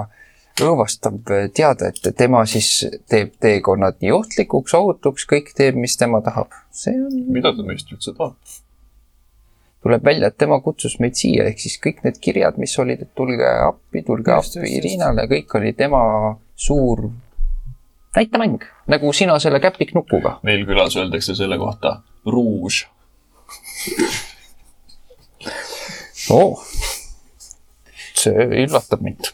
[0.64, 1.20] õõvastav
[1.56, 2.70] teada, et tema siis
[3.10, 6.52] teeb teekonnad nii ohtlikuks, ohutuks, kõik teeb, mis tema tahab.
[6.70, 8.36] see on, mida ta meist üldse tahab?
[9.82, 13.14] tuleb välja, et tema kutsus meid siia, ehk siis kõik need kirjad, mis olid, et
[13.16, 14.84] tulge appi, tulge Just, appi just.
[14.84, 16.02] Riinale, kõik oli tema
[16.52, 17.06] suur
[18.16, 20.38] näitemäng, nagu sina selle käpiknukuga.
[20.42, 22.84] meil külas öeldakse selle kohta ruuž.
[26.30, 26.62] oo,
[28.14, 29.32] see üllatab mind.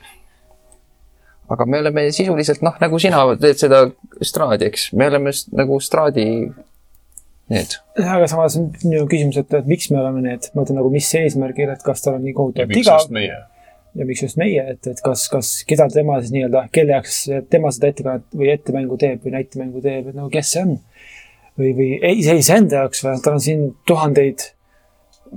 [1.52, 3.82] Aga me oleme sisuliselt noh, nagu sina teed seda
[4.24, 6.26] straadi, eks, me oleme nagu straadi
[7.52, 7.76] need.
[8.02, 11.10] aga samas on minu küsimus, et, et miks me oleme need, ma mõtlen nagu, mis
[11.20, 13.06] eesmärgil, et kas tal on nii kohutavalt igav
[13.96, 17.70] ja miks just meie, et, et kas, kas, keda tema siis nii-öelda, kelle jaoks tema
[17.72, 20.74] seda ettekannet või ettemängu teeb või näitemängu teeb, et nagu kes see on.
[21.56, 24.50] või, või ei, see iseenda jaoks või, tal on siin tuhandeid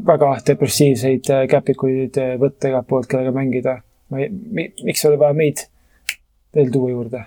[0.10, 3.80] väga depressiivseid käpikuid võtta igalt poolt, kellega mängida.
[4.12, 4.32] ma ei,
[4.84, 5.64] miks oli vaja meid
[6.56, 7.24] veel tuua juurde?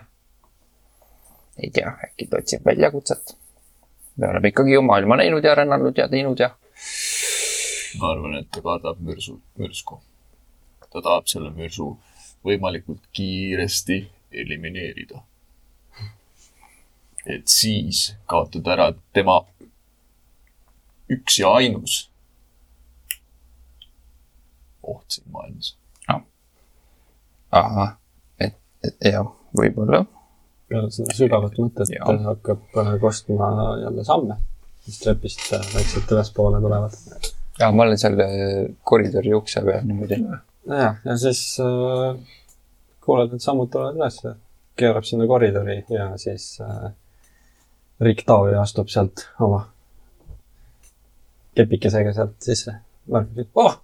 [1.62, 3.36] ei tea, äkki ta otsib väljakutset.
[4.16, 6.50] me oleme ikkagi ju maailma näinud ja rännanud ja teinud ja.
[8.00, 10.00] ma arvan, et ta kardab mürsu, mürsku.
[10.90, 11.96] ta tahab selle mürsu
[12.44, 14.00] võimalikult kiiresti
[14.32, 15.22] elimineerida.
[17.26, 19.42] et siis kaotada ära tema
[21.10, 22.08] üks ja ainus
[24.82, 25.76] oht siin maailmas.
[27.52, 27.96] ahah,
[29.04, 29.28] jah,
[29.58, 30.04] võib-olla.
[31.12, 32.16] sügavat mõtet Jaa.
[32.28, 33.50] hakkab äh, kostma
[33.82, 34.38] jälle samme,
[34.86, 36.96] mis trepist äh, vaikselt ülespoole tulevad.
[37.60, 40.22] ja ma olen seal äh, koridori ukse peal niimoodi.
[40.68, 42.16] ja, ja siis äh,
[43.04, 44.18] kuuled, et sammud tulevad üles,
[44.78, 46.90] keerab sinna koridori ja siis äh,
[48.02, 49.66] Rick Taavi astub sealt oma
[51.54, 52.74] kepikesega sealt sisse.
[53.54, 53.76] oh,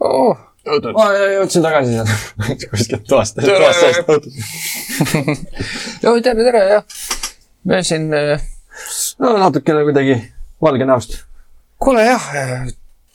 [0.00, 4.00] oh, ma jõudsin tagasi sealt kuskilt toast, toast seest.
[6.04, 6.84] joo, tere, tere, jah.
[7.68, 10.16] me siin, no natukene kuidagi
[10.64, 11.20] valge näost.
[11.82, 12.32] kuule jah,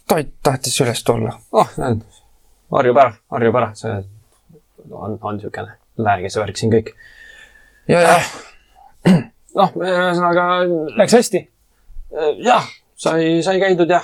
[0.10, 1.36] Toit tahtis üles tulla.
[1.54, 2.02] oh, näed,
[2.74, 3.98] harjub ära, harjub ära, see
[4.90, 6.94] on, on niisugune läägese värk siin kõik.
[7.90, 8.16] ja, ja
[9.60, 10.46] noh, ühesõnaga
[10.98, 11.44] Läks hästi?
[12.46, 12.66] jah,
[12.98, 14.02] sai, sai käidud ja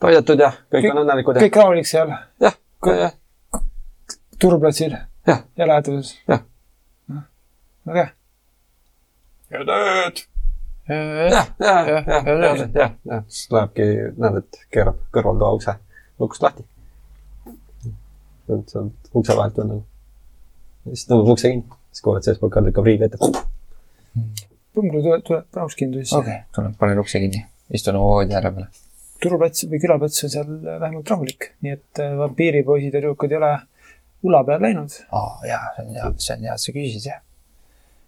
[0.00, 2.12] toidetud ja kõik Kõik- on õnnelikud kõik rahulik seal
[2.42, 3.12] jah, jah,
[4.38, 4.96] turuplatsil
[5.26, 5.42] Jah.
[5.56, 6.18] ja läheduses?
[6.28, 6.42] Jah..
[7.86, 8.12] väga hea.
[9.50, 10.22] head ööd.
[10.88, 13.88] ja, jah, jah, Jah, jah, jah, jah, jah, jah, siis lähebki,
[14.22, 15.74] näed, et keerab kõrvaltoa ukse
[16.18, 16.64] lukust lahti.
[18.46, 19.84] sealt ukse vahelt on nagu.
[20.92, 23.18] siis tõmbab ukse kinni, siis kuuled seestpoolt ka lükkab riivi ette.
[24.76, 26.42] Põmmlu tuleb, tuleb prauskindu siis okay..
[26.42, 27.42] okei, tuleb, panen ukse kinni,
[27.74, 28.85] istun oma voodi ääre peale.
[29.22, 33.52] Turuplats või külaplats on seal vähemalt rahulik, nii et äh, vampiiripoisid ja tüdrukud ei ole
[34.26, 34.96] ula peale läinud.
[35.12, 37.22] aa, jaa, see on hea, see on hea, et sa küsisid, jah.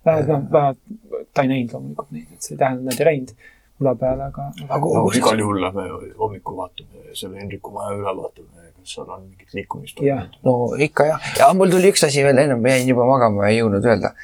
[0.06, 3.09] vähemalt noh, vähemalt ta ei näinud loomulikult neid, et see ei tähenda, et nad ei
[3.10, 3.35] läinud
[3.78, 4.48] ula peale, aga.
[4.59, 5.86] no igal juhul lähme
[6.18, 10.02] hommikul vaatame selle Hendriku maja üle, vaatame, kas seal on mingit liikumist
[10.47, 10.56] no
[10.89, 13.60] ikka jah, ja mul tuli üks asi veel ennem, ma jäin juba magama ja ei
[13.60, 14.14] jõudnud öelda.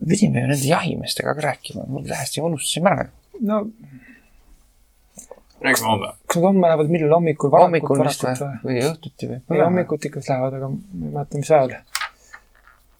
[0.00, 3.10] me pidime ju nende jahimeestega ka rääkima, mul täiesti unustasime ära.
[3.40, 3.66] no
[5.62, 6.12] räägime homme.
[6.26, 9.40] kas nad homme lähevad, millal hommikul, hommikul vist või või?, või õhtuti või?
[9.56, 11.74] ei hommikuti ikka vist lähevad, aga ma ei mäleta, mis ajal.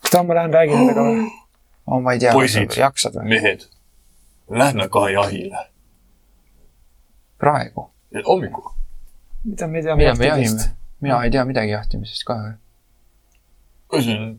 [0.02, 1.24] kas ta homme lähen räägin nendega või?
[1.86, 2.02] oh,.
[2.02, 2.76] ma ei tea, Poisid.
[2.78, 3.28] või?
[3.34, 3.66] mehed,
[4.50, 5.64] lähme ka jahile.
[7.38, 8.70] praegu, mida hommikul.
[9.44, 10.68] me teame mida me jahime?
[11.00, 12.38] mina ei tea midagi jahtimisest ka.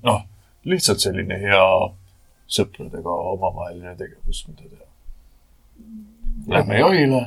[0.04, 0.24] noh,
[0.64, 1.68] lihtsalt selline hea
[2.54, 4.90] sõpradega omavaheline tegevus, mida teha.
[6.48, 7.22] Lähme jahile,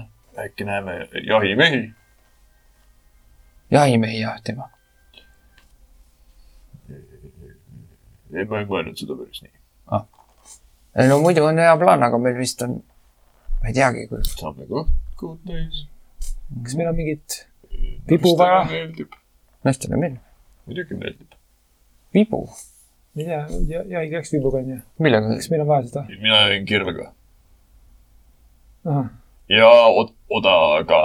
[0.44, 1.94] äkki näeme jahimehi.
[3.70, 4.70] jahimehi jahtima.
[8.34, 9.54] ei, ma ei mõelnud seda päris nii.
[11.08, 12.78] no muidu on hea plaan, aga meil vist on,
[13.62, 14.86] ma ei teagi, kui saame ka
[15.20, 15.84] kõhud täis.
[16.62, 17.42] kas meil on mingit
[18.10, 18.64] Vibu vaja?
[19.64, 20.22] naistele meeldib.
[20.66, 21.36] muidugi meeldib.
[22.14, 22.46] vibu,
[23.16, 24.80] ei tea, ja, ja ei käiks vibuga onju.
[24.98, 25.36] millega?
[25.40, 26.08] kas meil on vaja seda?
[26.12, 27.12] mina jäin kirvega
[28.86, 29.10] ahah,
[29.48, 31.02] ja od- odaga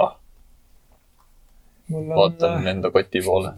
[1.91, 3.53] mul on, vaatan enda koti poole.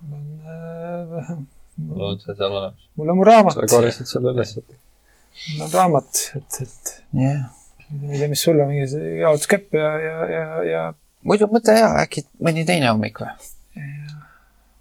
[0.00, 1.38] mul on
[2.00, 2.88] äh,, on see seal olemas?
[2.96, 4.56] mul on mu raamat, sa korjasid selle üles.
[4.56, 7.46] mul on raamat, et, et jah.
[7.90, 10.82] ma ei tea, mis sul on, mingi jaotuskepp ja, ja, ja, ja
[11.26, 13.32] muidu mõtle hea, äkki mõni teine hommik või?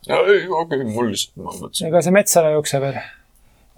[0.09, 2.99] ei, okei, mul lihtsalt, ma mõtlesin, ega see mets ära ei jookse veel.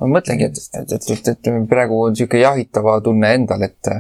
[0.01, 3.95] ma mõtlengi, et, et, et, et, et praegu on niisugune jahitava tunne endal, et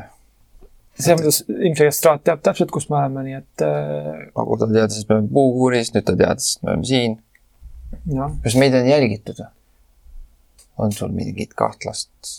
[0.99, 5.01] selles mõttes ilmselgelt Straat teab täpselt, kus me oleme, nii et äh, nagu ta teadis,
[5.03, 7.17] et me oleme puukuuris, nüüd ta teadis, et me oleme siin.
[8.11, 9.41] noh, kas meid on jälgitud
[10.81, 12.31] on sul mingit kahtlast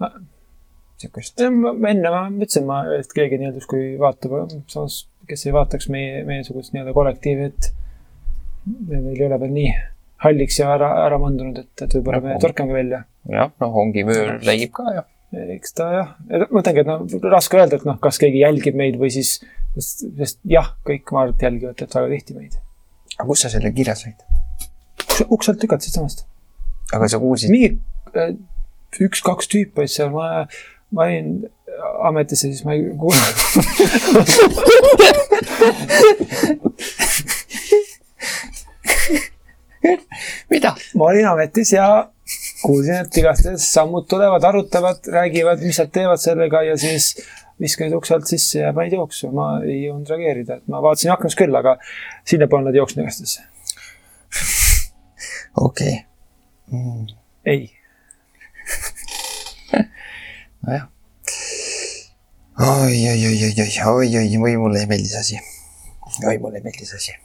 [0.00, 1.40] Ma- niisugust?
[1.40, 4.36] enne ma ütlesin, ma, et keegi nii-öelda justkui vaatab,
[4.70, 7.70] samas kes ei vaataks meie, meiesugust nii-öelda kollektiivi, et
[8.88, 9.72] me meil ei ole veel nii
[10.24, 13.02] halliks ja ära, ära mandunud, et, et võib-olla me Nagu- torkame välja.
[13.30, 15.04] jah, noh, ongi mööl läigib ka ju.
[15.56, 16.10] Eks ta jah,
[16.52, 19.30] mõtlengi, et noh, raske öelda, et noh, kas keegi jälgib meid või siis,
[19.76, 22.54] sest, sest jah, kõik ma arvan, et jälgivad et väga tihti meid.
[23.16, 24.18] aga kust sa selle kirja said?
[25.28, 26.18] ukselt lükati siitsamast.
[26.92, 27.70] aga sa kuulsid, mingi
[28.14, 28.30] äh,
[29.04, 30.24] üks-kaks tüüpi olid seal, ma,
[30.94, 31.28] ma olin
[32.06, 33.34] ametisse, siis ma ei kuulnud.
[40.50, 40.70] mida?
[40.94, 41.86] ma olin ametis ja
[42.64, 47.12] kuulsin, et igastahes sammud tulevad, arutavad, räägivad, mis nad teevad sellega ja siis
[47.60, 51.38] viskasid ukse alt sisse ja panid jooksu, ma ei jõudnud reageerida, et ma vaatasin aknast
[51.38, 51.76] küll, aga
[52.28, 53.38] sinnapoole nad ei jooksnud igatahes.
[55.66, 55.98] okei
[56.72, 57.06] mm,.
[57.52, 57.68] ei,
[60.66, 60.88] nojah.
[62.64, 65.44] oi, oi, oi, oi, oi, oi, oi, oi, mulle ei meeldi see asi.
[66.26, 67.20] oi, mulle ei meeldi see asi.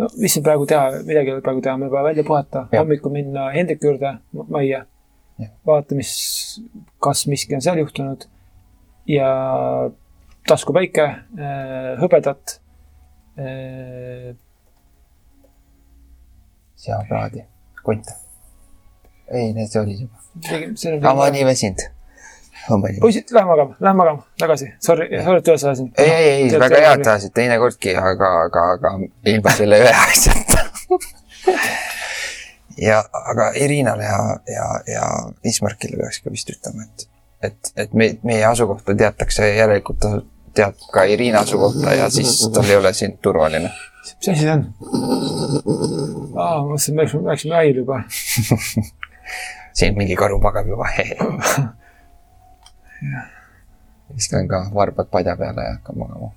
[0.00, 3.12] No mis siin praegu teha, midagi ei ole praegu teha, meil vaja välja puhata, hommikul
[3.14, 4.16] minna Hendriku juurde,
[4.48, 4.84] majja
[5.66, 6.12] vaata, mis,
[7.02, 8.26] kas miski on seal juhtunud
[9.08, 9.28] ja
[10.48, 11.06] taskupäike,
[12.00, 12.58] hõbedat.
[16.80, 17.44] seapraadi,
[17.84, 18.12] kont.
[19.30, 20.20] ei, need olid juba.
[20.74, 21.86] see ma olen nii väsinud.
[23.00, 25.92] poisid, lähme magama, lähme magama, tagasi, sorry, sorry, et üles ajasin.
[25.98, 28.94] ei, ei, ei, väga hea, et tahtsid teinekordki, aga, aga, aga
[29.34, 30.64] ilma selle ühe asjata.
[32.88, 33.00] ja,
[33.32, 34.18] aga Irinale ja,
[34.54, 35.06] ja, ja
[35.44, 37.08] Ismarkile peaks ka vist ütlema, et,
[37.50, 40.18] et, et me, meie asukohta teatakse, järelikult ta
[40.54, 43.70] teab ka Irina asukohta ja siis tal ei ole siin turvaline.
[44.18, 44.64] mis asi see on?
[46.36, 48.02] aa, ma mõtlesin, me läksime aial juba.
[49.78, 50.90] siin mingi karu magab juba.
[54.14, 56.30] viskan ka varbad padja peale ja hakkan magama.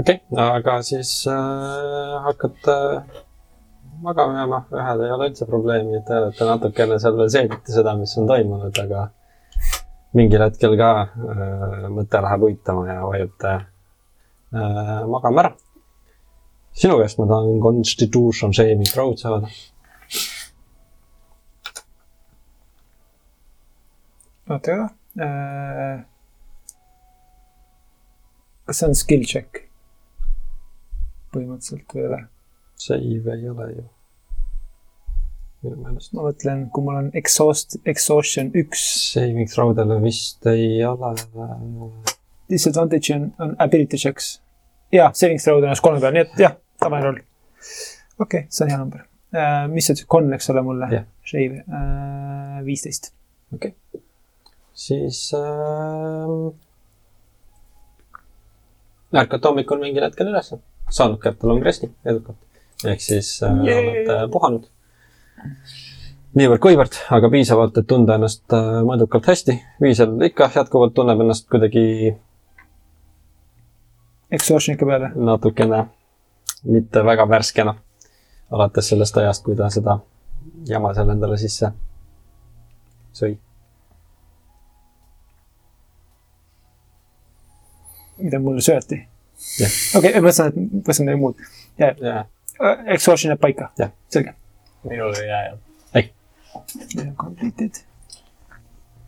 [0.00, 2.76] okei okay,, aga siis äh, hakkate
[4.00, 8.14] magama jääma, ühel ei ole üldse probleemi, te olete natukene seal veel seedite seda, mis
[8.20, 9.00] on toimunud, aga
[10.16, 15.52] mingil hetkel ka äh, mõte läheb uitama ja vajute äh, magama ära.
[16.72, 19.50] sinu käest ma tahan Constitution Saving Throw'd saada.
[24.56, 24.88] Oota ka.
[28.66, 29.64] kas see on skill check?
[31.34, 32.20] põhimõtteliselt või ei ole?
[32.80, 33.84] Save ei ole ju.
[35.64, 36.14] minu meelest.
[36.16, 41.12] ma mõtlen, kui mul on exhaust, exhaustion üks, Saving throw dele vist ei ole.
[42.50, 44.40] disadvantage on, on ability checks.
[44.94, 47.22] jaa, saving throw on kolme peal, nii et jah, tavaline roll.
[48.18, 49.06] okei okay,, see on hea number.
[49.70, 51.08] mis see, con, eks ole, mulle Jah.?
[51.30, 51.62] Shave,
[52.66, 53.12] viisteist.
[54.80, 56.30] Siis äh,.
[59.20, 60.54] ärkate hommikul mingil hetkel üles,
[60.88, 62.38] saanud kätte long rest'i edukalt.
[62.86, 63.90] ehk siis äh, Yay!
[63.90, 64.70] olete puhanud.
[66.40, 69.58] niivõrd-kuivõrd, aga piisavalt, et tunda ennast äh, mõõdukalt hästi.
[69.82, 72.14] Viisel ikka jätkuvalt tunneb ennast kuidagi
[74.30, 75.12] Exhaustion ikka peale.
[75.14, 75.84] natukene
[76.64, 77.74] mitte väga värskena.
[78.50, 79.98] alates sellest ajast, kui ta seda
[80.66, 81.72] jama seal endale sisse
[83.14, 83.36] sõi.
[88.22, 89.00] Mida mulle sööti.
[89.96, 91.48] Okei, ma mõtlesin, et mõtlesin midagi muud.
[91.80, 92.26] jah,
[92.86, 93.72] Exhaustion jääb paika.
[93.78, 93.92] Jah.
[94.08, 94.34] selge.
[94.84, 95.58] minul ei jää jah,
[97.16, 97.82] Completed.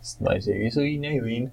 [0.03, 1.51] sest ma isegi sõin ja jõin.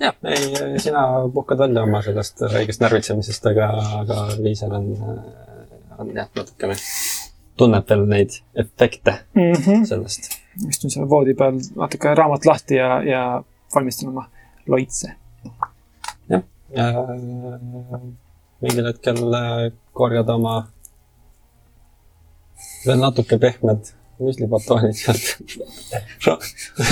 [0.00, 1.04] jah, ei, sina
[1.34, 3.68] puhkad välja oma sellest väikest närvitsemisest, aga,
[4.00, 4.88] aga Liisel on,
[5.98, 6.76] on jah, natukene,
[7.60, 9.52] tunneb veel neid efekte mm.
[9.52, 9.84] -hmm.
[9.90, 10.30] sellest.
[10.68, 13.24] istun seal voodi peal, natuke raamat lahti ja, ja
[13.74, 14.28] valmistan oma
[14.66, 15.12] loitse.
[18.64, 20.54] Mingil hetkel äh, korjad oma
[22.86, 25.24] veel natuke pehmed müslipatoonid sealt.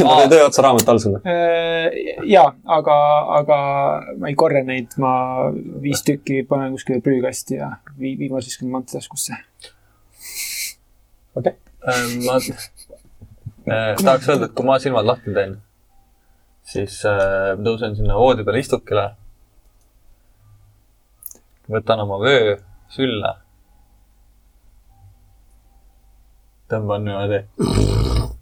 [0.04, 1.20] ma teen töö otsa raamat all sulle.
[2.26, 2.44] ja,
[2.78, 2.96] aga,
[3.38, 3.58] aga
[4.18, 5.12] ma ei korja neid, ma
[5.82, 9.38] viis tükki panen kuskile prügikasti ja vii-, viimase viskan manteltaskusse.
[11.38, 11.54] okei,
[12.26, 15.58] ma äh, tahaks öelda, et kui ma silmad lahti teen,
[16.74, 19.10] siis äh, tõusen sinna voodi peale istukile.
[21.70, 22.58] Võtan oma vöö
[22.92, 23.32] sülle.
[26.72, 27.40] tõmban niimoodi.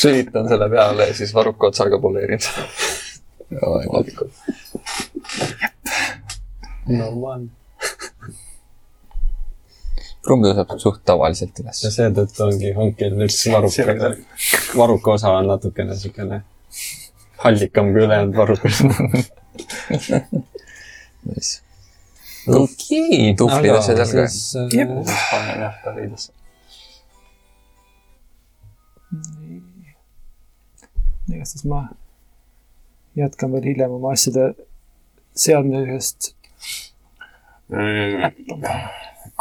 [0.00, 2.66] sülitan selle peale ja siis varruka otsaga poleerin seda.
[6.86, 7.48] normaalne.
[10.26, 11.90] trumm tõuseb suht tavaliselt üles ja.
[11.94, 14.10] seetõttu ongi hankil üldse varuka,
[14.76, 16.36] varuka osa on natukene siukene
[17.44, 18.36] hallikam kui ülejäänud
[21.26, 21.62] varukas.
[22.46, 24.24] okei, Tuhvlid aga asjad jalga.
[25.10, 26.32] äh, panen jah ta riidesse.
[31.34, 31.80] igastahes ma
[33.16, 34.54] jätkan veel hiljem oma asjade
[35.34, 36.34] seadmisest.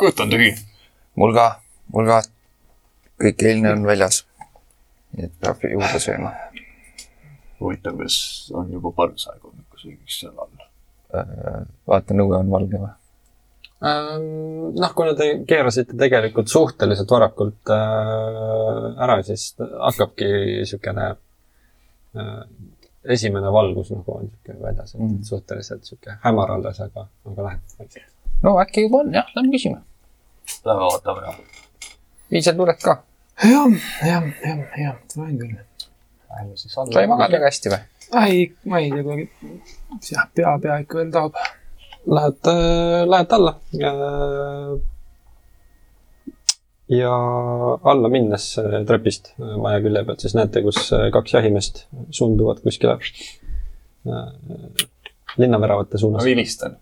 [0.02, 0.52] kõht on tühi.
[1.16, 1.48] mul ka,
[1.94, 2.22] mul ka.
[3.22, 4.24] kõik eilne on väljas.
[5.16, 6.34] nii et peab juurde sööma.
[7.60, 10.55] huvitav, kas on juba parasjagu hommikusöögiks seal all?
[11.14, 12.94] vaata, nõue on valge või?
[14.80, 20.30] noh, kuna te keerasite tegelikult suhteliselt varakult äh, ära, siis hakkabki
[20.62, 22.40] niisugune äh,
[23.16, 25.20] esimene valgus nagu on niisugune väljas, et Mm.
[25.24, 28.08] suhteliselt niisugune hämar alles, aga, aga läheb vaikselt.
[28.44, 29.82] no äkki juba on jah, lähme küsime.
[30.66, 31.36] Lähme vaatame ja.
[32.32, 33.04] Viisel tuled ka.
[33.44, 33.76] jah,
[34.08, 35.58] jah, jah, jah, tulen küll.
[36.56, 37.84] sa ei maganud väga hästi või?
[38.24, 39.30] ei, ma ei tea kuidagi,
[40.10, 41.40] jah, pea, pea ikka veel tahab.
[42.06, 42.52] Lähed,
[43.10, 43.56] lähed alla.
[46.88, 47.14] ja
[47.84, 52.62] alla minnes äh, trepist äh, maja külje pealt, siis näete, kus äh, kaks jahimeest suunduvad
[52.64, 52.98] kuskile
[54.06, 54.28] äh,
[55.38, 56.26] linnaväravate ma suunas.
[56.26, 56.78] vilistan.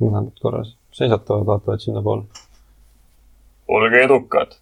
[0.00, 2.24] mõlemad korras seisatavad, vaatavad sinnapoole.
[3.68, 4.54] olge edukad.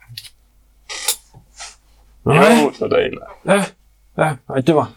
[2.28, 3.34] jõudu teile.
[3.52, 3.72] eh,
[4.18, 4.88] eh, aitüma.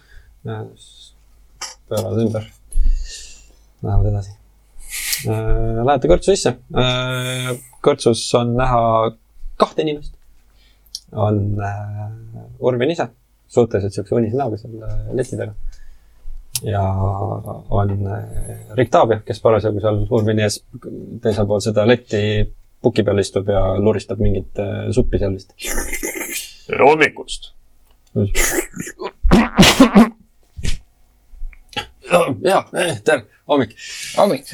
[1.90, 2.46] pööravad ümber.
[3.84, 4.32] Lähevad edasi.
[5.86, 6.56] Lähete kõrtsu sisse.
[7.82, 8.82] kõrtsus on näha
[9.62, 10.14] kahte inimest.
[11.12, 12.12] on äh,
[12.64, 13.10] Urvin ise,
[13.52, 15.52] suhteliselt siukse unise näoga seal äh, leti taga.
[16.64, 16.84] ja
[17.70, 18.22] on äh,
[18.80, 20.62] Rick Taabja, kes parasjagu seal Urvini ees
[21.24, 22.22] teisel pool seda letti
[22.82, 25.52] puki peal istub ja luristab mingit äh, suppi seal vist.
[26.68, 27.52] tere hommikust.
[32.44, 32.64] ja,
[33.06, 33.76] tere, hommik.
[34.18, 34.46] hommik.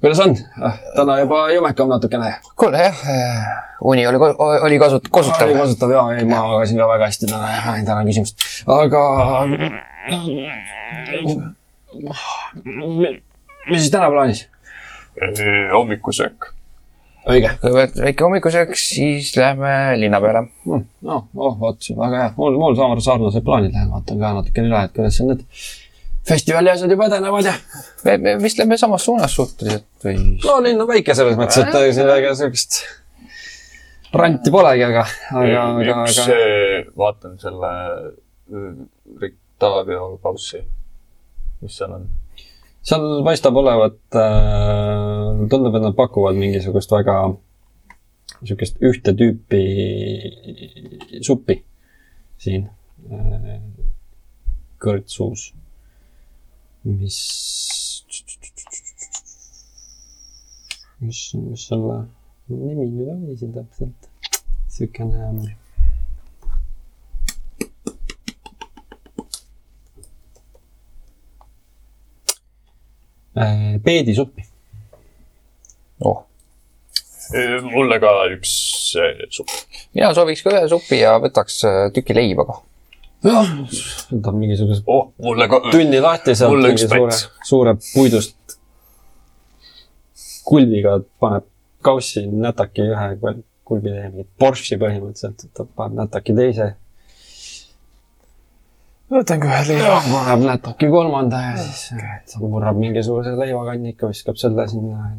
[0.00, 0.36] kuidas on?
[0.96, 2.34] täna juba jumekam natukene.
[2.56, 2.96] kuule jah,
[3.84, 5.58] uni oli, oli kasut-, kosutav oli.
[5.58, 8.36] kasutav ja, ei ma magasin ka väga hästi täna, ei täna küsimust.
[8.66, 9.02] aga.
[13.68, 14.48] mis siis täna plaanis?
[15.72, 16.51] hommikusöök.
[17.28, 17.52] õige.
[17.62, 20.46] kõigepealt väike hommikusöök, siis lähme linna peale.
[20.66, 22.32] no, oh vot, väga hea.
[22.36, 25.44] mul, mul sama sarnased plaanid lähevad, vaatan ka natukene üle, et kuidas seal need
[26.28, 27.54] festivali asjad juba edenevad ja.
[28.06, 30.16] me, me vist lähme samas suunas suhteliselt või?
[30.44, 32.82] no linn on väike selles mõttes, et ega väga siukest
[34.12, 36.40] ranti polegi, aga, aga, aga, üks aga.
[36.98, 37.72] vaatan selle
[38.52, 38.66] äh,
[39.22, 40.62] Rick Taavio kaussi.
[41.62, 42.08] mis seal on?
[42.82, 47.16] Seal paistab olevat äh,, tundub, et nad pakuvad mingisugust väga
[48.42, 49.62] niisugust ühte tüüpi
[51.22, 51.60] suppi
[52.42, 52.66] siin
[53.12, 53.60] äh,
[54.82, 55.52] kõrtsus,
[56.88, 57.18] mis,
[60.98, 61.98] mis, mis selle
[62.50, 64.10] nimi nüüd oli siin täpselt?
[64.72, 65.61] niisugune
[73.84, 74.44] peedisuppi.
[76.04, 76.24] oh,
[77.70, 78.52] mulle ka üks
[79.00, 79.48] äh, supp.
[79.94, 82.58] mina sooviks ka ühe supi ja võtaks äh, tüki leiba ka.
[83.28, 83.54] jah,
[84.10, 85.62] võtab mingisuguse oh, mulle ka.
[85.70, 87.16] tunni lahti sealt Mulle mingi üks suure
[87.48, 88.58] suure puidust
[90.44, 91.48] kulbiga paneb
[91.82, 96.72] kaussi nätaki ühe kul- kulbi täie mingit borši põhimõtteliselt, ta paneb nätaki teise,
[99.12, 99.98] võtan ka ühe leiva.
[100.08, 101.82] paneb nätaki kolmanda ja siis
[102.32, 105.10] ta murrab mingisuguse leivakannika, viskab selle sinna.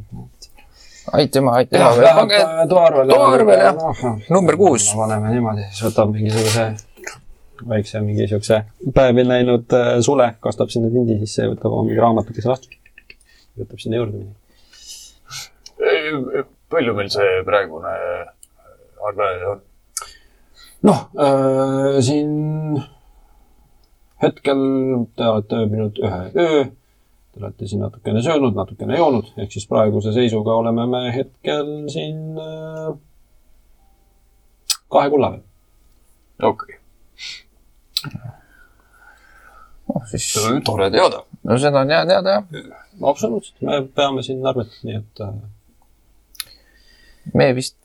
[1.14, 1.91] aitüma, aitüma.
[2.70, 3.14] toaarvele.
[3.14, 4.18] toaarvele, jah.
[4.30, 4.90] Number kuus.
[4.98, 6.72] paneme niimoodi, siis võtab mingisuguse
[7.70, 8.64] väikse mingi siukse
[8.95, 12.80] päevi näinud äh, sule, kastab sinna tindi sisse ja võtab oma mingi raamatukese lahti.
[13.60, 14.40] võtab sinna juurde midagi.
[16.74, 17.94] palju meil see praegune
[19.10, 19.61] arve on?
[20.90, 22.32] noh äh,, siin
[24.24, 24.64] hetkel
[25.18, 26.64] te olete ööbinud ühe öö.
[27.34, 32.38] Te olete siin natukene söönud, natukene joonud, ehk siis praeguse seisuga oleme me hetkel siin
[32.38, 32.94] äh,
[34.94, 35.44] kahe kulla peal.
[36.52, 36.78] okei
[39.88, 41.24] oh,, siis, okay., tore teada.
[41.44, 42.45] no seda on hea teada jah.
[43.10, 45.34] absoluutselt, me peame siin arvet, nii et äh,
[47.34, 47.78] me vist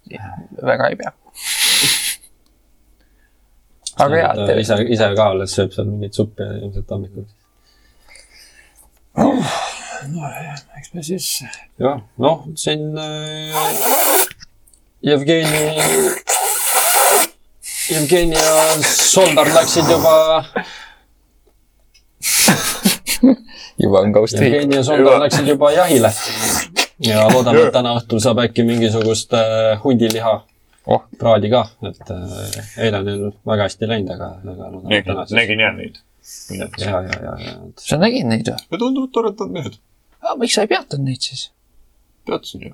[0.62, 1.12] väga ei pea.
[3.98, 7.26] Aga hea, ta ise, ise ka alles sööb seal mingit suppi ilmselt hommikul.
[10.78, 11.28] eks me siis,
[11.82, 13.56] jah, noh, siin äh,
[15.08, 15.62] Jevgeni,
[17.88, 18.52] Jevgeni ja
[18.82, 20.14] Soldar läksid juba,
[23.78, 24.54] juba on kaust riik.
[24.54, 25.24] Jevgeni ja Soldar Juba.
[25.24, 26.12] läksid juba jahile.
[27.06, 30.38] ja loodame, et täna õhtul saab äkki mingisugust äh, hundiliha
[30.88, 31.02] Oh.
[31.20, 35.74] praadi ka, et äh, eile neil väga hästi läinud, aga, aga et nägin nägin jah
[35.76, 35.98] neid.
[36.56, 38.62] ja, ja, ja, ja, sa nägid neid või?
[38.72, 39.76] ja tunduvad toredad mehed.
[40.40, 41.50] miks sa ei peatanud neid siis?
[42.24, 42.72] teadsin ju.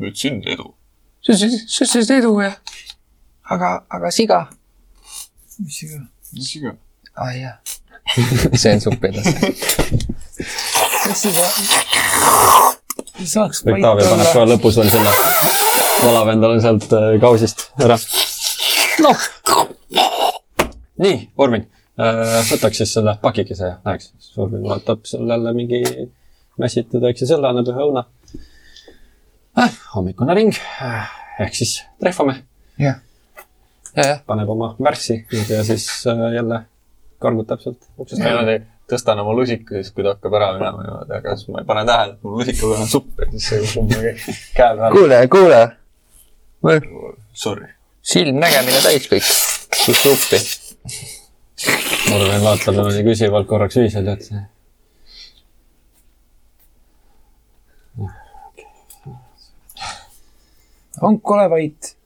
[0.00, 0.72] ütlesin edu.
[1.20, 2.54] sa ütlesid, sa ütlesid edu ja.
[3.52, 4.40] aga, aga siga?
[5.58, 6.00] mis siga.
[6.32, 6.72] mis iga.
[7.20, 7.56] aa jaa.
[8.62, 9.36] see on supp edasi.
[11.12, 11.50] ei saa,
[13.36, 14.24] saaks vait olla.
[14.32, 15.12] kohe lõpus veel selle,
[16.02, 17.98] valab endale sealt äh, kausist ära.
[19.02, 19.28] noh.
[21.02, 21.68] nii, Urmin,
[21.98, 24.12] võtaks siis selle pakikese ja läheks.
[24.40, 25.82] Urmin vaatab seal jälle mingi
[26.60, 28.04] mässitud väikse selle, annab ühe õuna
[29.58, 29.78] äh,.
[29.94, 30.52] hommikune ring
[30.82, 31.08] äh,
[31.40, 32.38] ehk siis trehvame,
[32.80, 33.00] jah,
[33.96, 36.62] ja, jah, paneb oma värssi ja siis äh, jälle
[37.22, 38.60] kargutab sealt uksest välja.
[38.90, 41.68] tõstan oma lusika ja siis, kui ta hakkab ära minema niimoodi, aga siis ma ei
[41.68, 44.14] pane tähele, et mul lusika peal on supp ja siis see kummagi
[44.58, 44.98] käe peal.
[44.98, 45.62] kuule, kuule,
[47.32, 47.66] Sorry.
[48.02, 49.28] silmnägemine täis kõik,
[49.84, 50.38] kus suppi.
[52.12, 54.42] Urmin vaatab niimoodi küsivalt korraks ühiselt, et see
[61.02, 61.96] on kole vait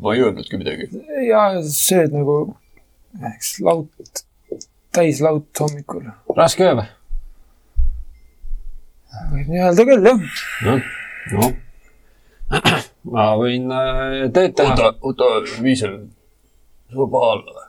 [0.00, 0.88] ma ei öelnudki midagi.
[1.28, 2.36] ja sööd nagu,
[3.32, 4.22] eks laut,
[4.94, 6.08] täis laut hommikul.
[6.36, 6.88] raske öö või?
[9.32, 10.28] võib nii öelda küll, jah.
[10.66, 10.92] noh,
[11.34, 11.56] noh.
[13.12, 14.74] ma võin äh, tööd teha.
[14.74, 15.98] oota, oota, Viisel,
[16.92, 17.68] sul paha olla või?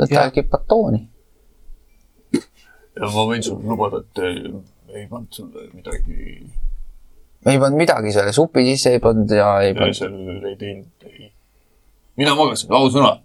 [0.00, 1.00] võta äkki batooni.
[2.34, 6.18] ja ma võin sulle lubada, et eh, ei pannud sulle midagi,
[7.46, 11.32] ei pannud midagi selle supi sisse, ei pannud ja ei pannud, seal ei teinud, ei.
[12.20, 13.16] mina magasin, ausõna.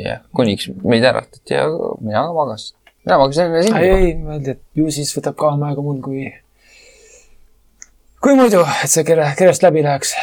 [0.00, 1.68] jah, kuniks meid äratati ja
[2.00, 2.78] mina ka magasin.
[3.04, 3.82] mina magasin enne ei, sind.
[3.82, 6.28] ei, mõeldi, et ju siis võtab kauem aega mul kui,
[8.24, 10.14] kui muidu, et see kere, kerest läbi läheks.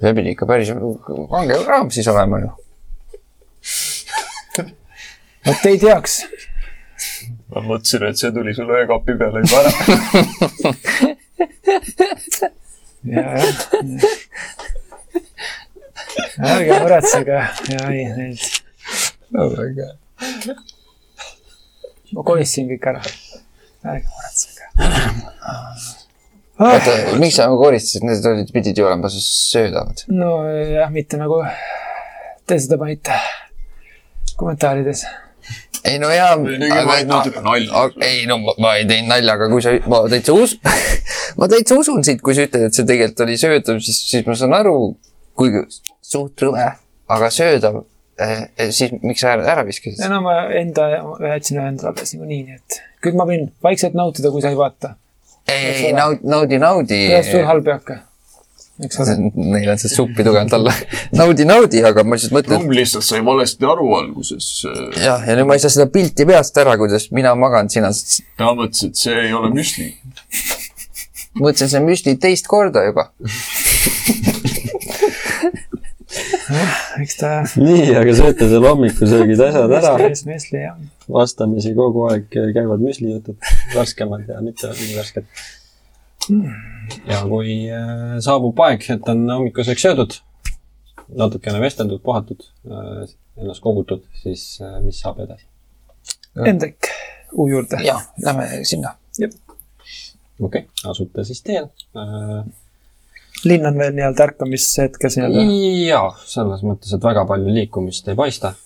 [0.00, 0.68] see pidi ikka päris
[1.32, 2.50] kange raam siis olema ju.
[5.46, 6.12] vot ei teaks.
[7.54, 9.72] ma mõtlesin, et see tuli sul öökapi peale juba ära.
[13.16, 13.54] ja, jah.
[16.52, 17.38] ärge muretsege
[17.72, 18.38] ja ei, neid,
[22.12, 23.02] ma kolistasin kõik ära.
[23.94, 24.64] ärge muretsege.
[26.58, 30.06] oota, miks sa nagu koristasid, need olid, pidid ju olema söödavad.
[30.08, 31.42] nojah, mitte nagu
[32.46, 33.16] te seda panite
[34.36, 35.04] kommentaarides.
[35.84, 36.36] ei no jaa.
[38.02, 40.56] ei no ma, ma ei teinud nalja, aga kui sa, ma täitsa us-,
[41.38, 44.38] ma täitsa usun sind, kui sa ütled, et see tegelikult oli söödav, siis, siis ma
[44.38, 44.78] saan aru,
[45.36, 45.66] kuigi
[46.04, 46.70] suht rõve,
[47.12, 47.82] aga söödav
[48.22, 50.88] eh,, siis miks sa ära, ära viskasid no ma enda,
[51.34, 54.58] jätsin ühe endale alles niikuinii, nii et küll ma võin vaikselt nautida, kui sa ei
[54.58, 54.96] vaata.
[55.48, 57.00] ei, ei naudi, naudi, naudi.
[57.06, 58.02] sellest sul halb ei hakka.
[58.76, 60.72] Neil on see suppi tugevalt alla.
[61.20, 64.48] naudi, naudi, aga ma lihtsalt mõtlen, Rumm lihtsalt sai valesti aru alguses.
[65.00, 67.88] jah, ja nüüd ma ei saa seda pilti peast ära, kuidas mina magan, sina,
[68.36, 69.88] ta mõtles, et see ei ole müsli.
[71.42, 73.08] mõtlesin, see on müsli teist korda juba.
[77.00, 77.30] eks ta.
[77.56, 79.96] nii, aga sööte seal hommikusöögid asjad ära.
[80.28, 80.76] Mesli jah.
[81.12, 83.38] Vastamisi kogu aeg käivad müslijutud,
[83.74, 85.28] värskemad ja mitte nii värsked.
[87.06, 90.18] ja kui äh, saabub aeg, et on hommikuseks söödud,
[91.14, 95.46] natukene vesteldud, puhatud, ennast kogutud, siis äh, mis saab edasi?
[96.36, 96.90] Hendrik,
[97.32, 97.80] uu juurde.
[97.86, 98.96] jah, lähme sinna.
[99.20, 99.32] okei
[100.40, 102.44] okay,, asute siis teel äh,.
[103.44, 105.48] linn on veel nii-öelda ärkamishetkes nii-öelda.
[105.86, 108.65] jaa, selles mõttes, et väga palju liikumist ei paista äh,.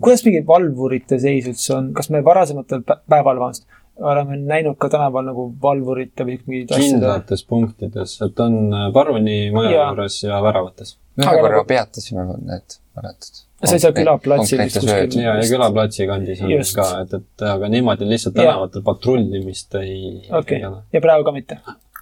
[0.00, 3.66] Kuidas mingi valvurite seis üldse on, kas me varasematel pä- päeval vahest
[3.96, 6.82] oleme näinud ka tänaval nagu valvurite või mingid asjad?
[6.90, 9.86] kindlates punktides, et on äh, Paruni maja Jaa.
[9.88, 10.96] juures ja väravates.
[11.16, 13.42] ühe Aga korra nagu- peatasime need, mäletad?
[13.64, 16.74] See ei saa külaplatsil vist kuskil- ja, ja külaplatsi kandis on Just.
[16.76, 20.82] ka, et, et aga niimoodi lihtsalt tänavatel patrullimist ei, okei ei ole.
[20.92, 21.56] ja praegu ka mitte.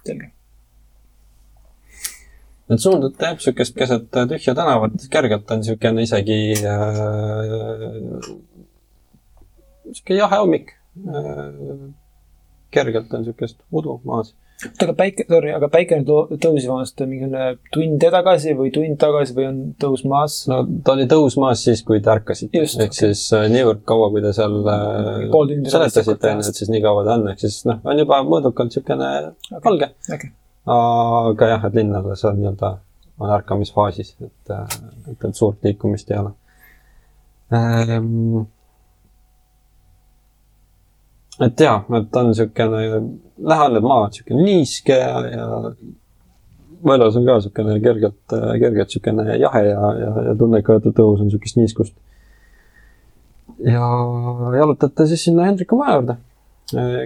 [0.05, 0.31] selge.
[2.69, 8.23] Et suundute jah, niisugust keset tühja tänavat, kergelt on niisugune isegi äh,
[9.85, 10.73] niisugune jahe hommik
[11.05, 11.93] äh,.
[12.73, 14.33] kergelt on niisugust udu maas.
[14.65, 19.35] oota, aga päike, sorry, aga päike nüüd tõusis vahest mingisugune tund tagasi või tund tagasi
[19.37, 20.39] või on tõus maas?
[20.49, 22.63] no ta oli tõusmas siis, kui te ärkasite.
[22.63, 22.97] Ehk okei.
[22.97, 27.29] siis äh, niivõrd kaua, kui te seal äh, seletasite et siis nii kaua ta on,
[27.35, 29.11] ehk siis noh, on juba mõõdukalt niisugune
[29.67, 29.91] valge.
[30.17, 30.33] okei,
[30.65, 32.71] aga jah, et linn alles on nii-öelda,
[33.19, 36.31] on ärkamisfaasis, et, et, et suurt liikumist ei ole
[37.53, 38.47] ähm,.
[41.45, 43.03] et jaa, et on niisugune,
[43.53, 45.47] läheneb maa niisugune niiske ja, ja
[46.85, 51.21] väljas on ka niisugune kergelt, kergelt niisugune jahe ja, ja, ja tunne ka, et õhus
[51.21, 51.97] on niisugust niiskust.
[53.69, 53.89] ja
[54.57, 56.21] jalutate siis sinna Hendriku maja juurde.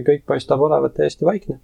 [0.07, 1.60] kõik paistab olevat täiesti vaikne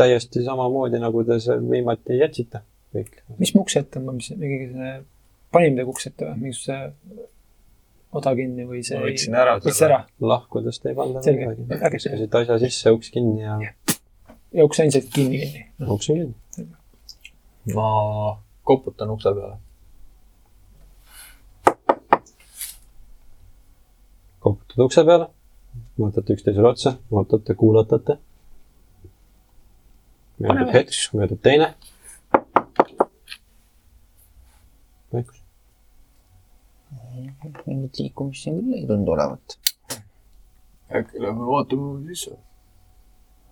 [0.00, 2.62] täiesti samamoodi, nagu te seal viimati jätsite
[2.94, 3.20] kõik.
[3.38, 4.94] mis mu ukse ette on, mis mingi selline,
[5.54, 7.28] pani midagi ukse ette või, mingisuguse
[8.18, 10.00] oda kinni või see ma ei võtsin ära võtsid ära
[10.32, 11.48] lahkudes ei pannud enam Selge.
[11.52, 11.66] midagi.
[11.78, 11.96] Äge.
[11.96, 13.58] viskasid asja sisse, uks kinni ja
[14.56, 15.66] ja uks andsid kinni kinni.
[15.86, 16.70] uks on kinni.
[17.74, 17.90] ma
[18.66, 19.58] koputan ukse peale.
[24.40, 25.28] koputate ukse peale,
[26.00, 28.16] vaatate üksteisele otsa, vaatate, kuulatate.
[30.40, 31.74] Möödub hetk, möödub teine.
[35.12, 35.42] vaikus.
[37.66, 39.58] mingit liikumist siin küll ei tundu olevat.
[41.00, 42.36] äkki lähme vaatame sisse.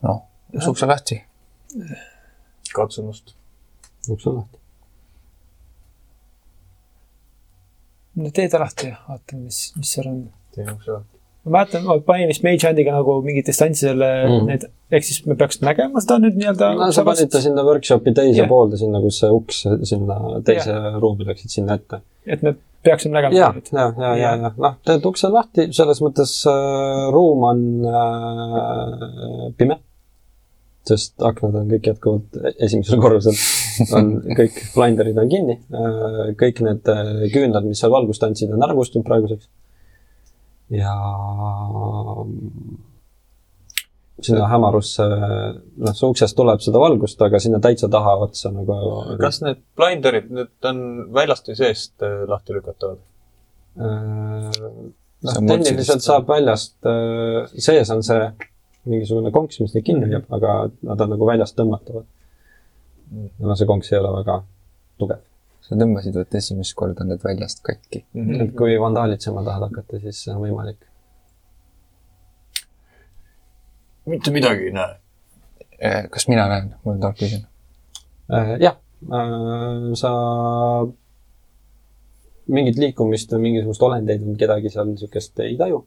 [0.03, 1.21] noh, las ukse lahti.
[2.75, 3.35] katsun ust.
[4.09, 4.59] uks on lahti.
[8.17, 10.25] no tee ta lahti ja vaatame, mis, mis seal on.
[10.55, 11.23] teen ukse lahti.
[11.45, 14.37] ma mäletan, ma panin vist Mage Handiga nagu mingit distantsi selle mm.
[14.37, 14.53] Mhm.
[14.53, 16.71] need, ehk siis me peaks nägema seda nüüd nii-öelda.
[16.79, 18.49] no sa panid ta sinna workshopi teise Jah.
[18.51, 20.17] poolde, sinna, kus see uks sinna
[20.47, 22.01] teise ruumi läksid sinna ette.
[22.27, 22.55] et me
[22.87, 24.01] peaksime nägema ja, seda nüüd.
[24.01, 27.63] ja, ja, ja, ja noh, teed ukse lahti, selles mõttes äh, ruum on
[27.93, 29.81] äh, pime.
[30.89, 33.37] sest aknad on kõik jätkuvalt esimesel korrusel,
[33.99, 38.65] on kõik blinderid on kinni äh,, kõik need äh, küünlad, mis seal valgust andsid, on
[38.65, 39.51] ära kustunud praeguseks.
[40.73, 40.97] ja
[44.25, 45.05] sinna hämarusse,
[45.79, 48.79] noh, see uksest tuleb seda valgust, aga sinna täitsa taha otsa nagu.
[49.21, 50.81] kas need blinderid, need on
[51.15, 53.05] väljast või seest äh, lahti lükatavad?
[53.79, 56.77] noh, on mult tehniliselt saab väljast,
[57.63, 58.27] sees on see
[58.89, 60.59] mingisugune konks, mis neid kinni hoiab, aga
[60.89, 62.07] nad on nagu väljast tõmmatavad.
[63.39, 64.41] no see konks ei ole väga
[65.01, 65.23] tugev.
[65.65, 68.05] sa tõmbasid vot esimest korda need väljast katki.
[68.15, 70.88] et kui vandaalitsema tahad hakata, siis see on võimalik.
[74.09, 74.97] Mitte midagi ei näe.
[75.79, 77.45] Eh, kas mina näen, mul on tark vision.
[78.61, 78.75] jah,
[80.01, 80.11] sa
[82.49, 85.85] mingit liikumist või mingisugust olendeid või kedagi seal niisugust ei taju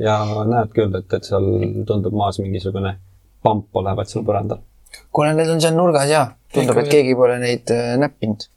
[0.00, 1.48] ja näed küll, et, et seal
[1.88, 2.94] tundub maas mingisugune
[3.42, 4.62] pamp olevat seal põrandal.
[5.10, 6.24] kuule, need on seal nurgas ja
[6.54, 8.48] tundub, et keegi pole neid näppinud.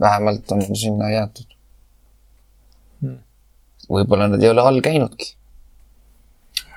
[0.00, 1.54] vähemalt on sinna jäetud
[3.04, 3.20] Hmm.
[3.90, 5.34] võib-olla nad ei ole all käinudki,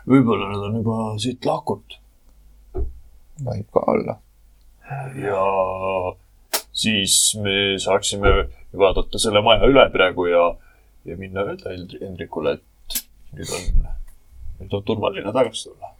[0.08, 1.98] võib-olla nad on juba siit lahkunud.
[3.48, 4.18] võib ka olla.
[5.20, 5.42] ja
[6.72, 8.32] siis me saaksime
[8.78, 10.46] vaadata selle maja üle praegu ja,
[11.06, 13.02] ja minna öelda Hendri- Hendrikule, et
[13.36, 13.86] nüüd on,
[14.62, 15.94] nüüd on turvaline tagasi tulla.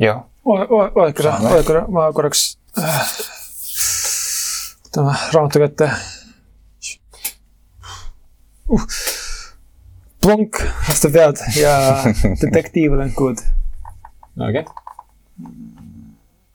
[0.00, 1.50] jah, oodake korra, Saame.
[1.50, 2.44] oodake korra, ma korraks
[2.78, 3.14] äh,
[4.86, 5.90] võtame raamatu kätte
[8.70, 9.19] uh..
[10.20, 11.74] plonk, vastu pead ja
[12.42, 13.38] detektiiv olen good.
[14.36, 14.64] okei okay.,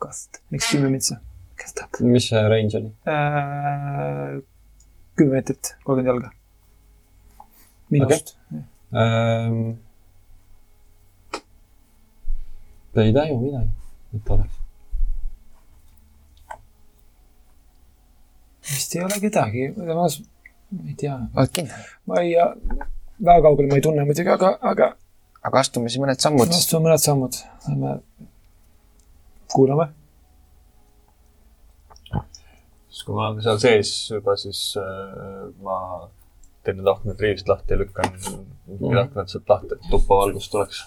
[0.01, 1.17] kast, miks kümme mintsa?
[1.59, 2.01] kes tahab?
[2.05, 2.91] mis see range oli?
[5.15, 6.31] kümme meetrit, kolmkümmend jalga.
[7.89, 8.63] minust okay..
[8.95, 9.57] Ähm,
[12.95, 13.71] Te ei taju midagi,
[14.15, 14.59] et oleks.
[18.69, 20.05] vist ei ole kedagi, ma
[20.85, 21.89] ei tea, oled kindel?
[22.07, 22.37] ma ei,
[23.19, 24.93] väga kaugele ma ei tunne muidugi, aga, aga
[25.45, 26.49] aga astume siis mõned sammud.
[26.49, 27.37] astume mõned sammud,
[27.67, 27.93] lähme
[29.53, 29.87] kuulame.
[32.89, 35.79] siis kui me oleme seal sees juba, siis äh, ma
[36.65, 40.85] teen need aknad riivist lahti ja lükkan need aknad sealt lahti, et tuppa valgust tuleks.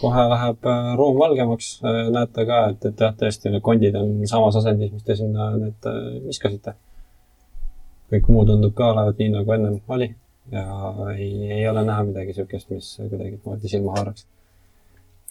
[0.00, 4.58] kohe läheb äh, ruum valgemaks, näete ka, et, et jah, tõesti need kondid on samas
[4.60, 6.76] asendis, mis te sinna need äh, viskasite.
[8.12, 10.12] kõik muu tundub ka olevat nii, nagu ennem oli
[10.52, 10.64] ja
[11.16, 14.26] ei, ei ole näha midagi niisugust, mis kuidagimoodi silma haaraks.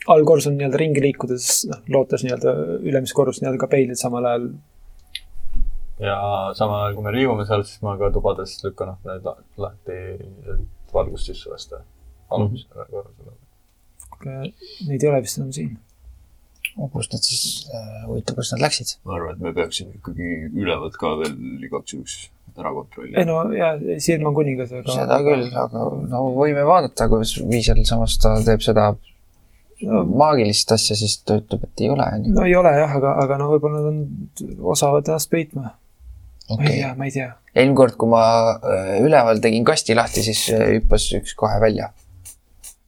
[0.08, 2.54] allkorrus on nii-öelda ringi liikudes, noh, lootes nii-öelda
[2.92, 4.50] ülemist korrust nii-öelda ka peilid samal ajal.
[6.04, 6.18] ja
[6.60, 9.38] samal ajal, kui me liigume seal, siis ma ka tubades lükkan aknad la-
[9.68, 9.98] lahti,
[10.54, 11.82] et valgust sisse lasta.
[12.30, 13.34] alumisele korrusele.
[14.88, 15.76] Neid ei ole vist enam siin.
[16.94, 17.66] Kus nad siis,
[18.06, 18.96] huvitav, kus nad läksid?
[19.08, 22.18] ma arvan, et me peaksime ikkagi ülevalt ka veel igaks juhuks
[22.56, 23.26] ära ei kontrollima.
[23.28, 23.74] no ja
[24.04, 24.96] silm on kuningas, aga.
[25.00, 28.94] seda küll, aga no võime vaadata, kuidas Viisel samas ta teeb seda
[29.84, 33.50] maagilist asja, siis ta ütleb, et ei ole, no ei ole jah, aga, aga no
[33.52, 35.74] võib-olla nad on, osavad ennast peitma.
[36.46, 37.30] ma ei okei, tea, ma ei tea.
[37.56, 38.24] eelmine kord, kui ma
[38.56, 41.92] äh, üleval tegin kasti lahti, siis äh, hüppas üks kohe välja.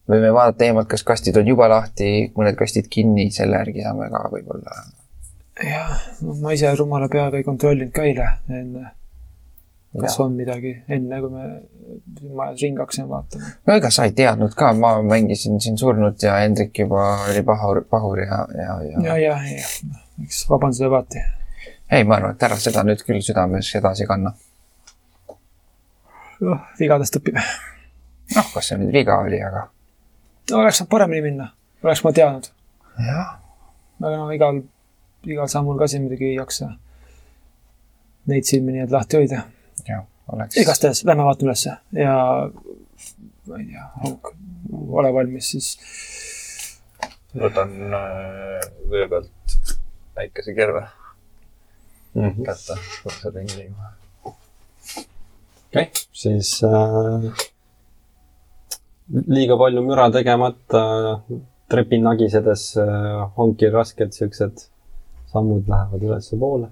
[0.08, 4.24] Võime vaadata eemalt, kas kastid on juba lahti, mõned kastid kinni, selle järgi saame ka
[4.32, 4.76] võib-olla.
[5.64, 5.96] jah,
[6.42, 8.92] ma ise rumala peaga ei kontrollinud ka eile enne,
[9.98, 13.54] kas no on midagi enne, kui me majas ringi hakkasime vaatama.
[13.76, 18.22] ega sa ei teadnud ka, ma mängisin siin surnud ja Hendrik juba oli pahur, pahur
[18.24, 21.24] ja, ja, ja, ja, ja, ja, eks vabanduse vaati.
[21.90, 24.36] ei, ma arvan, et ära seda nüüd küll südames edasi kanna.
[26.78, 27.42] vigadest õpime.
[28.36, 29.66] noh, kas see nüüd viga oli, aga
[30.52, 31.48] oleks saanud paremini minna,
[31.84, 32.50] oleks ma teadnud.
[34.02, 34.62] aga no igal,
[35.26, 36.70] igal sammul ka siin muidugi ei jaksa
[38.28, 39.42] neid silmi nii et lahti hoida.
[40.32, 40.56] oleks.
[40.56, 42.14] igastahes lähme vaatame ülesse ja
[43.46, 43.88] ma ei tea,
[45.00, 45.72] ole valmis siis.
[47.34, 49.58] võtan äh, vöö pealt
[50.16, 50.86] väikese kerve
[52.18, 52.42] Mhm.
[52.42, 53.92] kätte, võtan ringi liiguma.
[54.24, 57.26] okei okay., siis äh,
[59.08, 60.82] liiga palju müra tegemata,
[61.68, 62.74] trepi nagisedes
[63.36, 64.68] ongi rasked siuksed
[65.32, 66.68] sammud lähevad ülespoole.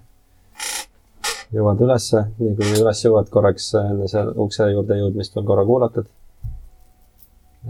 [1.55, 6.09] jõuad ülesse, nii kui üles jõuad korraks enne seal ukse juurde jõudmist veel korra kuulatud.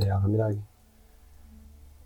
[0.00, 0.58] ei ole midagi.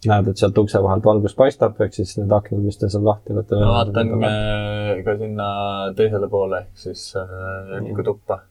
[0.07, 3.32] näed, et sealt ukse vahelt valgus paistab, ehk siis need aknad, mis te seal lahti
[3.32, 3.61] olete.
[3.61, 5.49] ma vaatan äh, ka sinna
[5.97, 8.43] teisele poole ehk siis äh, tuppa.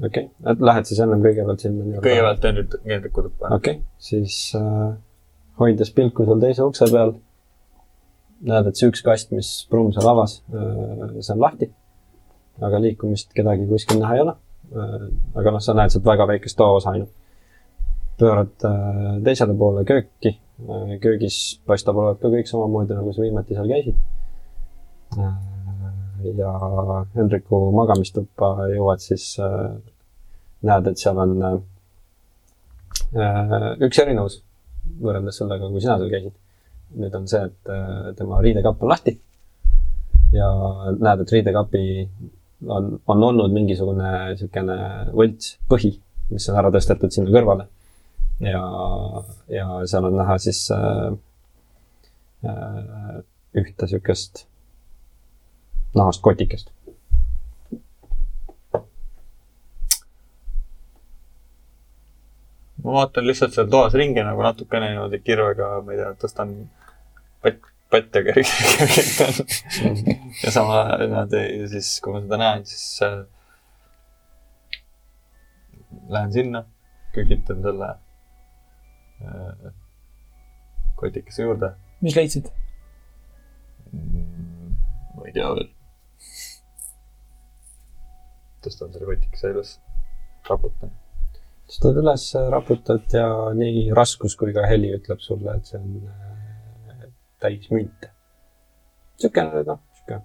[0.00, 3.50] Okei okay., et lähed siis ennem kõigepealt sinna nii-öelda kõigepealt teen nüüd Hendriku tuppa.
[3.56, 4.94] okei okay., siis äh,
[5.60, 7.14] hoides pilku seal teise ukse peal,
[8.48, 11.70] näed, et see üks kast, mis Pruun seal avas äh,, see on lahti.
[12.62, 14.36] aga liikumist kedagi kuskil näha ei ole
[14.72, 15.08] äh,.
[15.40, 17.12] aga noh, sa näed sealt väga väikest toaosa ainult.
[18.18, 23.58] pöörad äh, teisele poole kööki äh,, köögis paistab olevat ka kõik samamoodi, nagu sa viimati
[23.58, 23.98] seal käisid
[25.18, 25.51] äh,.
[26.38, 26.52] Ja
[27.16, 29.72] Hendriku magamistuppa jõuad siis äh,,
[30.66, 31.58] näed, et seal on äh,
[33.82, 34.40] üks erinevus
[35.02, 36.34] võrreldes sellega, kui sina seal käisid.
[37.02, 39.12] nüüd on see, et äh, tema riidekapp on lahti.
[40.32, 40.48] ja
[40.98, 41.84] näed, et riidekapi
[42.68, 44.76] on, on olnud mingisugune niisugune
[45.12, 45.92] võlts põhi,
[46.30, 47.68] mis on ära tõstetud sinna kõrvale.
[48.40, 48.62] ja,
[49.48, 51.12] ja seal on näha siis äh,
[53.52, 54.46] ühte niisugust
[55.94, 56.72] nahast kotikest.
[62.82, 66.54] ma vaatan lihtsalt seal toas ringi nagu natukene niimoodi kirvega, ma ei tea, tõstan
[67.44, 69.36] patt, patte kergitan.
[70.42, 73.20] ja sama niimoodi ja siis, kui ma seda näen, siis äh,
[76.10, 76.64] lähen sinna,
[77.14, 77.92] kükitan selle
[79.22, 79.70] äh,
[80.98, 82.50] kotikese juurde mis leidsid?
[83.92, 84.74] mm,.
[85.16, 85.70] ma ei tea veel.
[88.62, 89.74] Tõstan selle kotikese üles,
[90.48, 90.92] raputan.
[91.68, 92.24] tõstad üles,
[92.54, 93.28] raputad ja
[93.58, 97.06] nii raskus kui ka heli ütleb sulle, et see on äh,
[97.42, 98.10] täis münte.
[99.18, 100.24] niisugune noh, niisugune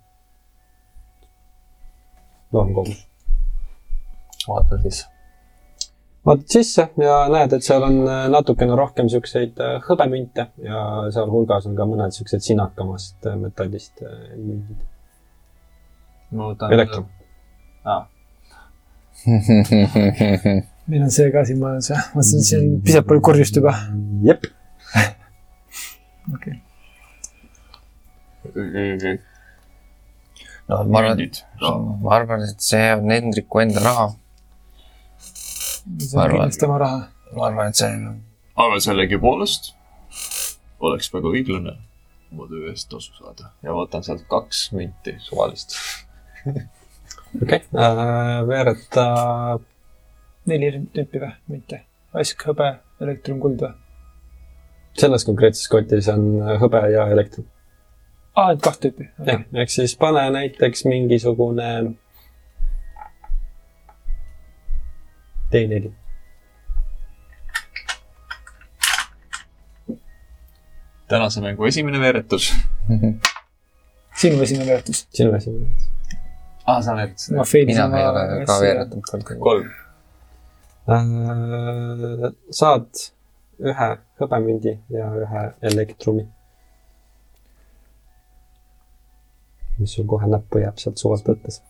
[2.54, 3.06] loomkogus.
[4.48, 5.06] vaatan siis.
[6.26, 10.84] vaatad sisse ja näed, et seal on äh, natukene rohkem niisuguseid äh, hõbemünte ja
[11.16, 14.04] sealhulgas on ka mõned niisugused sinakamast metallist
[14.36, 14.86] mündid.
[16.32, 16.74] ma võtan.
[16.76, 17.10] Elektrum..
[17.86, 18.06] aa,
[20.88, 23.58] meil on see ka siin majas jah, ma mõtlesin, et siin on pisut palju kurjust
[23.60, 23.74] juba.
[24.24, 24.46] jep,
[26.36, 26.56] okei,
[30.70, 31.26] no ma arvan,
[32.04, 34.08] ma arvan, et see on Hendriku enda raha.
[35.98, 37.02] see Ma on kindlasti tema raha.
[37.36, 38.22] ma arvan, et see on,
[38.68, 39.74] aga sellegipoolest
[40.88, 41.78] oleks väga õiglane
[42.32, 45.78] oma töö eest tasu saada ja võtan sealt kaks münti suvalist.
[47.42, 49.08] okei okay., veereta
[50.48, 51.84] neli tüüpi või, mitte?
[52.18, 52.72] ask, hõbe,
[53.04, 53.74] elektrum, kuld või?
[54.98, 57.46] selles konkreetses kotis on äh, hõbe ja elektrum.
[58.36, 59.10] aa, et kaht tüüpi.
[59.28, 61.72] jah, ehk siis pane näiteks mingisugune
[65.54, 65.92] D4.
[71.08, 72.50] tänase mängu esimene veeretus.
[74.22, 75.08] sinu esimene veeretus.
[75.14, 75.87] sinu esimene.
[76.68, 77.36] aa, sa veeretasid?
[77.36, 78.60] ma failisin mina ei ole ka.
[78.62, 79.24] veeretanud kolm.
[79.50, 79.68] kolm.
[80.96, 82.32] Äh,
[82.62, 82.90] saad
[83.72, 83.90] ühe
[84.22, 86.28] hõbemündi ja ühe elektrumi.
[89.78, 91.62] mis sul kohe näppu jääb sealt suvalt võttes.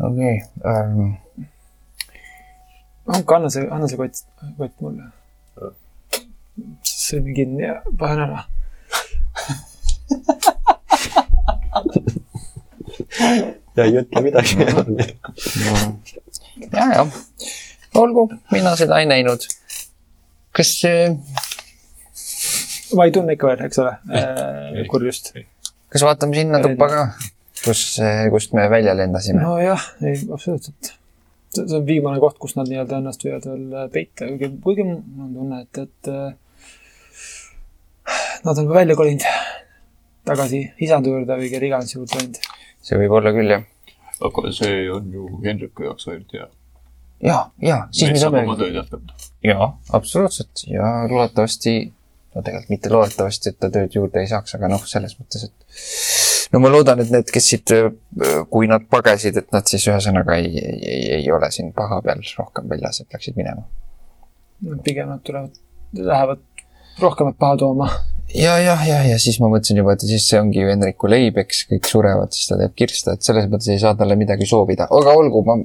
[0.00, 0.36] okei,
[0.66, 1.18] ähm,
[3.06, 4.22] Anka, anna see, anna see kott,
[4.56, 5.10] kott mulle.
[6.86, 7.46] see mingi,
[7.98, 8.44] panen ära.
[13.76, 14.52] ja ei ütle midagi.
[16.76, 17.02] ja, ja
[17.98, 18.22] olgu,
[18.52, 19.40] mina seda ei näinud.
[20.52, 21.16] kas äh,,
[22.96, 23.92] ma ei tunne ikka veel, eks ole,
[24.92, 25.24] kurjust.
[25.92, 27.00] kas vaatame sinna tuppa ka,
[27.64, 27.80] kus,
[28.34, 29.40] kust me välja lendasime?
[29.44, 30.82] nojah, ei, absoluutselt.
[31.52, 35.26] see see on viimane koht, kus nad nii-öelda ennast võivad veel peita, kuigi, kuigi mul
[35.26, 36.30] on tunne, et, et äh,
[38.44, 39.24] nad on välja kolinud
[40.28, 42.36] tagasi isanda juurde või kelle iganes juurde läinud.
[42.82, 43.64] See võib olla küll, jah.
[44.28, 46.48] aga see on ju Hendriku jaoks ainult hea.
[47.22, 49.18] ja, ja siis me saame oma tööd jätkata.
[49.46, 51.76] jaa, absoluutselt ja loodetavasti,
[52.34, 56.52] no tegelikult mitte loodetavasti, et ta tööd juurde ei saaks, aga noh, selles mõttes, et
[56.52, 57.74] no ma loodan, et need, kes siit,
[58.52, 62.22] kui nad pagesid, et nad siis ühesõnaga ei, ei, ei, ei ole siin paha peal
[62.38, 63.64] rohkem väljas, et läksid minema.
[64.84, 65.56] pigem nad tulevad,
[65.96, 66.42] lähevad
[67.00, 67.88] rohkemat paha tooma.
[68.34, 71.38] ja, ja, ja, ja siis ma mõtlesin juba, et siis see ongi ju Hendriku leib,
[71.42, 74.88] eks kõik surevad, siis ta teeb kirsta, et selles mõttes ei saa talle midagi soovida,
[75.00, 75.58] aga olgu, ma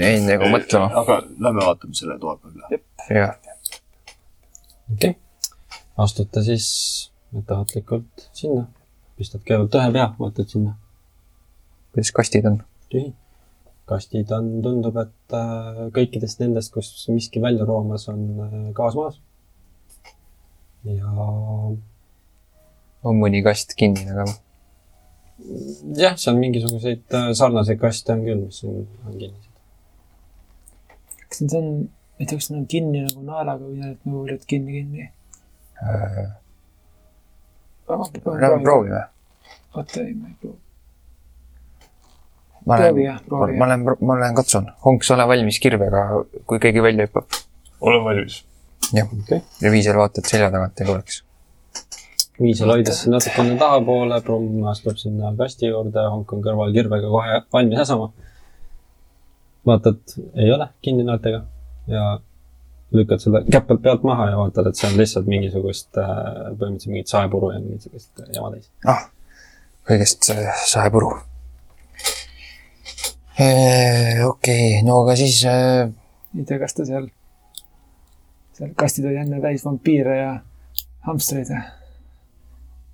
[0.00, 0.90] jäin nagu mõtlema.
[1.02, 2.80] aga lähme vaatame selle toa peale.
[3.10, 3.34] jah,
[4.92, 5.18] okei okay..
[6.06, 6.68] astute siis
[7.34, 8.68] ettevaatlikult sinna,
[9.18, 10.78] pistad kõigepealt ühe pea, vaatad sinna,
[11.92, 12.62] kuidas kastid on?
[12.92, 13.12] tühi.
[13.90, 19.20] kastid on, tundub, et äh, kõikidest nendest, kus miski välja roomas, on äh, gaas maas.
[20.84, 21.10] Ja
[23.04, 24.40] on mõni kast kinnine ka või?
[25.98, 29.50] jah, seal mingisuguseid äh, sarnaseid kaste on küll, mis on, on kinnised.
[31.28, 34.20] kas need on, ma ei tea, kas need on kinni nagu naelaga või need nagu
[34.22, 35.08] olid kinni, kinni.
[37.90, 39.02] Lähme proovime.
[39.74, 40.60] oota, ei, ma ei proovi.
[42.64, 43.68] ma lähen, ma.
[43.68, 44.70] lähen, ma lähen katsun.
[44.86, 46.06] Honks, ole valmis kirvega,
[46.46, 47.42] kui keegi välja hüppab.
[47.80, 48.44] olen valmis.
[48.92, 49.40] Jah okei okay..
[49.62, 51.22] ja Viisel vaata, et selja tagant ei tuleks.
[52.40, 57.82] Viisel hoides natukene tahapoole, Brumm astub sinna kasti juurde, Honk on kõrval kirvega kohe valmis
[57.86, 58.10] äsama.
[59.66, 60.00] vaatad,
[60.34, 61.44] ei ole kinni naeltega
[61.88, 62.04] ja
[62.94, 67.50] lükkad selle käppelt pealt maha ja vaatad, et see on lihtsalt mingisugust, põhimõtteliselt mingit saepuru
[67.54, 68.68] ja mingit sellist jama täis.
[68.90, 69.06] ah,
[69.88, 71.10] kõigest äh, saepuru.
[74.30, 75.90] okei, no aga siis äh,
[76.38, 77.08] ei tea, kas ta seal,
[78.54, 80.30] seal kastid oli enne täis vampiire ja
[81.08, 81.62] hamstreid ja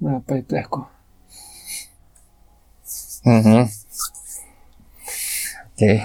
[0.00, 0.84] mõned panid plehku.
[3.24, 3.42] mm.
[3.44, 3.68] -hmm.
[5.72, 5.96] okei,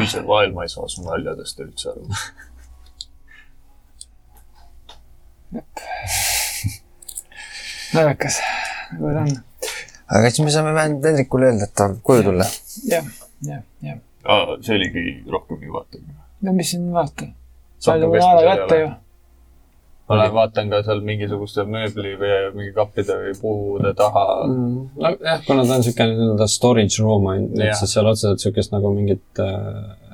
[0.00, 2.08] ühisel vahel ma ei saa su naljadest üldse aru.
[7.94, 8.38] naljakas,
[8.92, 9.34] nagu ta on.
[10.18, 12.46] aga siis me saame vähemalt Hendrikule öelda, et ta koju tulla.
[12.90, 13.06] jah,
[13.46, 13.98] jah, jah.
[14.62, 16.02] see oligi rohkem ei vaata.
[16.42, 17.30] no mis siin vaata.
[17.80, 18.98] Saab sai ka ju pesta naela seal kätte ei ju ole..
[20.10, 24.26] ma lähen vaatan ka seal mingisuguste mööbli või mingi kappide või puude taha.
[24.50, 28.74] nojah, kuna ta on niisugune nii-öelda storage room on ju, et siis seal otseselt niisugust
[28.74, 30.10] nagu mingit äh,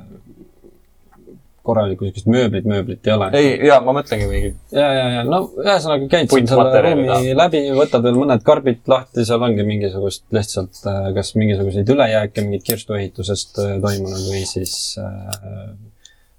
[1.67, 3.29] korralikku niisugust mööblit, mööblit ei ole.
[3.39, 7.63] ei, jaa, ma mõtlengi mingi, ja, ja, ja no ühesõnaga käid siin selle ruumi läbi,
[7.77, 13.63] võtad veel mõned karbid lahti, seal ongi mingisugust lihtsalt äh, kas mingisuguseid ülejääke mingit kirstuehitusest
[13.65, 15.73] äh, toimunud või siis äh,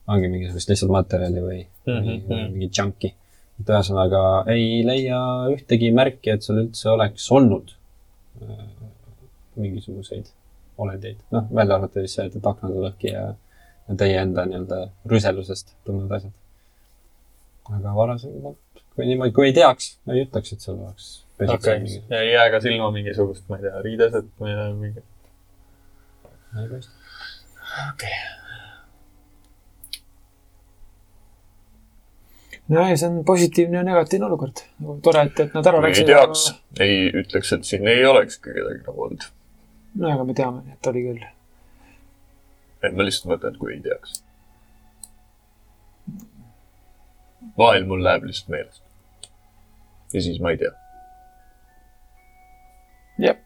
[0.08, 2.34] ongi mingisugust lihtsalt materjali või mm Mhm, -hmm.
[2.34, 2.52] mhm.
[2.54, 3.14] mingit junk'i.
[3.60, 4.22] et ühesõnaga
[4.54, 5.20] ei leia
[5.54, 7.72] ühtegi märki, et seal üldse oleks olnud
[8.42, 8.66] äh,
[9.56, 10.30] mingisuguseid
[10.78, 13.34] olendeid, noh, välja arvatud siis see, et, aknad on lõhki ja
[13.88, 16.34] ja teie enda nii-öelda rüselusest tulnud asjad.
[17.72, 21.08] aga varasemalt, kui niimoodi, kui ei teaks, ei ütleks, et seal oleks
[21.40, 25.04] okei okay., ei jää ka silma mingisugust, ma ei tea, riideset või mingi.
[26.62, 26.92] ei paista.
[32.68, 34.61] No ja see on positiivne ja negatiivne olukord.
[34.80, 36.10] nagu tore, et, et nad ära ei läksid.
[36.11, 36.45] teaks,
[36.84, 39.27] ei ütleks, et siin ei olekski kedagi nagu olnud.
[39.95, 41.23] no aga me teame, et oli küll.
[42.84, 44.10] et ma lihtsalt mõtlen, et kui ei teaks.
[47.57, 48.84] vahel mul läheb lihtsalt meelest.
[50.14, 50.73] ja siis ma ei tea.
[53.30, 53.41] jep.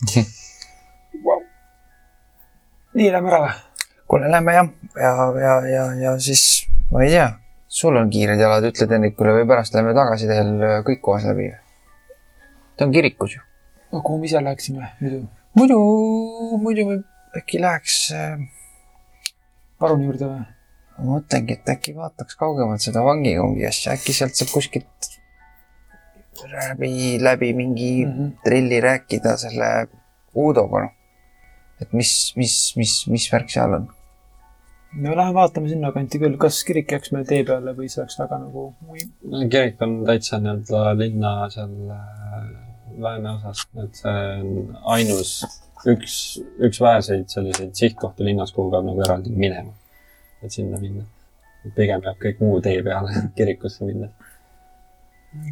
[2.94, 3.69] nii, lähme ära või?
[4.10, 7.28] kuule, lähme jah, ja, ja, ja, ja siis ma ei tea,
[7.70, 10.56] sul on kiired jalad, ütled Hendrikule või pärast lähme tagasi teel
[10.86, 11.52] kõik koos läbi.
[12.76, 13.42] ta on kirikus ju.
[13.92, 15.20] no kuhu me ise läheksime muidu?
[15.54, 15.78] muidu,
[16.64, 16.96] muidu me
[17.38, 18.42] äkki läheks äh,
[19.78, 20.42] paruni juurde või?
[20.98, 25.14] ma mõtlengi, et äkki vaataks kaugemalt seda vangikongi asja, äkki sealt saab kuskilt
[26.50, 28.12] läbi, läbi mingi mm.
[28.12, 28.34] -hmm.
[28.44, 29.70] trilli rääkida selle
[30.34, 30.92] Uudoga, noh.
[31.82, 33.88] et mis, mis, mis, mis värk seal on?
[34.94, 38.40] No lähme vaatame sinnakanti küll, kas kirik jääks meil tee peale või see oleks väga
[38.42, 38.64] nagu
[39.52, 42.48] kirik on täitsa nii-öelda linna seal äh,
[42.98, 45.30] lääneosas, et see on ainus,
[45.88, 46.16] üks,
[46.58, 49.72] üks väheseid selliseid sihtkohti linnas, kuhu peab nagu eraldi minema,
[50.42, 51.06] et sinna minna.
[51.76, 54.08] pigem jääb kõik muu tee peale kirikusse minna,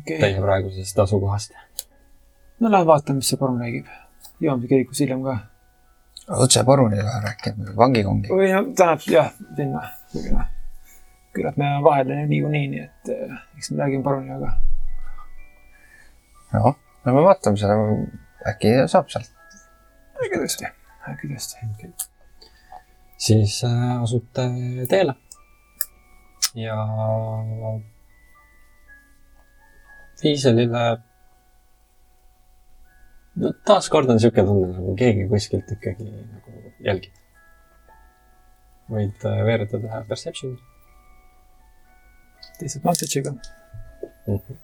[0.00, 1.54] okei teie praegusest asukohast.
[2.58, 3.86] no lähme vaatame, mis see parun räägib.
[4.42, 5.38] jõuame kirikusse hiljem ka.
[6.28, 8.28] Otse paruniga rääkima, vangikongi.
[8.32, 10.48] või no tähendab jah, sinna.
[11.36, 14.52] küllap me oleme vahel niikuinii, nii et eh, eks me räägime paruniga ka.
[16.58, 17.78] noh, no me vaatame seda,
[18.52, 19.32] äkki saab sealt.
[20.32, 20.70] kindlasti.
[21.16, 22.10] kindlasti.
[23.16, 24.48] siis äh, asute
[24.90, 25.14] teele.
[26.54, 26.76] ja
[30.18, 30.98] Iiselile
[33.38, 37.14] no taaskord on niisugune tunne, nagu keegi kuskilt ikkagi nagu jälgib.
[38.88, 40.58] võid äh, veeretada ühe perception'i
[42.60, 43.30] disadvantage'iga.
[44.26, 44.38] mm.
[44.38, 44.56] -hmm.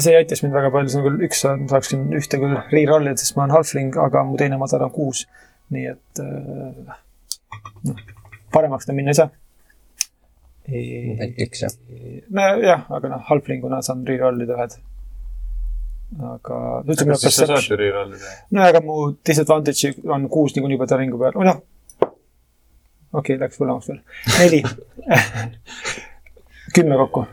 [0.00, 3.20] see aitas mind väga palju, see on küll üks, ma saaksin ühte küll reroll ida,
[3.20, 5.26] sest ma olen halfling, aga mu teine madal on kuus.
[5.72, 6.96] nii et äh,
[7.88, 8.00] noh,
[8.52, 9.30] paremaks ta minna ei saa.
[10.68, 11.74] Ainult üks, jah?
[12.30, 14.76] nojah, aga noh, halflinguna saan reroll ida ühed.
[16.28, 18.34] aga ütleme, kas sa saad ju rerollida?
[18.54, 21.58] no aga mu disadvantage on kuus niikuinii juba taringu peal, või noh.
[21.98, 22.14] okei
[23.18, 24.00] okay,, läks hullemaks veel.
[24.38, 24.62] neli.
[26.78, 27.26] kümme kokku.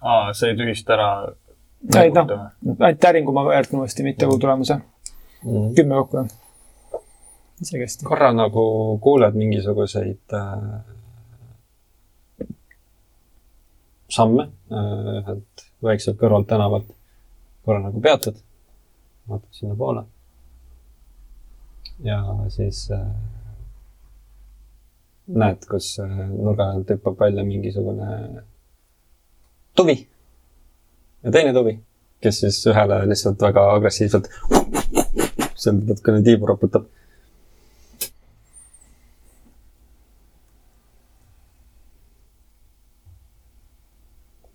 [0.00, 1.10] aa, sa ei tühista ära.
[1.98, 2.30] ei noh,
[2.78, 4.78] ainult täringu ma väärtan uuesti, mitte kogu tulemuse.
[5.42, 5.74] Mm.
[5.74, 6.30] kümme kokku jah.
[7.58, 8.06] isegi hästi.
[8.06, 8.64] korra nagu
[9.02, 10.91] kuuled mingisuguseid äh,
[14.12, 16.88] samme ühelt väikselt kõrvalt tänavalt.
[17.62, 18.36] korra nagu peatud,
[19.28, 20.04] vaatad sinnapoole.
[22.04, 22.18] ja
[22.48, 23.06] siis äh,
[25.26, 28.42] näed, kus äh, nurga alt hüppab välja mingisugune
[29.76, 30.08] tuvi
[31.22, 31.76] ja teine tuvi,
[32.20, 34.28] kes siis ühele lihtsalt väga agressiivselt
[35.62, 36.88] seal natukene tiibu raputab.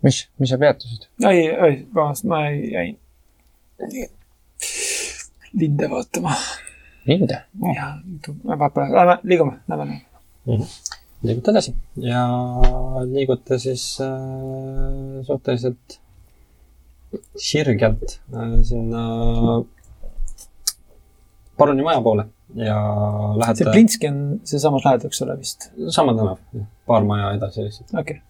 [0.08, 1.08] mis, mis sa peatusid?
[1.28, 2.96] ei, ei, vabandust, ma ei- jäin
[5.52, 6.34] linde vaatama.
[7.06, 7.40] linde?
[7.76, 7.96] jah,
[8.48, 10.00] vahepeal, lähme, liigume, lähme,
[10.46, 10.66] lähme.
[11.22, 12.22] liigute edasi ja
[13.12, 15.98] liigute siis äh, suhteliselt
[17.40, 19.04] sirgelt äh, sinna
[21.58, 25.70] paruni maja poole ja see lähete, Plinski on sealsamas lähedal, eks ole vist.
[25.94, 26.38] sama tänav,
[26.86, 28.24] paar maja edasi lihtsalt okei okay.,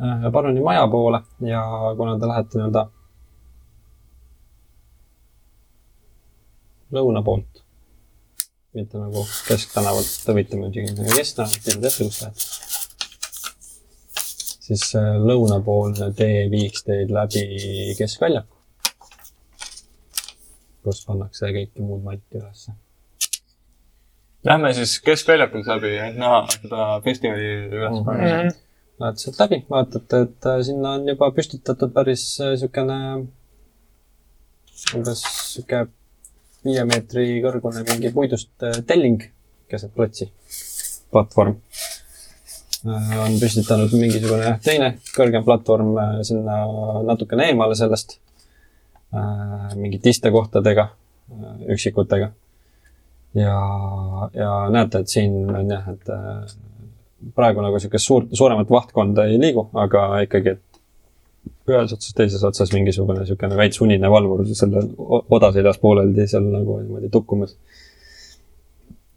[0.00, 1.62] äh, paruni maja poole ja
[1.96, 2.86] kuna te lähete nii-öelda
[6.92, 7.62] lõuna poolt,
[8.76, 12.50] mitte nagu kesktänavalt, tõvite muidugi nagu kesktänavalt, te teate, kus lähete.
[14.62, 17.44] siis see lõunapoolne tee viiks teid läbi
[17.98, 18.60] keskväljaku,
[20.84, 22.76] kus pannakse kõike muud matti ülesse.
[24.44, 28.52] Lähme siis keskväljakult läbi, et näha seda festivali ülespanekut.
[28.52, 28.71] mm.
[29.02, 32.98] Lähete sealt läbi, vaatate, et äh, sinna on juba püstitatud päris äh, siukene,
[34.94, 35.80] umbes sihuke
[36.62, 39.24] viie meetri kõrgune mingi puidust äh, telling
[39.72, 40.28] keset platsi,
[41.10, 41.58] platvorm.
[42.82, 46.62] on püstitanud mingisugune teine kõrgem platvorm äh, sinna
[47.06, 48.20] natukene eemale sellest,
[49.76, 50.86] mingite istekohtadega,
[51.74, 52.30] üksikutega.
[53.34, 53.56] ja,
[54.34, 56.54] ja näete, et siin on jah, et äh,
[57.36, 60.72] praegu nagu siukest suurt, suuremat vahtkonda ei liigu, aga ikkagi, et
[61.70, 66.78] ühes otsas, teises otsas mingisugune siukene veits unine valvur selle oda seljas pooleldi seal nagu
[66.80, 67.54] niimoodi tukkumas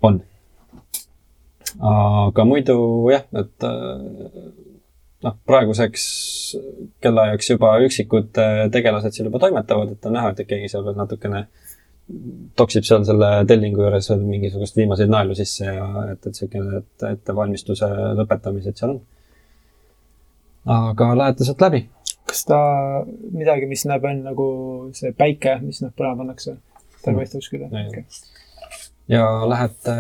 [0.06, 0.22] on.
[1.82, 2.78] aga muidu
[3.12, 4.44] jah, et äh,
[5.26, 6.06] noh, praeguseks
[7.04, 10.98] kellaajaks juba üksikud äh, tegelased seal juba toimetavad, et on näha, et keegi seal veel
[11.00, 11.48] natukene
[12.60, 17.90] toksib seal selle tellingu juures mingisugust viimaseid naelu sisse ja et, et siukene, et ettevalmistuse
[18.20, 19.02] lõpetamised seal on.
[20.76, 21.82] aga lähete sealt läbi.
[22.30, 22.60] kas ta
[23.32, 24.48] midagi, mis näeb enne nagu
[24.98, 26.58] see päike, mis noh, põlema pannakse,
[27.02, 27.90] ta ei paista kuskile Ei.
[27.90, 28.06] okay.?
[29.10, 29.98] ja lähete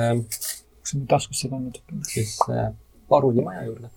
[0.85, 1.81] see on taskusse pannud?
[2.11, 2.69] siis äh,
[3.09, 3.89] Paruni maja juurde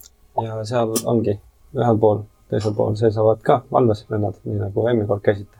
[0.44, 1.36] ja seal ongi
[1.76, 5.57] ühel pool, teisel pool seisavad ka valves vennad, nii nagu eelmine kord käisite.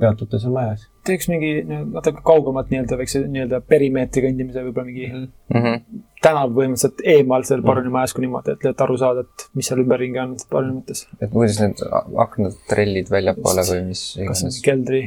[0.00, 0.84] Peatute seal maja ees.
[1.08, 6.02] teeks mingi natuke kaugemat nii-öelda väikse nii-öelda perimeetri kõndimise, võib-olla mingi Mm -hmm.
[6.22, 9.80] tänav põhimõtteliselt eemal seal paruni majas, kui niimoodi, et et aru saada, et mis seal
[9.80, 11.06] ümberringi on paruni mõttes.
[11.20, 11.80] et kuidas need
[12.26, 14.62] aknad trellid väljapoole või mis kas on iganes.
[14.68, 15.02] keldri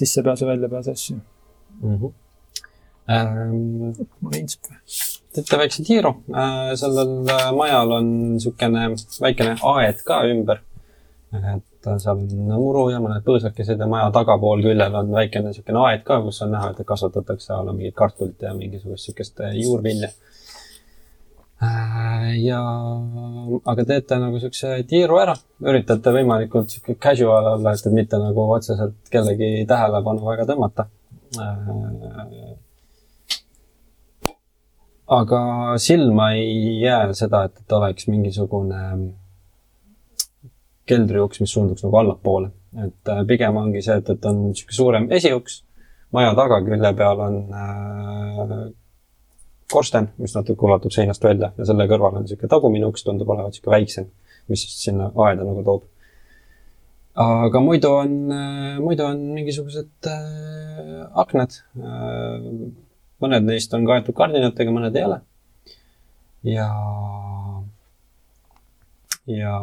[0.00, 1.16] sissepääsu, väljapääsu asju.
[1.82, 1.96] mm.
[1.96, 2.12] -hmm.
[3.10, 4.64] Ähm, mul on insp.
[5.34, 8.86] teete väikse tiiru äh,, sellel äh, majal on niisugune
[9.20, 10.62] väikene aed ka ümber.
[11.34, 15.82] et äh, seal on muru ja mõned põõsakesed ja maja tagapool küljel on väikene niisugune
[15.88, 19.54] aed ka, kus on näha, et kasvatatakse a la mingit kartulit ja mingisugust niisugust äh,
[19.62, 20.08] juurvilja.
[22.44, 22.60] ja,
[23.64, 28.98] aga teete nagu niisuguse tiiru ära, üritate võimalikult sihuke casual olla, et, mitte nagu otseselt
[29.10, 30.88] kellegi tähelepanu väga tõmmata.
[35.18, 35.40] aga
[35.78, 38.82] silma ei jää seda, et, et oleks mingisugune
[40.88, 42.50] keldriuks, mis suunduks nagu allapoole.
[42.84, 45.60] et äh, pigem ongi see, et, et on niisugune suurem esiuks,
[46.14, 48.54] maja taga külje peal on äh,
[49.70, 53.54] korsten, mis natuke ulatub seinast välja ja selle kõrval on niisugune tagumine uks, tundub olevat
[53.54, 54.08] niisugune väiksem,
[54.50, 55.84] mis sinna aeda nagu toob.
[57.24, 58.16] aga muidu on,
[58.82, 62.48] muidu on mingisugused äh, aknad äh,.
[63.22, 65.20] mõned neist on kaetud kardinatega, mõned ei ole.
[66.56, 66.66] ja,
[69.30, 69.54] ja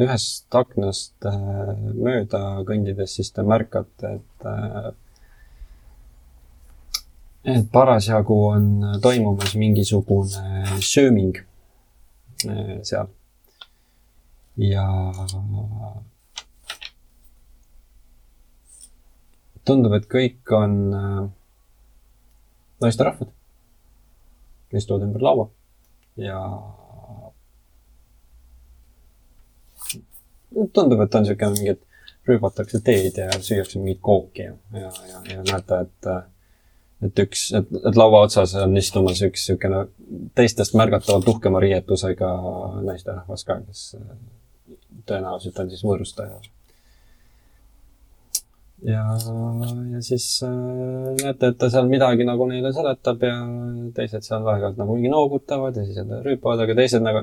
[0.00, 4.90] ühest aknast äh, mööda kõndides siis te märkate, et äh,
[7.46, 8.66] et parasjagu on
[9.02, 11.38] toimumas mingisugune sööming
[12.48, 13.08] äh, seal.
[14.56, 14.84] ja
[19.68, 20.78] tundub, et kõik on
[22.80, 23.28] naisterahvad,
[24.72, 25.46] istuvad ümber laua
[26.16, 26.40] ja
[30.54, 35.20] tundub, et on niisugune mingi, et rüübatakse teed ja süüakse mingit kooki ja, ja, ja,
[35.34, 36.10] ja näete, et
[37.04, 39.84] et üks, et, et laua otsas on istumas üks niisugune
[40.38, 42.30] teistest märgatavalt uhkema riietusega
[42.86, 43.82] naisterahvas ka, kes
[45.06, 46.40] tõenäoliselt on siis võõrustaja.
[48.84, 49.02] ja,
[49.92, 50.50] ja siis äh,
[51.22, 53.36] näete, et ta seal midagi nagu neile seletab ja
[53.96, 57.22] teised seal aeg-ajalt nagu mingi noogutavad ja siis jälle rüüpavad, aga teised nagu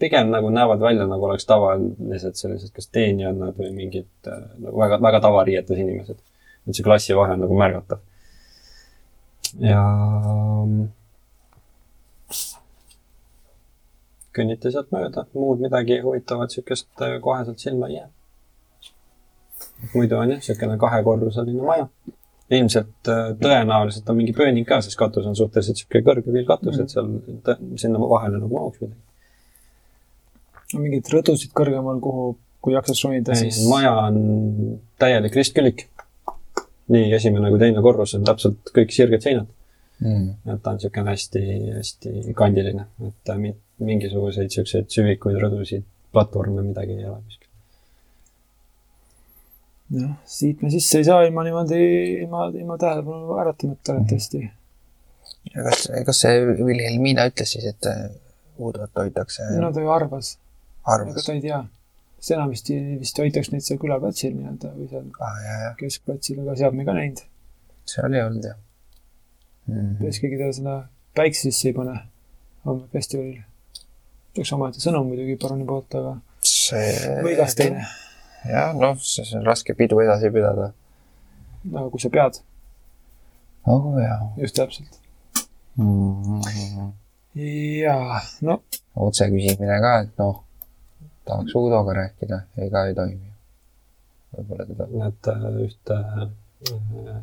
[0.00, 5.00] pigem nagu näevad välja nagu oleks tavalised sellised kas teenijad või mingid äh, nagu väga,
[5.08, 6.20] väga tavariietus inimesed.
[6.68, 8.04] et see klassivahe on nagu märgatav.
[9.60, 9.80] ja
[14.34, 18.08] kõnnite sealt mööda, muud midagi huvitavat niisugust äh, koheselt silma ei jää.
[19.94, 21.88] Muidu on jah, niisugune kahekorruseline maja.
[22.54, 26.92] ilmselt äh, tõenäoliselt on mingi pööning ka, sest katus on suhteliselt niisugune kõrge külgkatus, et
[26.92, 27.10] seal
[27.80, 29.00] sinna vahele nagu mahuks midagi.
[30.74, 32.28] mingeid rõdusid kõrgemal, kuhu,
[32.64, 33.62] kui jaksaks ronida, siis.
[33.70, 35.88] maja on täielik ristkülik.
[36.94, 39.48] nii esimene kui teine korrus on täpselt kõik sirged seinad,
[40.04, 40.26] mm..
[40.52, 46.98] et ta on niisugune hästi-hästi kandiline, et äh, mi- mingisuguseid niisuguseid süvikuid, rõdusid, platvorme, midagi
[46.98, 47.43] ei ole kuskil.
[50.00, 51.80] jah, siit me sisse ei saa ilma niimoodi,
[52.24, 54.42] ilma, ilma tähelepanu äratamata arvatavasti.
[55.54, 58.02] ja kas, kas see Vilhelmina ütles siis, et äh,
[58.58, 60.34] uudot hoitakse no ta ju arvas,
[60.96, 61.36] arvas ta?
[61.36, 61.62] ei tea.
[62.18, 65.08] sest enamasti vist hoitakse neid seal külaplatsil nii-öelda või seal
[65.48, 67.24] jaa, keskplatsil, aga sealt me ka näinud.
[67.94, 68.60] seal ei olnud jah
[69.66, 69.96] mm.
[70.00, 70.20] peaks.
[70.22, 70.76] keegi talle seda
[71.14, 71.98] päikse sisse ei pane
[72.64, 73.42] homme festivalil.
[74.36, 77.84] oleks omaette sõnum muidugi paruni poolt, aga see või igas teine.
[78.48, 80.72] jah, noh, siis on raske pidu edasi pidada.
[81.72, 82.40] aga kui sa pead,
[83.66, 85.00] oh jaa just täpselt.
[85.76, 86.40] mm.
[86.40, 86.90] -hmm.
[87.82, 88.62] jaa, no
[88.96, 90.42] otse küsimine ka, et noh,
[91.24, 93.30] tahaks Uudoga rääkida, ega ei toimi.
[94.34, 95.32] võib-olla teda, näete
[95.64, 97.22] ühte äh,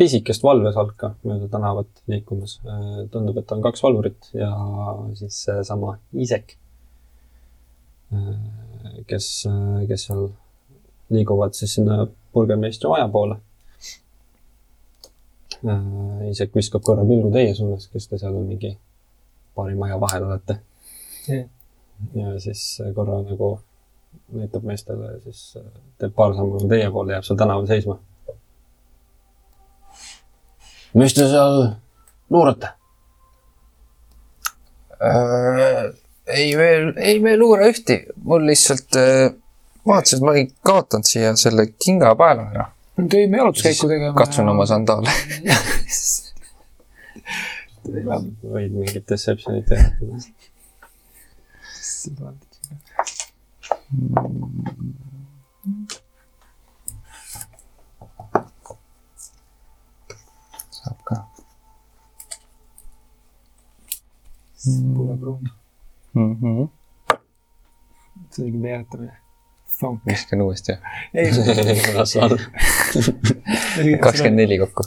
[0.00, 2.58] pisikest valvesalka mööda tänavat liikumas.
[3.12, 4.50] tundub, et on kaks valvurit ja
[5.18, 6.56] siis seesama Iisek,
[9.06, 9.28] kes,
[9.88, 10.28] kes seal
[11.10, 13.38] liiguvad siis sinna burgemeistri maja poole.
[16.28, 18.76] Iisek viskab korra pilgu teie suunas, kes te seal mingi
[19.54, 20.60] paari maja vahel olete
[22.14, 22.62] ja siis
[22.94, 23.58] korra nagu
[24.32, 25.64] näitab meestele ja siis äh,
[25.98, 27.98] teeb paar sammu teie poole, jääb seal tänaval seisma.
[30.94, 31.58] mis te seal
[32.30, 32.72] luurate?
[35.00, 35.90] äh,
[36.34, 39.32] ei veel, ei me ei luure ühti, mul lihtsalt äh,
[39.86, 42.66] vaatasin, et ma olin kaotanud siia selle kingapaela ära.
[43.00, 44.14] tõime jalutuskäiku tegema.
[44.18, 44.66] katsun oma.
[44.66, 45.14] sandaale.
[47.90, 49.90] võid mingit deception'it teha.
[60.80, 61.16] saab ka
[64.94, 65.50] pole pruun,
[66.14, 66.36] mm.
[66.40, 66.68] -hmm.
[68.30, 69.16] see oligi veeretamine.
[70.06, 70.72] Viskan uuesti.
[71.14, 71.30] ei,
[74.04, 74.82] kakskümmend neli kokku.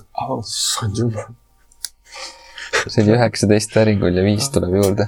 [2.88, 5.08] see oli üheksateist päringul ja viis tuleb juurde.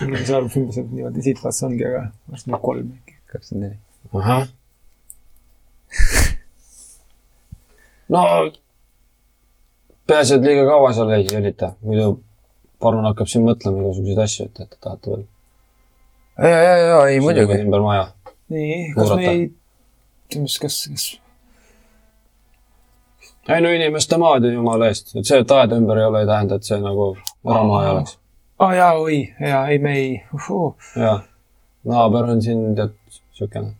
[0.00, 0.26] neli.
[0.26, 3.18] see arv umbes, et niimoodi siitplaats ongi, aga varsti kolm äkki.
[3.32, 3.78] kakskümmend neli.
[4.14, 4.48] ahah.
[8.08, 8.22] no
[10.06, 12.12] peaasi, et liiga kaua seal ei jälita, muidu
[12.82, 15.24] parun hakkab siin mõtlema igasuguseid asju, et, et te tahate veel.
[16.38, 17.60] ja, ja, ja ei muidugi.
[17.66, 18.08] ümber maja.
[18.48, 19.46] nii, kas me ei,
[20.32, 21.06] kas, kas, kas
[23.48, 26.28] ei no inimeste maad ju jumala eest, et see, et aeda ümber ei ole, ei
[26.28, 27.08] tähenda, et see nagu
[27.46, 28.18] eramaja oleks.
[28.58, 30.08] aa jaa, oi, jaa, ei me ei
[31.02, 31.18] jaa,
[31.92, 32.96] naaber on siin tead
[33.38, 33.74] siukene.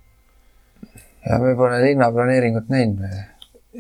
[1.27, 3.03] ja me pole linnaplaneeringut näinud.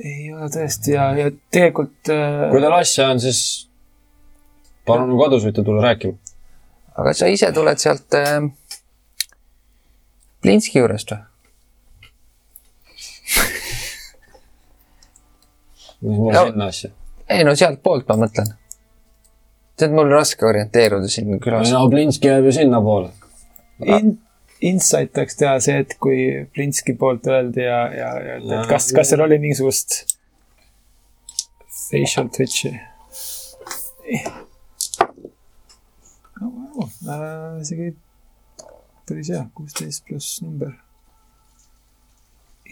[0.05, 3.40] ei ole tõesti ja, ja tegelikult äh, kui teil asja on, siis
[4.86, 6.19] palun kodus võite tulla rääkima.
[6.97, 8.40] aga sa ise tuled sealt äh,
[10.47, 11.23] Plinski juurest või?
[16.06, 16.44] mis mul No.
[16.47, 16.90] sinna asja?
[17.28, 18.52] ei no sealtpoolt ma mõtlen.
[19.77, 21.70] tead, mul raske orienteeruda siin külas.
[21.74, 23.10] no Plinski jääb ju sinnapoole.
[23.85, 24.18] in,
[24.60, 28.90] insight oleks teha see, et kui Plinski poolt öeldi ja, ja, ja et et kas,
[28.97, 30.02] kas seal oli mingisugust
[31.90, 32.73] facial twitch'i
[36.43, 36.89] oh,.
[37.09, 37.94] Äh, isegi
[39.09, 40.74] päris hea, kuusteist pluss number.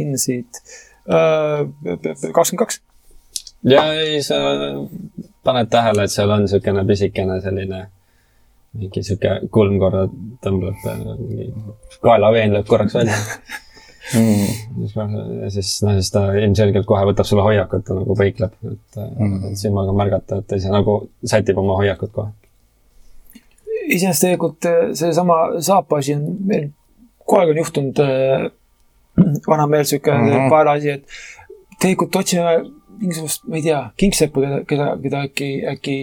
[0.02, 0.62] In siit
[1.06, 1.66] äh,
[2.32, 2.80] kakskümmend kaks.
[3.62, 4.40] ja ei, sa
[5.44, 7.84] paned tähele, et seal on siukene pisikene selline
[8.78, 10.06] mingi sihuke kulm korra
[10.42, 10.86] tõmbleb,
[11.20, 11.50] mingi
[12.02, 13.18] kaelaveen lööb korraks välja.
[14.14, 19.36] ja siis, no siis ta ilmselgelt kohe võtab sulle hoiakut, ta nagu põikleb, et mm.,
[19.50, 22.32] et silmaga märgata, et ta ise nagu sätib oma hoiakut kohe.
[23.88, 26.70] Iseenesest tegelikult äh, seesama saapa asi on meil
[27.24, 28.46] kogu aeg on juhtunud äh,
[29.48, 30.30] vana meel sihuke mm.
[30.30, 30.50] -hmm.
[30.50, 31.04] paelaasi, et
[31.80, 32.56] tegelikult otsime
[32.98, 35.96] mingisugust, ma ei tea, kingseppu, keda, keda, keda äkki, äkki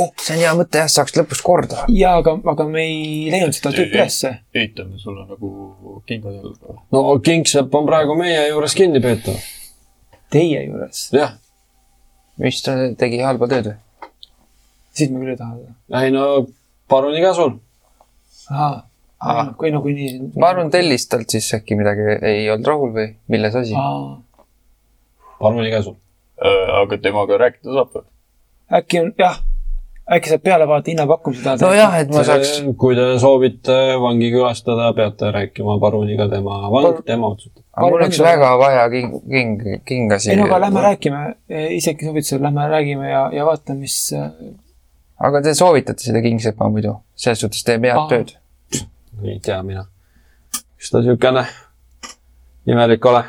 [0.00, 1.82] oh, see on hea mõte jah, saaks lõpus korda.
[1.92, 3.02] jaa, aga, aga me ei
[3.32, 4.32] leidnud seda tüüpi ülesse.
[4.54, 5.50] ehitame sulle nagu
[6.08, 6.78] kingad jalga.
[6.94, 9.36] no Kingsepp on praegu meie juures kinni peetav.
[10.32, 11.36] Teie juures, jah,
[12.40, 13.76] mis ta tegi halba tööd või?
[14.98, 16.00] siis me küll ei taha seda.
[16.02, 16.24] ei no
[16.88, 17.58] paruni käsul.
[18.50, 18.82] ahah,
[19.20, 19.46] Aa.
[19.58, 20.32] kui nagunii.
[20.36, 23.74] ma arvan, tellis talt siis äkki midagi ei olnud rahul või milles asi?
[25.40, 25.98] paruni käsul.
[26.82, 28.04] aga temaga rääkida saab või?
[28.78, 29.40] äkki on, jah,
[30.16, 31.56] äkki saab peale vaadata hinnapakkumise.
[31.60, 37.02] nojah, et ma saaks, kui te soovite vangi külastada, peate rääkima paruniga, tema vang Par-,
[37.10, 37.64] tema otsustab.
[37.74, 40.30] aga mul oleks väga vaja king, king, kingasi.
[40.32, 41.26] ei no aga lähme räägime,
[41.76, 44.30] isegi soovitusel lähme räägime ja, ja vaatame, mis äh,
[45.18, 48.08] aga te soovitate seda kingsepa muidu, selles suhtes teeb head Aa.
[48.12, 48.34] tööd.
[49.24, 49.86] ei tea mina.
[50.78, 51.46] kas ta siukene
[52.66, 53.24] imelik ole?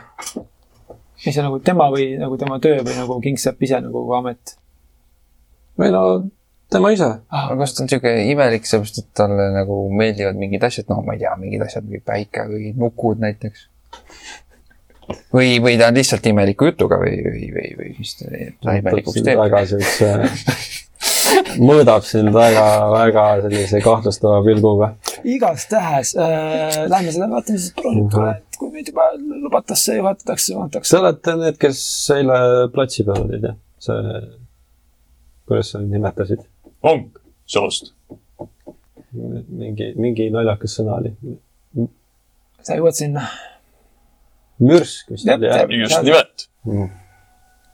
[1.25, 4.55] mis see nagu tema või nagu tema töö või nagu Kingsepp ise nagu amet
[5.79, 6.03] või no
[6.69, 7.09] tema ise.
[7.29, 7.57] ah, aga.
[7.63, 11.23] kas ta on siuke imelik, sellepärast et talle nagu meeldivad mingid asjad, noh, ma ei
[11.23, 13.67] tea, mingid asjad, mingi päike või nukud näiteks.
[15.33, 18.29] või, või ta on lihtsalt imeliku jutuga või, või, või, või mis ta
[18.63, 19.39] ta imelikuks teeb.
[19.39, 20.11] väga siukse,
[21.69, 24.91] mõõdab sind väga, väga sellise kahtlustava pilguga.
[25.23, 30.95] igastahes äh, lähme selle, vaatame siis proovime, et kui meid juba lubatakse, juhatatakse, juhatatakse.
[30.95, 31.81] Te olete need, kes
[32.17, 32.39] eile
[32.75, 33.59] platsi peal olid, jah?
[33.79, 34.23] see,
[35.49, 36.43] kuidas sa neid nimetasid?
[36.83, 37.07] vang,
[37.49, 37.93] soost.
[39.11, 41.15] mingi, mingi naljakas sõna oli.
[42.61, 43.29] sa jõuad sinna.
[44.59, 45.71] Mürsk vist Jep, oli, jah jep.?
[45.83, 46.89] just nimelt, Mm.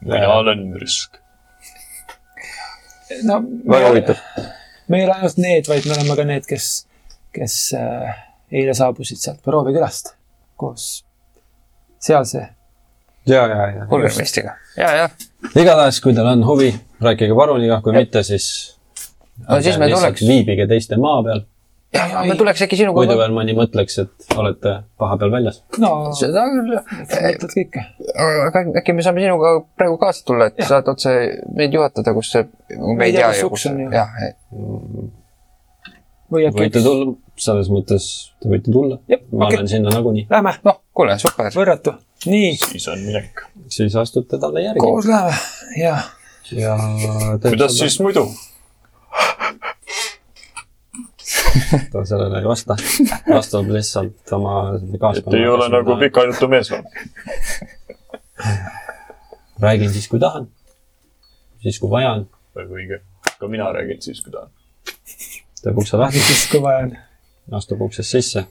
[0.05, 1.17] mina olen mürsk.
[3.23, 3.39] no
[3.71, 4.19] väga huvitav.
[4.87, 6.67] me ei ole ainult need, vaid me oleme ka need, kes,
[7.35, 8.13] kes äh,
[8.51, 10.13] eile saabusid sealt Peroovi külast
[10.55, 11.05] koos
[11.99, 12.47] sealse.
[13.25, 13.87] ja, ja, ja.
[13.89, 14.55] pulbermeistriga.
[14.77, 15.09] ja, ja.
[15.55, 16.69] igatahes, kui teil on huvi,
[17.01, 18.47] rääkige paruniga, kui mitte, siis.
[19.49, 20.21] No siis me tuleks.
[20.27, 21.41] viibige teiste maa peal,
[21.95, 23.17] ja, ja me tuleks äkki sinuga muidu.
[23.19, 25.61] veel mõni mõtleks, et olete vahepeal väljas.
[25.81, 26.77] no seda küll.
[26.77, 27.85] mõtled kõike.
[28.47, 30.73] aga äkki me saame sinuga praegu kaasa tulla, et Jah.
[30.73, 31.13] saad otse
[31.55, 32.47] meid juhatada, kus see,
[32.85, 34.17] me ei tea, ju, kus on jah,
[36.31, 38.09] või äkki võite tulla, selles mõttes
[38.41, 38.99] te võite tulla.
[39.11, 39.59] Jep, ma okei.
[39.59, 40.27] olen sinna nagunii.
[40.31, 41.51] Lähme, noh, kuule, super.
[41.55, 41.95] võrratu.
[42.25, 43.47] nii, siis on minek.
[43.71, 44.83] siis astute talle järgi.
[44.83, 45.35] koos läheme
[45.81, 45.97] ja
[46.51, 46.77] ja.
[47.41, 48.27] kuidas siis muidu?
[51.91, 52.77] ta sellele ei vasta,
[53.29, 55.97] vastab lihtsalt oma et ei ole nagu.
[56.01, 56.83] pika jutu mees või?
[59.59, 60.47] räägin siis, kui tahan.
[61.61, 62.27] siis, kui vaja on.
[62.55, 63.01] väga õige.
[63.39, 64.49] ka mina räägin siis, kui tahan.
[65.63, 66.95] teeb ukse lahti, siis, kui vaja on.
[67.51, 68.45] astub uksest sisse.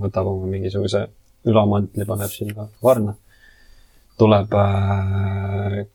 [0.00, 1.06] võtab oma mingisuguse
[1.44, 3.14] ülamantli, paneb sinna varna.
[4.18, 5.86] tuleb äh,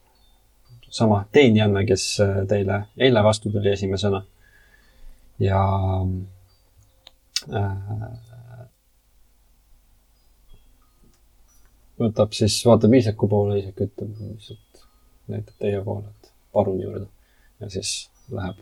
[0.90, 4.24] sama teenijanna, kes äh, teile eile vastu tuli esimesena.
[5.40, 5.62] Ja
[7.54, 8.18] äh,
[12.02, 14.84] võtab siis, vaatab Iisaku poole, Iisak ütleb lihtsalt,
[15.32, 17.08] näitab teie poole, et paruni juurde.
[17.62, 18.60] Ja siis läheb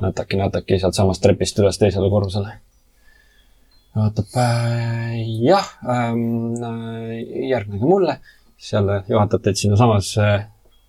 [0.00, 2.58] nätaki-nätaki sealtsamast trepist üles teisele korrusele.
[3.96, 8.20] vaatab äh,, jah ähm,, äh, järgnege mulle,
[8.56, 10.26] siis jälle juhatab teid sinnasamasse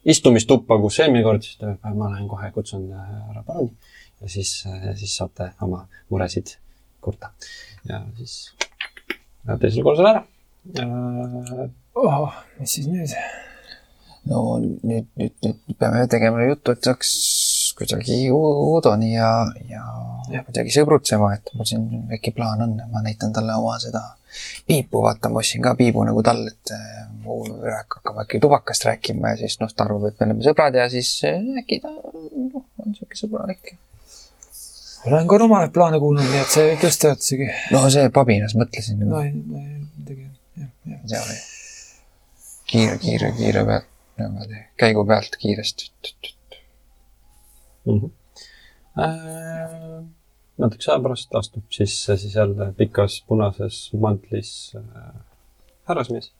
[0.06, 3.72] istumistuppa, kus eelmine kord, siis ta ütleb, ma lähen kohe kutsun äh, härra paruni.
[3.72, 3.91] ja
[4.28, 4.52] siis,
[5.00, 6.56] siis saate oma muresid
[7.02, 7.32] kurta.
[7.90, 8.54] ja siis
[9.48, 10.26] läheb teisele korrusele ära.
[11.96, 13.16] oh, mis siis nüüd?
[14.30, 17.12] no nüüd, nüüd, nüüd peame tegema juttu, et saaks
[17.78, 19.32] kuidagi Udoni ja,
[19.70, 19.84] ja,
[20.30, 24.04] ja kuidagi sõbrutsema, et mul siin väike plaan on, ma näitan talle oma seda
[24.68, 28.86] piipu, vaata, ma ostsin ka piibu nagu tal, et äh, mu ürak hakkab äkki tubakast
[28.88, 31.92] rääkima ja siis noh, ta arvab, et me oleme sõbrad ja siis äh, äkki ta
[31.92, 33.74] noh, on sihuke sõbralik.
[35.06, 37.50] Olen ka rumalaid plaane kuulnud, nii et see võib tõesti töötasigi.
[37.74, 40.28] no see pabinas mõtlesin no ei, ei, midagi,
[40.62, 41.02] jah, jah.
[41.14, 41.40] seal oli
[42.72, 43.88] kiire, kiire, kiire pealt,
[44.22, 45.92] niimoodi käigu pealt kiiresti.
[47.86, 48.00] mm.
[48.00, 48.12] -hmm.
[49.00, 50.04] Äh,
[50.58, 55.14] natukese aja pärast astub sisse siis jälle pikas punases mantlis äh,
[55.88, 56.32] härrasmees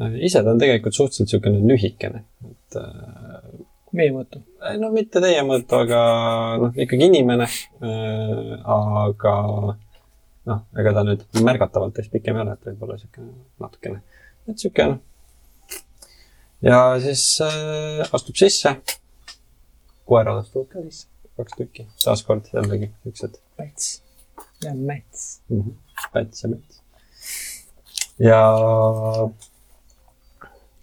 [0.00, 0.16] äh,.
[0.26, 4.40] ise ta on tegelikult suhteliselt niisugune lühikene, et äh, meie mõttu.
[4.68, 6.00] Ei, no mitte teie mõõtu, aga
[6.62, 8.56] noh, ikkagi inimene äh,.
[8.64, 9.34] aga
[10.50, 14.02] noh, ega ta nüüd märgatavalt teist pikem ei ole, et võib-olla siukene natukene,
[14.50, 15.00] et siuke noh.
[16.66, 18.76] ja siis äh, astub sisse.
[20.10, 21.08] koerad astuvad ka sisse,
[21.38, 24.00] kaks tükki, taaskord jällegi siuksed Päts
[24.64, 25.40] ja Mäts.
[25.48, 25.74] mm -hmm.
[26.12, 26.82] Päts ja Mets.
[28.18, 28.40] ja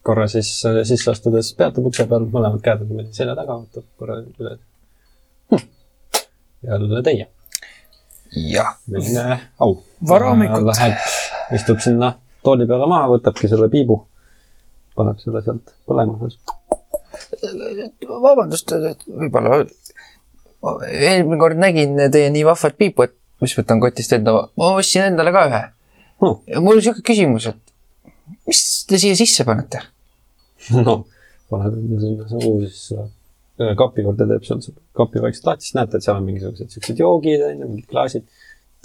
[0.08, 3.86] korra siis äh, sisse astudes peatub ukse peal, mõlemad käed on niimoodi selja taga, vaatab
[4.00, 4.54] korra üle
[5.52, 5.66] hm..
[6.72, 7.28] jälle teie,
[8.54, 9.78] jah, milline au.
[10.08, 10.68] Vara hommikut.
[10.72, 10.98] Läheb,
[11.58, 12.14] istub sinna
[12.46, 14.02] tooli peale maha, võtabki selle piibu,
[14.98, 16.32] paneb selle sealt põlema.
[18.28, 18.76] vabandust,
[19.08, 19.64] võib-olla
[20.88, 25.34] eelmine kord nägin teie nii vahvat piipu, et mis võtan kotist enda, ma ostsin endale
[25.36, 25.66] ka ühe
[26.18, 26.64] Hmm.
[26.64, 29.84] mul on siuke küsimus, et mis te siia sisse panete?
[30.88, 31.06] noh,
[31.52, 34.62] paned enda sinna suhu, siis kapi juurde teeb seal
[34.98, 38.28] kapi vaikselt lahti, siis näete, et seal on mingisugused siuksed joogid, onju, mingid klaasid.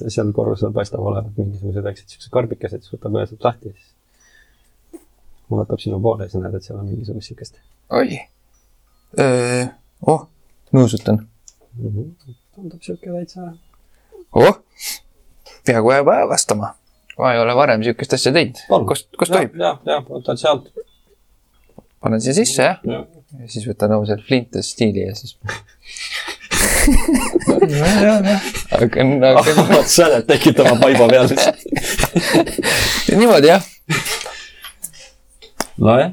[0.02, 3.90] seal korrusel paistab olevat mingisugused väiksed siuksed karbikesed, siis võtab ühe sealt lahti siis
[5.56, 7.58] vaatab sinu poole ja siis näed, et seal on mingisugust siukest
[7.92, 8.18] oi.
[10.06, 10.26] oh,
[10.72, 11.28] nuusutan.
[11.78, 11.88] mm.
[11.88, 12.34] -hmm.
[12.54, 13.52] tundub siuke täitsa,
[14.32, 14.58] oh,
[15.66, 16.74] peaaegu jääb ajavastama.
[17.18, 18.56] ma ei ole varem siukest asja teinud.
[18.88, 19.56] Kust, kust tohib?
[19.56, 20.72] jah, jah, võtad sealt.
[22.02, 22.78] Panen siia sisse, jah?
[23.40, 25.36] ja siis võtan oma selle Flinters stiili ja siis
[28.72, 31.30] hakkan, hakkan hakkad sädet tekitama paiba peal.
[33.16, 33.68] niimoodi jah.
[35.78, 36.12] nojah.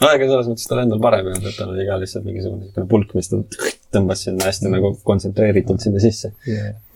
[0.00, 2.64] no ega selles mõttes tal endal parem ei olnud, et tal oli ka lihtsalt mingisugune
[2.64, 3.42] niisugune pulk, mis ta
[3.94, 6.34] tõmbas sinna hästi nagu kontsentreeritult sinna sisse.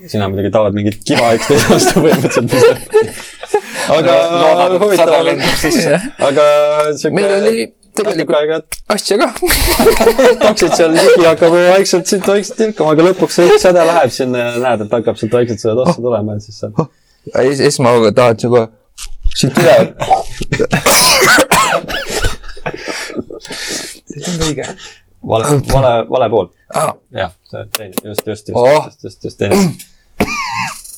[0.06, 3.58] sina muidugi tahad mingit kiva üksteise vastu põhimõtteliselt.
[3.88, 5.36] aga huvitav oli,
[6.28, 6.44] aga
[6.96, 7.14] siuke.
[7.16, 7.64] meil oli
[7.96, 9.28] tegelikult asja ka.
[10.44, 14.38] taksid seal ligi, hakkab vaikselt siit vaikselt tilkama, aga lõpuks see üks säde läheb sinna
[14.46, 16.72] ja näed, et hakkab sealt vaikselt seda tossa tulema ja siis saad.
[17.42, 18.66] Es- esmahooga tahad sa kohe
[19.36, 19.76] siit üle.
[24.08, 24.66] see tundu õige.
[25.32, 26.50] vale, vale, vale pool.
[26.74, 28.84] Ah, jah, see teine, just, just, just Oh.
[28.86, 29.58] just, just, just teine.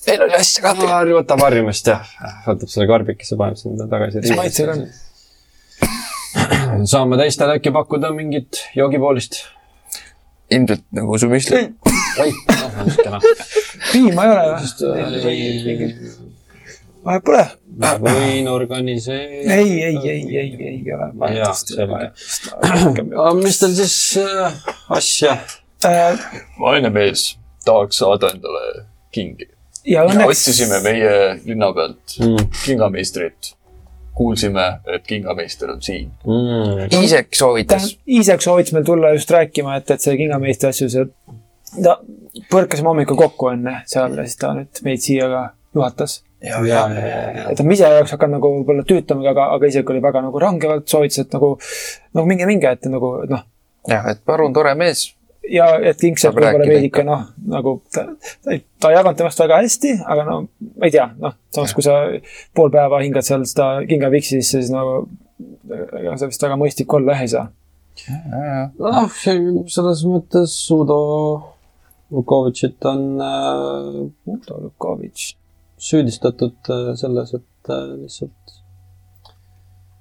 [0.07, 0.75] Meil oli asja ka.
[0.75, 1.99] harju, võtab harjumist ja
[2.47, 4.23] võtab selle karbikese, paneb sinna tagasi.
[4.25, 4.87] mis maitsega on??
[6.93, 9.43] saame teistele äkki pakkuda mingit joogipoolist?
[10.55, 11.65] ilmselt nagu su müsli.
[12.21, 12.31] oi,
[13.01, 13.21] kena.
[13.93, 14.45] piima ei ole
[15.25, 15.99] või?
[17.05, 17.45] vahet pole.
[18.05, 19.57] võin organiseerida.
[19.57, 22.11] ei, ei, ei, ei, ei ole Jaa, selge.
[22.61, 24.61] aga mis teil siis äh,
[24.99, 25.39] asja?
[25.85, 26.21] Äh,
[26.61, 27.35] vaene mees
[27.65, 29.49] tahaks saada endale kingi.
[29.85, 31.13] Ja õnneks, otsisime meie
[31.45, 32.49] linna pealt Mm.
[32.65, 33.55] kingameistrit.
[34.15, 34.63] kuulsime,
[34.95, 36.11] et kingameister on siin.
[36.23, 36.85] Mm.
[37.03, 37.97] Iisek soovitas.
[38.07, 41.09] Iisek soovitas meil tulla just rääkima, et, et see kingameistri asju, see,
[41.83, 41.97] ta
[42.53, 45.41] põrkasime hommikul kokku enne seal ja siis ta nüüd meid siia ka
[45.75, 46.21] juhatas.
[46.45, 49.49] ja, ja ja, ja, ja, et ma ise ei oleks hakanud nagu võib-olla tüütama, aga,
[49.57, 51.51] aga Iisek oli väga nagu rangevalt soovitas, et nagu,
[52.15, 53.43] nagu minge, minge, et nagu noh,
[53.91, 55.09] jah, et parun tore mees.
[55.51, 58.07] Ja et Kingsepp Saab võib-olla veidike noh, nagu ta,
[58.45, 60.37] ta, ei- ta ei jaganud temast väga hästi, aga no
[60.79, 61.99] ma ei tea, noh, samas kui sa
[62.55, 65.05] pool päeva hingad seal seda kingaviksi sisse, siis nagu
[66.01, 67.49] ega see vist väga mõistlik olla ei saa.
[68.79, 69.11] noh,
[69.71, 71.01] selles mõttes Udo
[72.15, 75.35] Lukovitšit on äh, Udo Lukovitš.
[75.85, 78.53] süüdistatud äh, selles, et äh, lihtsalt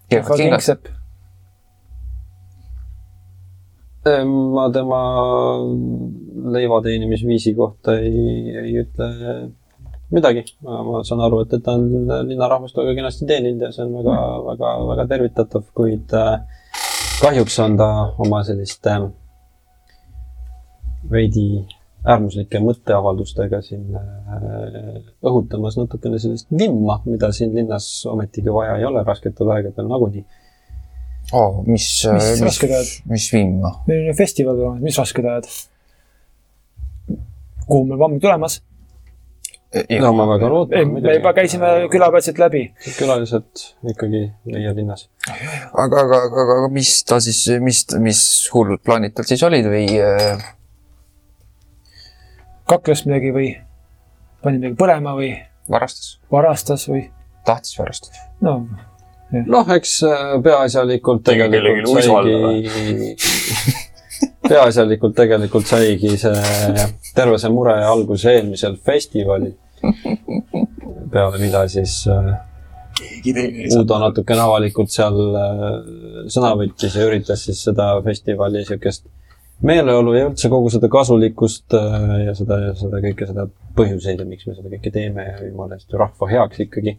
[0.10, 0.38] kingad.
[0.38, 0.88] Kingsepp.
[4.06, 5.02] Ma tema
[6.52, 9.10] leiva teenimisviisi kohta ei, ei ütle
[10.14, 10.44] midagi.
[10.62, 11.88] ma saan aru, et, et ta on
[12.28, 14.18] linnarahvast väga kenasti teeninud ja see on väga,
[14.50, 16.36] väga, väga tervitatav, kuid äh,
[17.22, 17.90] kahjuks on ta
[18.22, 18.98] oma selliste
[21.12, 21.48] veidi
[22.04, 29.04] äärmuslike mõtteavaldustega siin äh, õhutamas natukene sellist vimma, mida siin linnas ometigi vaja ei ole
[29.08, 30.26] rasketel aegadel nagunii.
[31.34, 31.64] Oh,.
[31.68, 32.92] mis, Mis mis, rasked ajad?
[33.12, 33.76] mis vimma?
[33.88, 35.50] meil on ju festival tulemas, mis rasked ajad?
[37.66, 38.62] kuhu meil vamm tulemas?
[39.74, 40.92] no ma väga ei, loodan.
[40.94, 42.64] me juba käisime külapeatselt läbi.
[42.98, 43.64] külalised
[43.94, 45.08] ikkagi meie linnas.
[45.28, 48.22] aga, aga, aga, aga mis ta siis, mis, mis
[48.53, 50.45] hullud plaanid tal siis olid või äh,
[52.70, 53.50] kakles midagi või
[54.45, 55.34] pani midagi põlema või
[55.72, 56.18] varastas?
[56.32, 57.08] varastas või
[57.48, 58.28] tahtis varastada?
[58.45, 58.60] no
[59.48, 63.14] noh, eks äh, peaasjalikult tegelikult saigi,
[64.50, 69.56] peaasjalikult tegelikult saigi see, terve see mure alguse eelmisel festivalil.
[71.14, 72.34] peale mida siis äh.
[73.74, 75.66] Uudo natukene avalikult seal äh,
[76.32, 79.08] sõna võttis ja üritas siis seda festivali niisugust
[79.66, 83.48] meeleolu ja üldse kogu seda kasulikkust ja seda, seda kõike seda
[83.78, 86.98] põhjuseid ja miks me seda kõike teeme ja jumala eest ju rahva heaks ikkagi.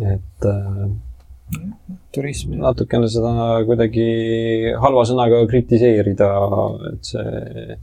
[0.00, 0.86] et äh,
[2.14, 2.54] turism.
[2.60, 3.32] natukene seda
[3.68, 4.06] kuidagi
[4.80, 6.30] halva sõnaga kritiseerida,
[6.92, 7.76] et see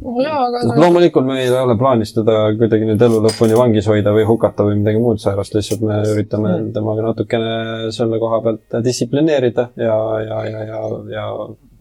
[0.00, 4.24] jaa, aga loomulikult meil ei ole plaanis teda kuidagi nüüd elu lõpuni vangis hoida või
[4.28, 6.72] hukata või midagi muud säärast, lihtsalt me üritame Mm.
[6.72, 10.82] temaga natukene selle koha pealt distsiplineerida ja, ja, ja, ja,
[11.12, 11.26] ja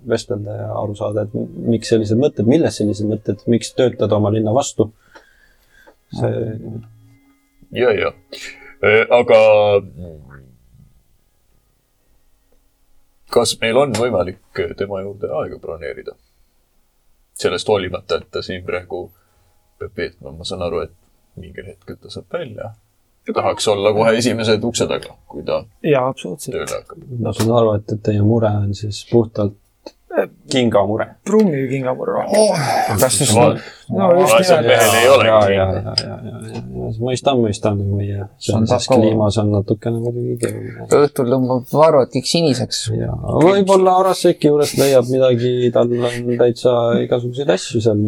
[0.08, 1.33] vestelda ja aru saada, et
[1.72, 4.91] miks sellised mõtted, millest sellised mõtted, miks töötada oma linna vastu.
[6.11, 6.56] see,
[7.72, 8.11] ja, ja,
[9.10, 9.40] aga
[13.32, 16.16] kas meil on võimalik tema juurde aega broneerida?
[17.42, 19.08] sellest hoolimata, et ta siin praegu
[19.80, 20.92] peab veetma, ma saan aru, et
[21.42, 22.74] mingil hetkel ta saab välja.
[23.34, 26.93] tahaks olla kohe esimesed ukse taga, kui ta jaa, absoluutselt.
[27.19, 29.58] ma saan aru, et, et teie mure on siis puhtalt
[30.51, 31.07] kingamure.
[31.25, 32.25] Brummi kingamurra.
[32.99, 34.72] kas siis no just nimelt.
[34.72, 38.99] ei ja, olegi ja, ja, ja, ja, ja mõistan, mõistan, meie sellises kaua.
[38.99, 40.88] kliimas on natukene muidugi keeruline.
[40.99, 42.83] õhtul tõmbab varuad kõik siniseks.
[42.98, 43.14] ja
[43.45, 46.75] võib-olla Araseki juurest leiab midagi, tal on täitsa
[47.06, 48.03] igasuguseid asju seal.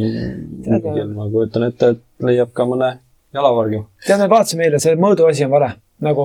[1.14, 2.98] ma kujutan ette, et leiab ka mõne
[3.34, 3.86] jalavarju.
[4.06, 5.74] tead, me vaatasime eile, see mõõdu asi on vale.
[6.04, 6.24] Nagu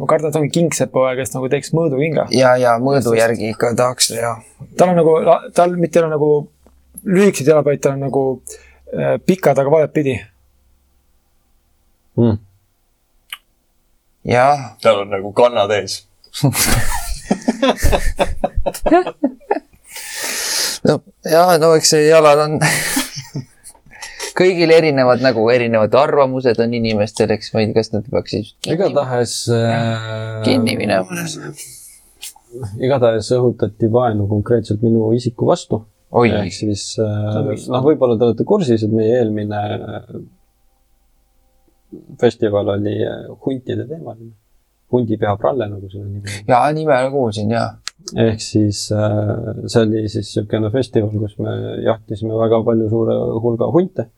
[0.00, 2.24] ma kardan, et ongi kingsepoja, kes nagu teeks mõõdukinga.
[2.34, 4.30] ja, ja mõõdu järgi ikka tahaks ja
[4.78, 5.12] tal on nagu,
[5.56, 6.30] tal mitte ei ole nagu
[7.04, 8.22] lühikesed jalad, vaid tal on nagu
[8.92, 10.16] äh, pikad, aga valet pidi.
[12.20, 12.36] Mm.
[14.28, 14.46] ja
[14.82, 15.92] tal on nagu kannad ees.
[20.86, 20.92] no
[21.24, 22.52] ja no eks see jalad on
[24.40, 29.36] kõigil erinevad nagu erinevad arvamused on inimestel, eks ma ei tea, kas nad peaksid igatahes
[29.54, 31.22] äh, kinni minema.
[32.80, 35.82] igatahes õhutati vaenu konkreetselt minu isiku vastu.
[36.10, 40.12] oi, ehk siis äh, noh, võib-olla te olete kursis, et meie eelmine äh,
[42.20, 44.34] festival oli äh, huntide teemaline.
[44.90, 46.48] hundipeapralle, nagu selle nimi on.
[46.48, 47.68] ja nime kuulsin ja
[48.18, 51.52] ehk siis äh, see oli siis niisugune festival, kus me
[51.84, 54.08] jahtisime väga palju suure hulga hunte.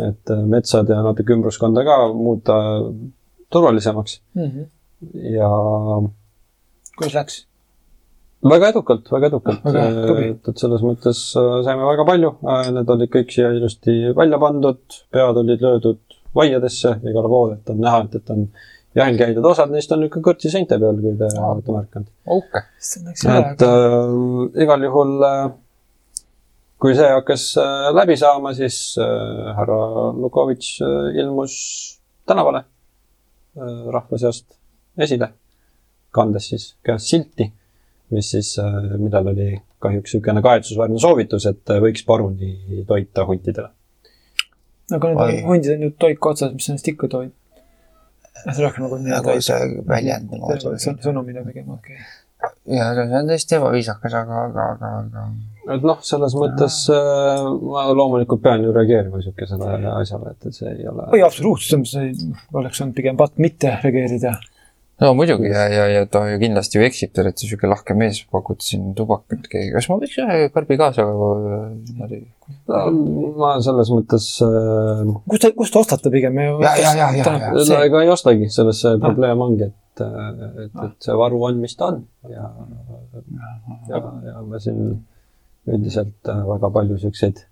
[0.00, 2.58] Et äh, metsad ja natuke ümbruskonda ka muuta
[3.52, 4.20] turvalisemaks
[5.36, 5.48] ja
[6.96, 7.40] kuidas läks?
[8.48, 9.64] väga edukalt, väga edukalt.
[9.64, 10.28] Väga tubli.
[10.34, 12.34] et, et selles mõttes äh, saime väga palju,
[12.74, 14.82] need olid kõik siia ilusti välja pandud,
[15.14, 18.46] pead olid löödud vaiadesse igale poole, et on näha, et, et on
[18.98, 22.10] jahil käidud, osad neist on ikka kõrtsi seinte peal, kui te olete märganud.
[23.28, 24.16] üle, et äh,
[24.64, 25.38] igal juhul äh,
[26.82, 29.78] kui see hakkas äh, läbi saama, siis äh, härra
[30.18, 31.54] Lukovitš äh, ilmus
[32.26, 34.56] tänavale äh, rahva seast
[34.98, 35.30] esile,
[36.14, 37.46] kandes siis käes silti,
[38.12, 39.46] mis siis äh,, millel oli
[39.82, 43.70] kahjuks niisugune kahetsusväärne soovitus, et võiks paruni toita huntidele.
[44.92, 47.30] aga need hundid on ju toiku otsas, mis ennast ikka on
[48.58, 50.82] rohkem nagu nagu see väljend niimoodi.
[51.06, 52.02] sõnumina tegema, okei.
[52.76, 55.26] ja see on tõesti ebaviisakas, aga, aga, aga, aga
[55.70, 60.70] et noh, selles mõttes äh, ma loomulikult pean ju reageerima niisugusele asjale, et, et see
[60.72, 62.08] ei ole oi, absoluutselt, see
[62.58, 64.34] oleks olnud pigem patt mitte reageerida.
[65.02, 68.24] no muidugi ja, ja, ja ta ju kindlasti ju eksib, te olete sihuke lahke mees,
[68.32, 72.24] pakute siin tubakat, kas ma võiks ühe karbi kaasa niimoodi?
[72.72, 72.82] no,
[73.38, 76.42] ma selles mõttes äh, kust te, kust te ostate pigem?
[76.42, 76.74] Ja, ja,
[77.04, 77.54] ja, ja, ja.
[77.54, 81.78] no ega ei ostagi, selles see probleem ongi, et, et, et see varu on, mis
[81.78, 82.02] ta on
[82.34, 82.50] ja,
[83.94, 84.98] ja, ja me siin
[85.66, 87.44] üldiselt äh, väga palju siukseid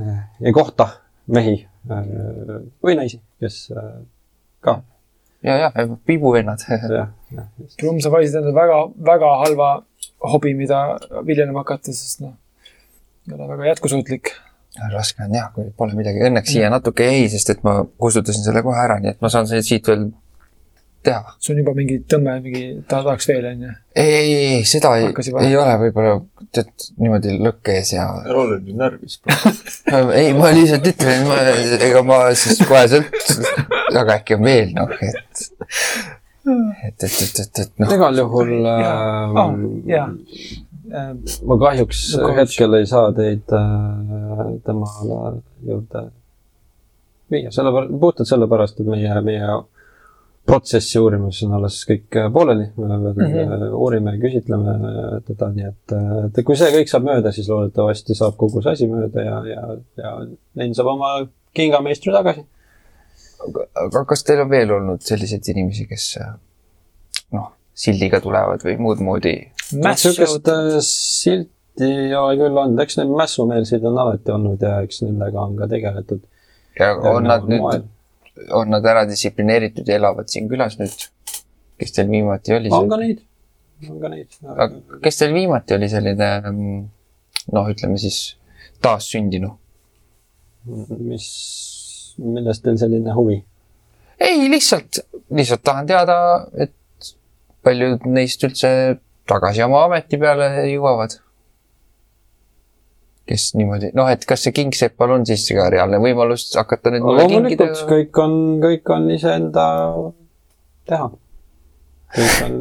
[0.00, 0.88] äh, ei kohta
[1.30, 1.60] mehi
[1.90, 2.14] äh,
[2.84, 3.68] või naisi, kes
[4.64, 4.80] ka
[5.44, 5.70] ja, ja
[6.06, 6.64] pibuvennad.
[6.68, 7.46] jah, jah.
[7.78, 8.80] Krumm, sa valisid endale väga,
[9.12, 9.70] väga halva
[10.32, 10.82] hobi, mida
[11.26, 12.34] viljelema hakata, sest noh,
[13.28, 14.34] ei ole väga jätkusuutlik.
[14.92, 18.62] raske on jah, kui pole midagi, õnneks siia natuke jäi, sest et ma kustutasin selle
[18.66, 20.10] kohe ära, nii et ma saan siit veel
[21.02, 21.34] teha.
[21.38, 23.70] sul on juba mingi tõmme, mingi ta tahaks veel, onju.
[23.94, 25.10] ei, ei, ei, seda ei,
[25.44, 26.14] ei ole võib-olla
[26.54, 29.18] tead niimoodi lõkke ees ja olen nüüd närvis.
[30.20, 31.32] ei, ma lihtsalt ütlen,
[31.88, 33.18] ega ma siis koheselt,
[33.92, 35.44] aga äkki on veel noh, et,
[36.88, 40.06] et, et, et, et, et noh, igal juhul Aa, äh, jaa.
[41.44, 42.38] ma kahjuks coach.
[42.42, 44.94] hetkel ei saa teid äh, tema
[45.66, 46.08] juurde
[47.30, 49.58] viia, sellepärast, puhtalt sellepärast, et meie, meie
[50.48, 53.32] protsessi uurimus on alles kõik äh, pooleli, me veel mm.
[53.38, 53.72] -hmm.
[53.76, 55.96] uurime ja küsitleme äh, teda, nii et,
[56.28, 59.66] et kui see kõik saab mööda, siis loodetavasti saab kogu see asi mööda ja, ja,
[60.00, 60.14] ja
[60.58, 61.12] Len saab oma
[61.56, 62.46] kingameistri tagasi.
[63.84, 66.08] aga kas teil on veel olnud selliseid inimesi, kes
[67.36, 69.36] noh, sildiga tulevad või muud moodi?
[69.76, 70.48] niisugust
[70.88, 75.56] silti ei ole küll olnud, eks neid mässumeelseid on alati olnud ja eks nendega on
[75.60, 76.24] ka tegeletud.
[76.80, 77.84] ja on nad nüüd,
[78.54, 81.08] on nad ära distsiplineeritud ja elavad siin külas nüüd?
[81.78, 82.72] kes teil viimati oli?
[82.74, 83.22] on ka neid,
[83.88, 84.38] on ka neid.
[84.54, 84.68] aga
[85.04, 86.80] kes teil viimati oli selline mm,
[87.54, 88.20] noh, ütleme siis
[88.84, 89.52] taassündinu?
[90.98, 91.28] mis,
[92.18, 93.38] millest teil selline huvi?
[94.20, 95.02] ei, lihtsalt,
[95.34, 96.18] lihtsalt tahan teada,
[96.58, 96.74] et
[97.64, 98.70] paljud neist üldse
[99.28, 101.18] tagasi oma ameti peale jõuavad.
[103.28, 107.26] Kes niimoodi, noh, et kas see kingsepal on siis ka reaalne võimalus hakata nüüd mulle
[107.30, 107.70] kingida?
[107.88, 109.66] kõik on, kõik on iseenda
[110.88, 111.10] teha.
[112.16, 112.56] kõik on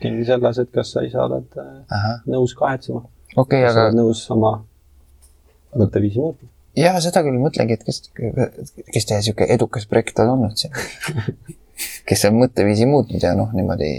[0.00, 3.04] kinni selles, et kas sa ise oled äh, nõus kahetsema.
[3.36, 4.54] okei, kas sa aga oled nõus oma
[5.76, 6.48] mõtteviisi muutma.
[6.78, 8.02] ja seda küll mõtlengi, et kes,
[8.94, 10.72] kes teie sihuke edukas projekt on olnud siin.
[12.08, 13.92] kes on mõtteviisi muutnud ja noh, niimoodi,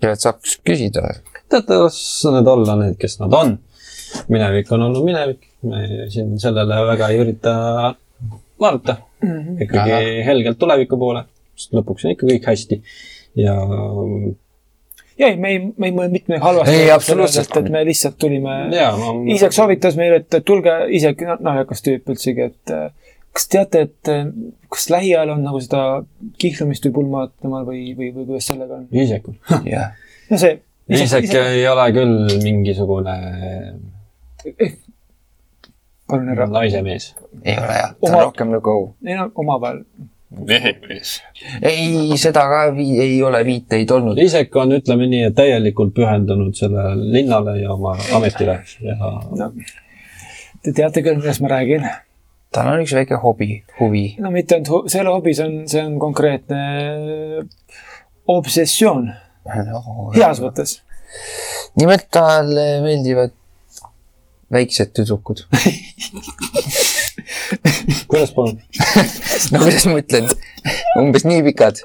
[0.00, 1.14] kellelt saab küsida.
[1.52, 2.00] teate, las
[2.32, 3.56] need olla need, kes nad on.
[4.32, 7.54] Minevik on olnud minevik, me siin sellele väga ei ürita
[8.60, 8.96] vaadata.
[9.60, 10.24] ikkagi Ahah.
[10.26, 11.24] helgelt tuleviku poole,
[11.56, 12.82] sest lõpuks on ikka kõik hästi
[13.40, 13.54] ja
[15.18, 16.76] ja ei, me ei, me ei mõelnud mitte midagi halvasti.
[16.76, 17.56] Ei, absoluutselt.
[17.60, 18.56] et me lihtsalt tulime.
[18.70, 19.14] ma.
[19.32, 24.28] Iisek soovitas meile, et tulge, Iisek, naljakas tüüp üldsegi, et äh, kas teate, et äh,
[24.72, 25.82] kas lähiajal on nagu seda
[26.42, 28.86] kihlumist või pulma temal või, või, või kuidas sellega on?
[28.92, 29.36] Iisekul.
[29.72, 29.92] jah,
[30.30, 30.60] no see.
[30.86, 33.16] Iisek ei ole küll mingisugune
[36.08, 37.14] palun härra, naise mees.
[37.44, 38.76] ei ole jah, ta on rohkem nagu
[39.06, 39.82] ei no omavahel.
[40.48, 41.16] mehemees.
[41.62, 44.18] ei, seda ka vii- ei ole viiteid olnud.
[44.18, 49.52] Iisek on, ütleme nii, et täielikult pühendunud sellele linnale ja oma ametile ja no
[50.66, 51.86] te teate küll, millest ma räägin.
[52.54, 54.06] tal on üks väike hobi, huvi.
[54.22, 56.60] no mitte ainult hu-, see ei ole hobi, see on, see on konkreetne
[58.36, 59.10] obsessioon,
[60.16, 60.80] heas mõttes.
[61.78, 63.34] nimelt talle meeldivad
[64.52, 65.38] väiksed tüdrukud.
[68.10, 68.60] kuidas palun?
[69.52, 70.30] no kuidas ma ütlen,
[71.00, 71.82] umbes nii pikad.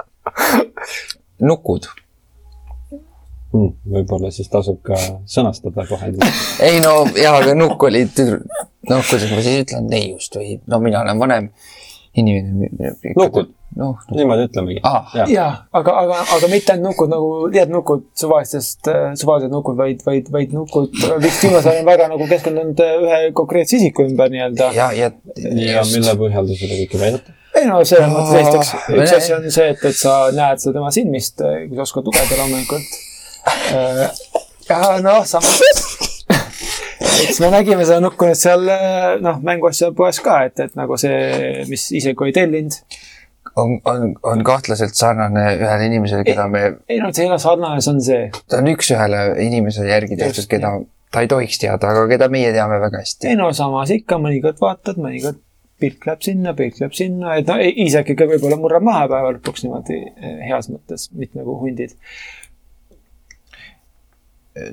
[1.41, 1.83] nukud.
[3.51, 4.95] Hmm, võib-olla siis tasub ka
[5.27, 6.13] sõnastada kohe.
[6.67, 8.45] ei no jaa, aga nukk oli tüdru-,
[8.89, 11.49] noh, kuidas ma siis ütlen, neiust või no mina olen vanem
[12.15, 12.95] inimene.
[13.17, 13.51] Nukud.
[13.79, 14.81] noh, niimoodi ütlemegi.
[14.87, 15.11] Ah.
[15.31, 18.89] ja, aga, aga, aga mitte ainult nukud nagu tead nukud suvalistest,
[19.21, 23.21] suvalised nukud, vaid, vaid, vaid nukud, vist viimasel ajal on väga nagu keskendunud äh, ühe
[23.37, 24.71] konkreetse isiku ümber nii-öelda.
[24.75, 25.11] ja, ja.
[25.37, 27.37] ja mille põhjal te seda kõike väidate?
[27.59, 30.91] ei no selles mõttes esiteks, üks asi on see, et, et sa näed seda tema
[30.95, 32.99] silmist, kui sa oskad lugeda loomulikult.
[34.69, 35.61] ja noh, samas,
[37.25, 38.67] eks me nägime seda nukku nüüd seal
[39.23, 42.77] noh, mänguasja poes ka, et, et nagu see, mis isegi oli tellinud.
[43.55, 47.83] on, on, on kahtlaselt sarnane ühele inimesele, keda me, ei no see ei ole sarnane,
[47.83, 48.25] see on see.
[48.49, 50.73] ta on üks-ühele inimesele järgi tehtud, keda
[51.11, 53.31] ta ei tohiks teada, aga keda meie teame väga hästi.
[53.31, 55.41] ei no samas ikka mõnikord vaatad, mõnikord
[55.81, 59.65] pilk läheb sinna, pilk läheb sinna, et no isegi ikka võib-olla murrab maha päeva lõpuks
[59.65, 61.97] niimoodi eh, heas mõttes, mitte nagu hundid.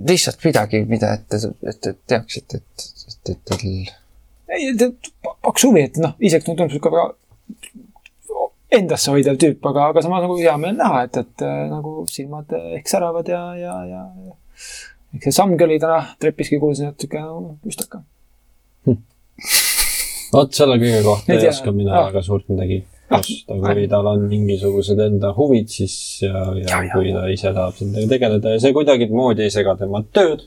[0.09, 3.91] lihtsalt midagi, mida, et, et, et teaksite, et, et, et teil
[4.49, 4.73] ei,
[5.23, 7.11] pakkus huvi, et noh, isegi tundub sihuke väga
[8.73, 12.53] endasse hoidev tüüp, aga, aga samas nagu hea meel näha, et, et äh, nagu silmad
[12.53, 14.35] äh, ehk säravad ja, ja, ja, ja
[15.17, 18.03] eks see sammgi oli täna trepiski kuulsin, et sihuke nagu püstaka.
[20.35, 22.09] vot selle kõige kohta Ei oska mina Ah.
[22.11, 23.23] väga suurt midagi Ah.
[23.23, 27.53] kosta, kui tal on mingisugused enda huvid, siis ja, ja, Ja, ja, kui ta ise
[27.57, 30.45] tahab sellega tegeleda ja see kuidagimoodi ei sega tema tööd,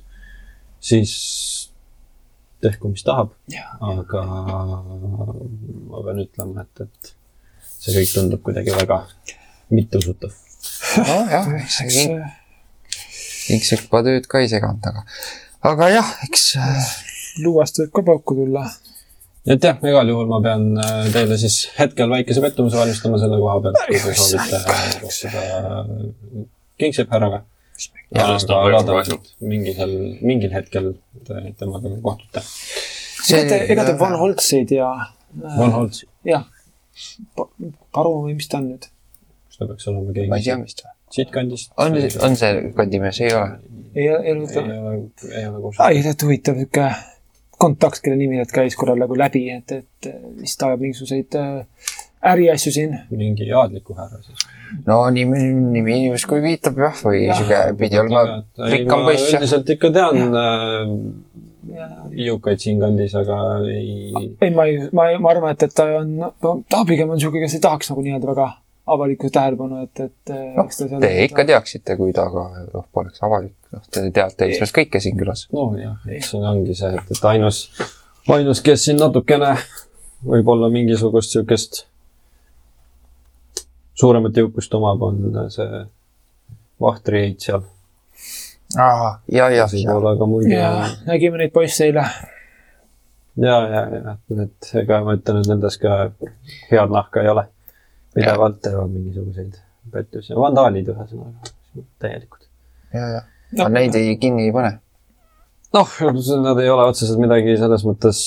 [0.79, 1.15] siis
[2.61, 3.31] tehku, mis tahab.
[3.81, 7.13] aga ma pean ütlema, et, et
[7.81, 9.01] see kõik tundub kuidagi väga
[9.73, 10.33] mitteusutav.
[11.07, 12.21] nojah, eks see king,
[13.47, 15.03] kingsepa tööd ka ei seganud, aga,
[15.71, 16.87] aga jah, eks äh,
[17.45, 18.67] luuast võib ka pauku tulla.
[19.49, 23.59] et jah, igal juhul ma pean äh, teile siis hetkel väikese pettumuse valmistama selle koha
[23.65, 26.47] pealt, kui te soovite äh, kohtuda
[26.81, 27.43] Kingsepi härraga.
[28.11, 29.17] Sellest on aga väga loodame, kahju.
[29.21, 30.87] et mingil, hetkel
[31.27, 32.41] te temaga kohtute.
[33.29, 34.89] ega te, ega te Van Holtsi ei tea?
[35.59, 36.47] Van Holtz, jah.
[37.91, 38.89] Paru või mis ta on nüüd?
[39.51, 41.73] kas ta peaks olema ma ei keegi tea, mis ta siitkandist?
[41.77, 43.57] on, on see kandimees, ei ole?
[43.95, 44.61] ei, ei ei ole ta.
[44.61, 44.93] ole,
[45.31, 45.81] ei ole koos.
[45.83, 46.87] ai, tead huvitav sihuke
[47.61, 50.09] kontakt, kelle nimi nüüd käis korral nagu läbi, et, et
[50.41, 51.91] vist ajab mingisuguseid äh,
[52.31, 52.95] äriasju siin.
[53.09, 54.47] mingi aadliku härra siis.
[54.87, 55.43] no nimi,
[55.75, 60.35] nimi justkui viitab jah, või sihuke pidi olema rikkam poiss üldiselt ikka tean
[61.69, 61.93] äh,
[62.25, 66.17] iukaid siinkandis, aga ei, ei, ma ei, ma ei, ma arvan, et, et ta on,
[66.69, 68.47] ta pigem on sihuke, kes ei tahaks nagu nii-öelda väga
[68.91, 70.33] avalikku tähelepanu, et, et
[70.73, 74.99] seal- te ikka teaksite, kui ta ka noh, poleks avalik, noh, te teate ilmselt kõike
[75.03, 75.45] siin külas.
[75.53, 77.61] nojah, eks siin ongi see, et, et ainus,
[78.27, 79.53] ainus, kes siin natukene
[80.25, 81.83] võib-olla mingisugust siukest
[84.01, 85.83] suuremat jõukust omab, on see
[86.81, 87.61] Vahtri heit seal.
[88.75, 88.91] ja,
[89.27, 90.51] ja, ja, võib-olla ka muid.
[90.51, 92.05] ja ja, nägime neid poisse eile.
[93.41, 95.97] ja, ja, ja, et ega ma ütlen, et nendes ka
[96.71, 97.47] head nahka ei ole.
[98.15, 99.59] pidevalt teevad mingisuguseid
[99.91, 101.51] pettusi, vandaalid ühesõnaga,
[102.03, 102.47] täielikud.
[102.93, 103.21] ja, ja.
[103.59, 104.73] aga neid ei kinni ei pane.
[105.77, 105.99] noh,
[106.43, 108.25] nad ei ole otseselt midagi selles mõttes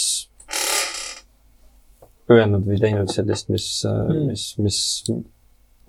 [2.32, 4.78] öelnud või teinud sellist, mis mm., mis, mis,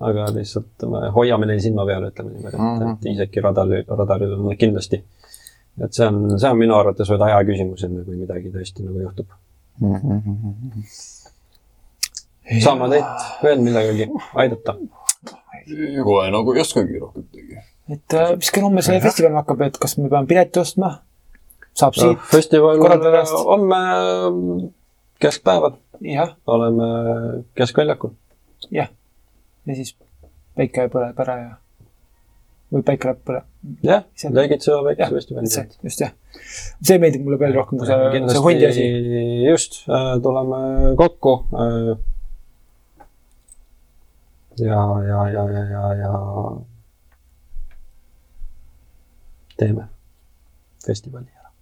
[0.00, 2.90] aga lihtsalt me hoiame neil silma peal, ütleme niimoodi, et, Mhm.
[2.92, 5.02] et isegi radaril, radaril on nad kindlasti.
[5.84, 9.00] et see on, see on minu arvates vaid aja küsimus, enne kui midagi tõesti nagu
[9.00, 9.26] juhtub.
[12.62, 14.06] saan ma teilt veel millegagi
[14.42, 14.76] aidata?
[16.06, 17.58] kohe nagu ei oskagi rohkem midagi.
[17.96, 20.92] et äh, mis kell homme see festival hakkab, et kas me peame pileti ostma?
[21.76, 23.34] saab siit, festival korraldajast.
[23.50, 23.80] homme
[25.20, 26.86] keskpäeval jah, oleme
[27.58, 28.14] keskväljakul.
[28.70, 28.88] jah.
[29.66, 29.94] Ja siis
[30.56, 31.54] päike põleb ära ja,
[32.72, 33.44] või päike läheb põle-,
[33.86, 35.50] jah, See- Leegitseva jah, väikefestivali.
[35.52, 36.12] see, just jah.
[36.82, 38.86] see meeldib mulle veel rohkem kui see, see hundi asi.
[39.46, 39.82] just,
[40.24, 40.60] tuleme
[41.00, 41.34] kokku.
[44.62, 44.80] ja,
[45.10, 46.12] ja, ja, ja, ja, ja
[49.60, 49.88] teeme
[50.86, 51.52] festivali ära.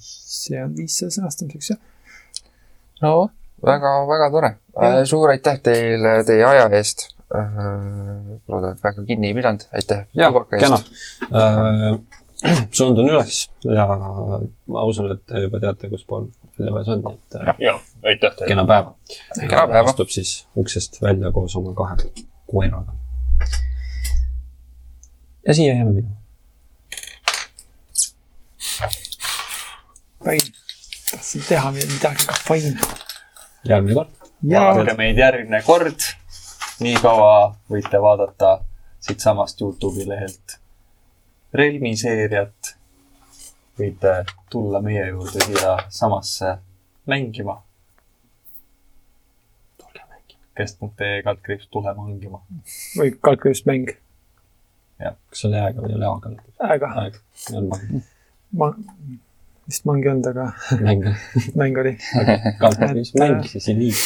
[0.00, 1.80] see on viis selle sõnastamiseks, jah.
[3.04, 3.14] no
[3.66, 4.52] väga, väga tore.
[5.06, 7.08] suur aitäh teile teie aja eest.
[8.48, 10.06] loodan, et väga kinni ei pidanud, aitäh.
[10.14, 10.82] jah, kena.
[12.76, 16.26] suundun üles ja ma usun, et te juba teate, kus pool
[16.58, 17.74] Viljaväes on, nii et äh, ja,
[18.04, 18.48] aitäh teile.
[18.50, 18.94] kena päeva.
[19.38, 19.88] Kena päeva.
[19.90, 22.10] astub siis uksest välja koos oma kahe
[22.50, 22.96] koeraga.
[25.46, 26.16] ja siia jääme minema.
[30.24, 30.52] Fine.
[31.10, 32.76] tahtsin teha midagi, aga fine.
[33.68, 34.08] Järgmine kord.
[34.50, 36.08] vaadake meid järgmine kord.
[36.80, 38.60] nii kaua võite vaadata
[39.00, 40.58] siitsamast Youtube'i lehelt
[41.54, 42.76] Relmi seeriat.
[43.78, 44.14] võite
[44.50, 46.56] tulla meie juurde siia samasse
[47.06, 47.62] mängima.
[49.78, 50.40] tulge mängima.
[50.56, 52.42] kest.ee kaldkriips tule mängima.
[52.98, 53.94] või kalkulist mäng.
[54.98, 56.34] kas see oli ä-ga või oli a-ga?
[56.74, 57.20] äga, aeg.
[57.56, 58.02] on mäng.
[58.52, 58.74] ma,
[59.68, 60.46] vist mangi ei olnud, aga
[60.80, 61.06] mäng.
[61.60, 61.94] mäng oli.
[62.60, 64.02] kalkulis Et, mäng siis ei liigu.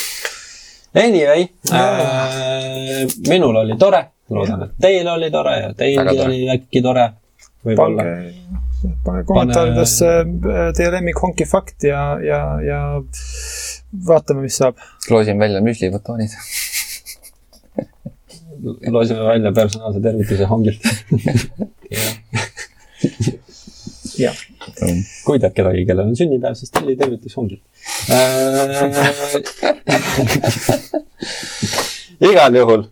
[0.96, 4.02] Anyway äh,, minul oli tore,
[4.32, 6.28] loodan, et teil oli tore ja teilgi tore.
[6.28, 7.08] oli äkki tore.
[7.66, 12.80] võib-olla pange, pange kommentaaridesse äh, teie lemmik honki fakt ja, ja, ja
[14.08, 14.80] vaatame, mis saab.
[15.10, 16.32] loosin välja müslibotoonid.
[18.94, 20.80] loosime välja personaalse tervituse hongilt.
[24.18, 24.36] jah,
[25.24, 27.62] kui tead kedagi, kellel on sünnipäev, siis telli tervitus hongilt
[28.10, 28.16] äh.
[32.30, 32.86] igal juhul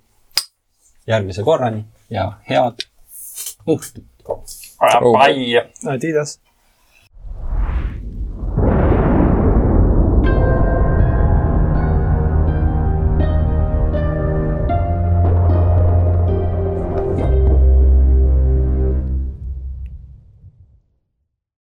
[1.06, 2.88] järgmise korrani ja head
[3.66, 4.04] õhtut.
[4.84, 5.70] Bye.
[5.88, 6.38] Adidas.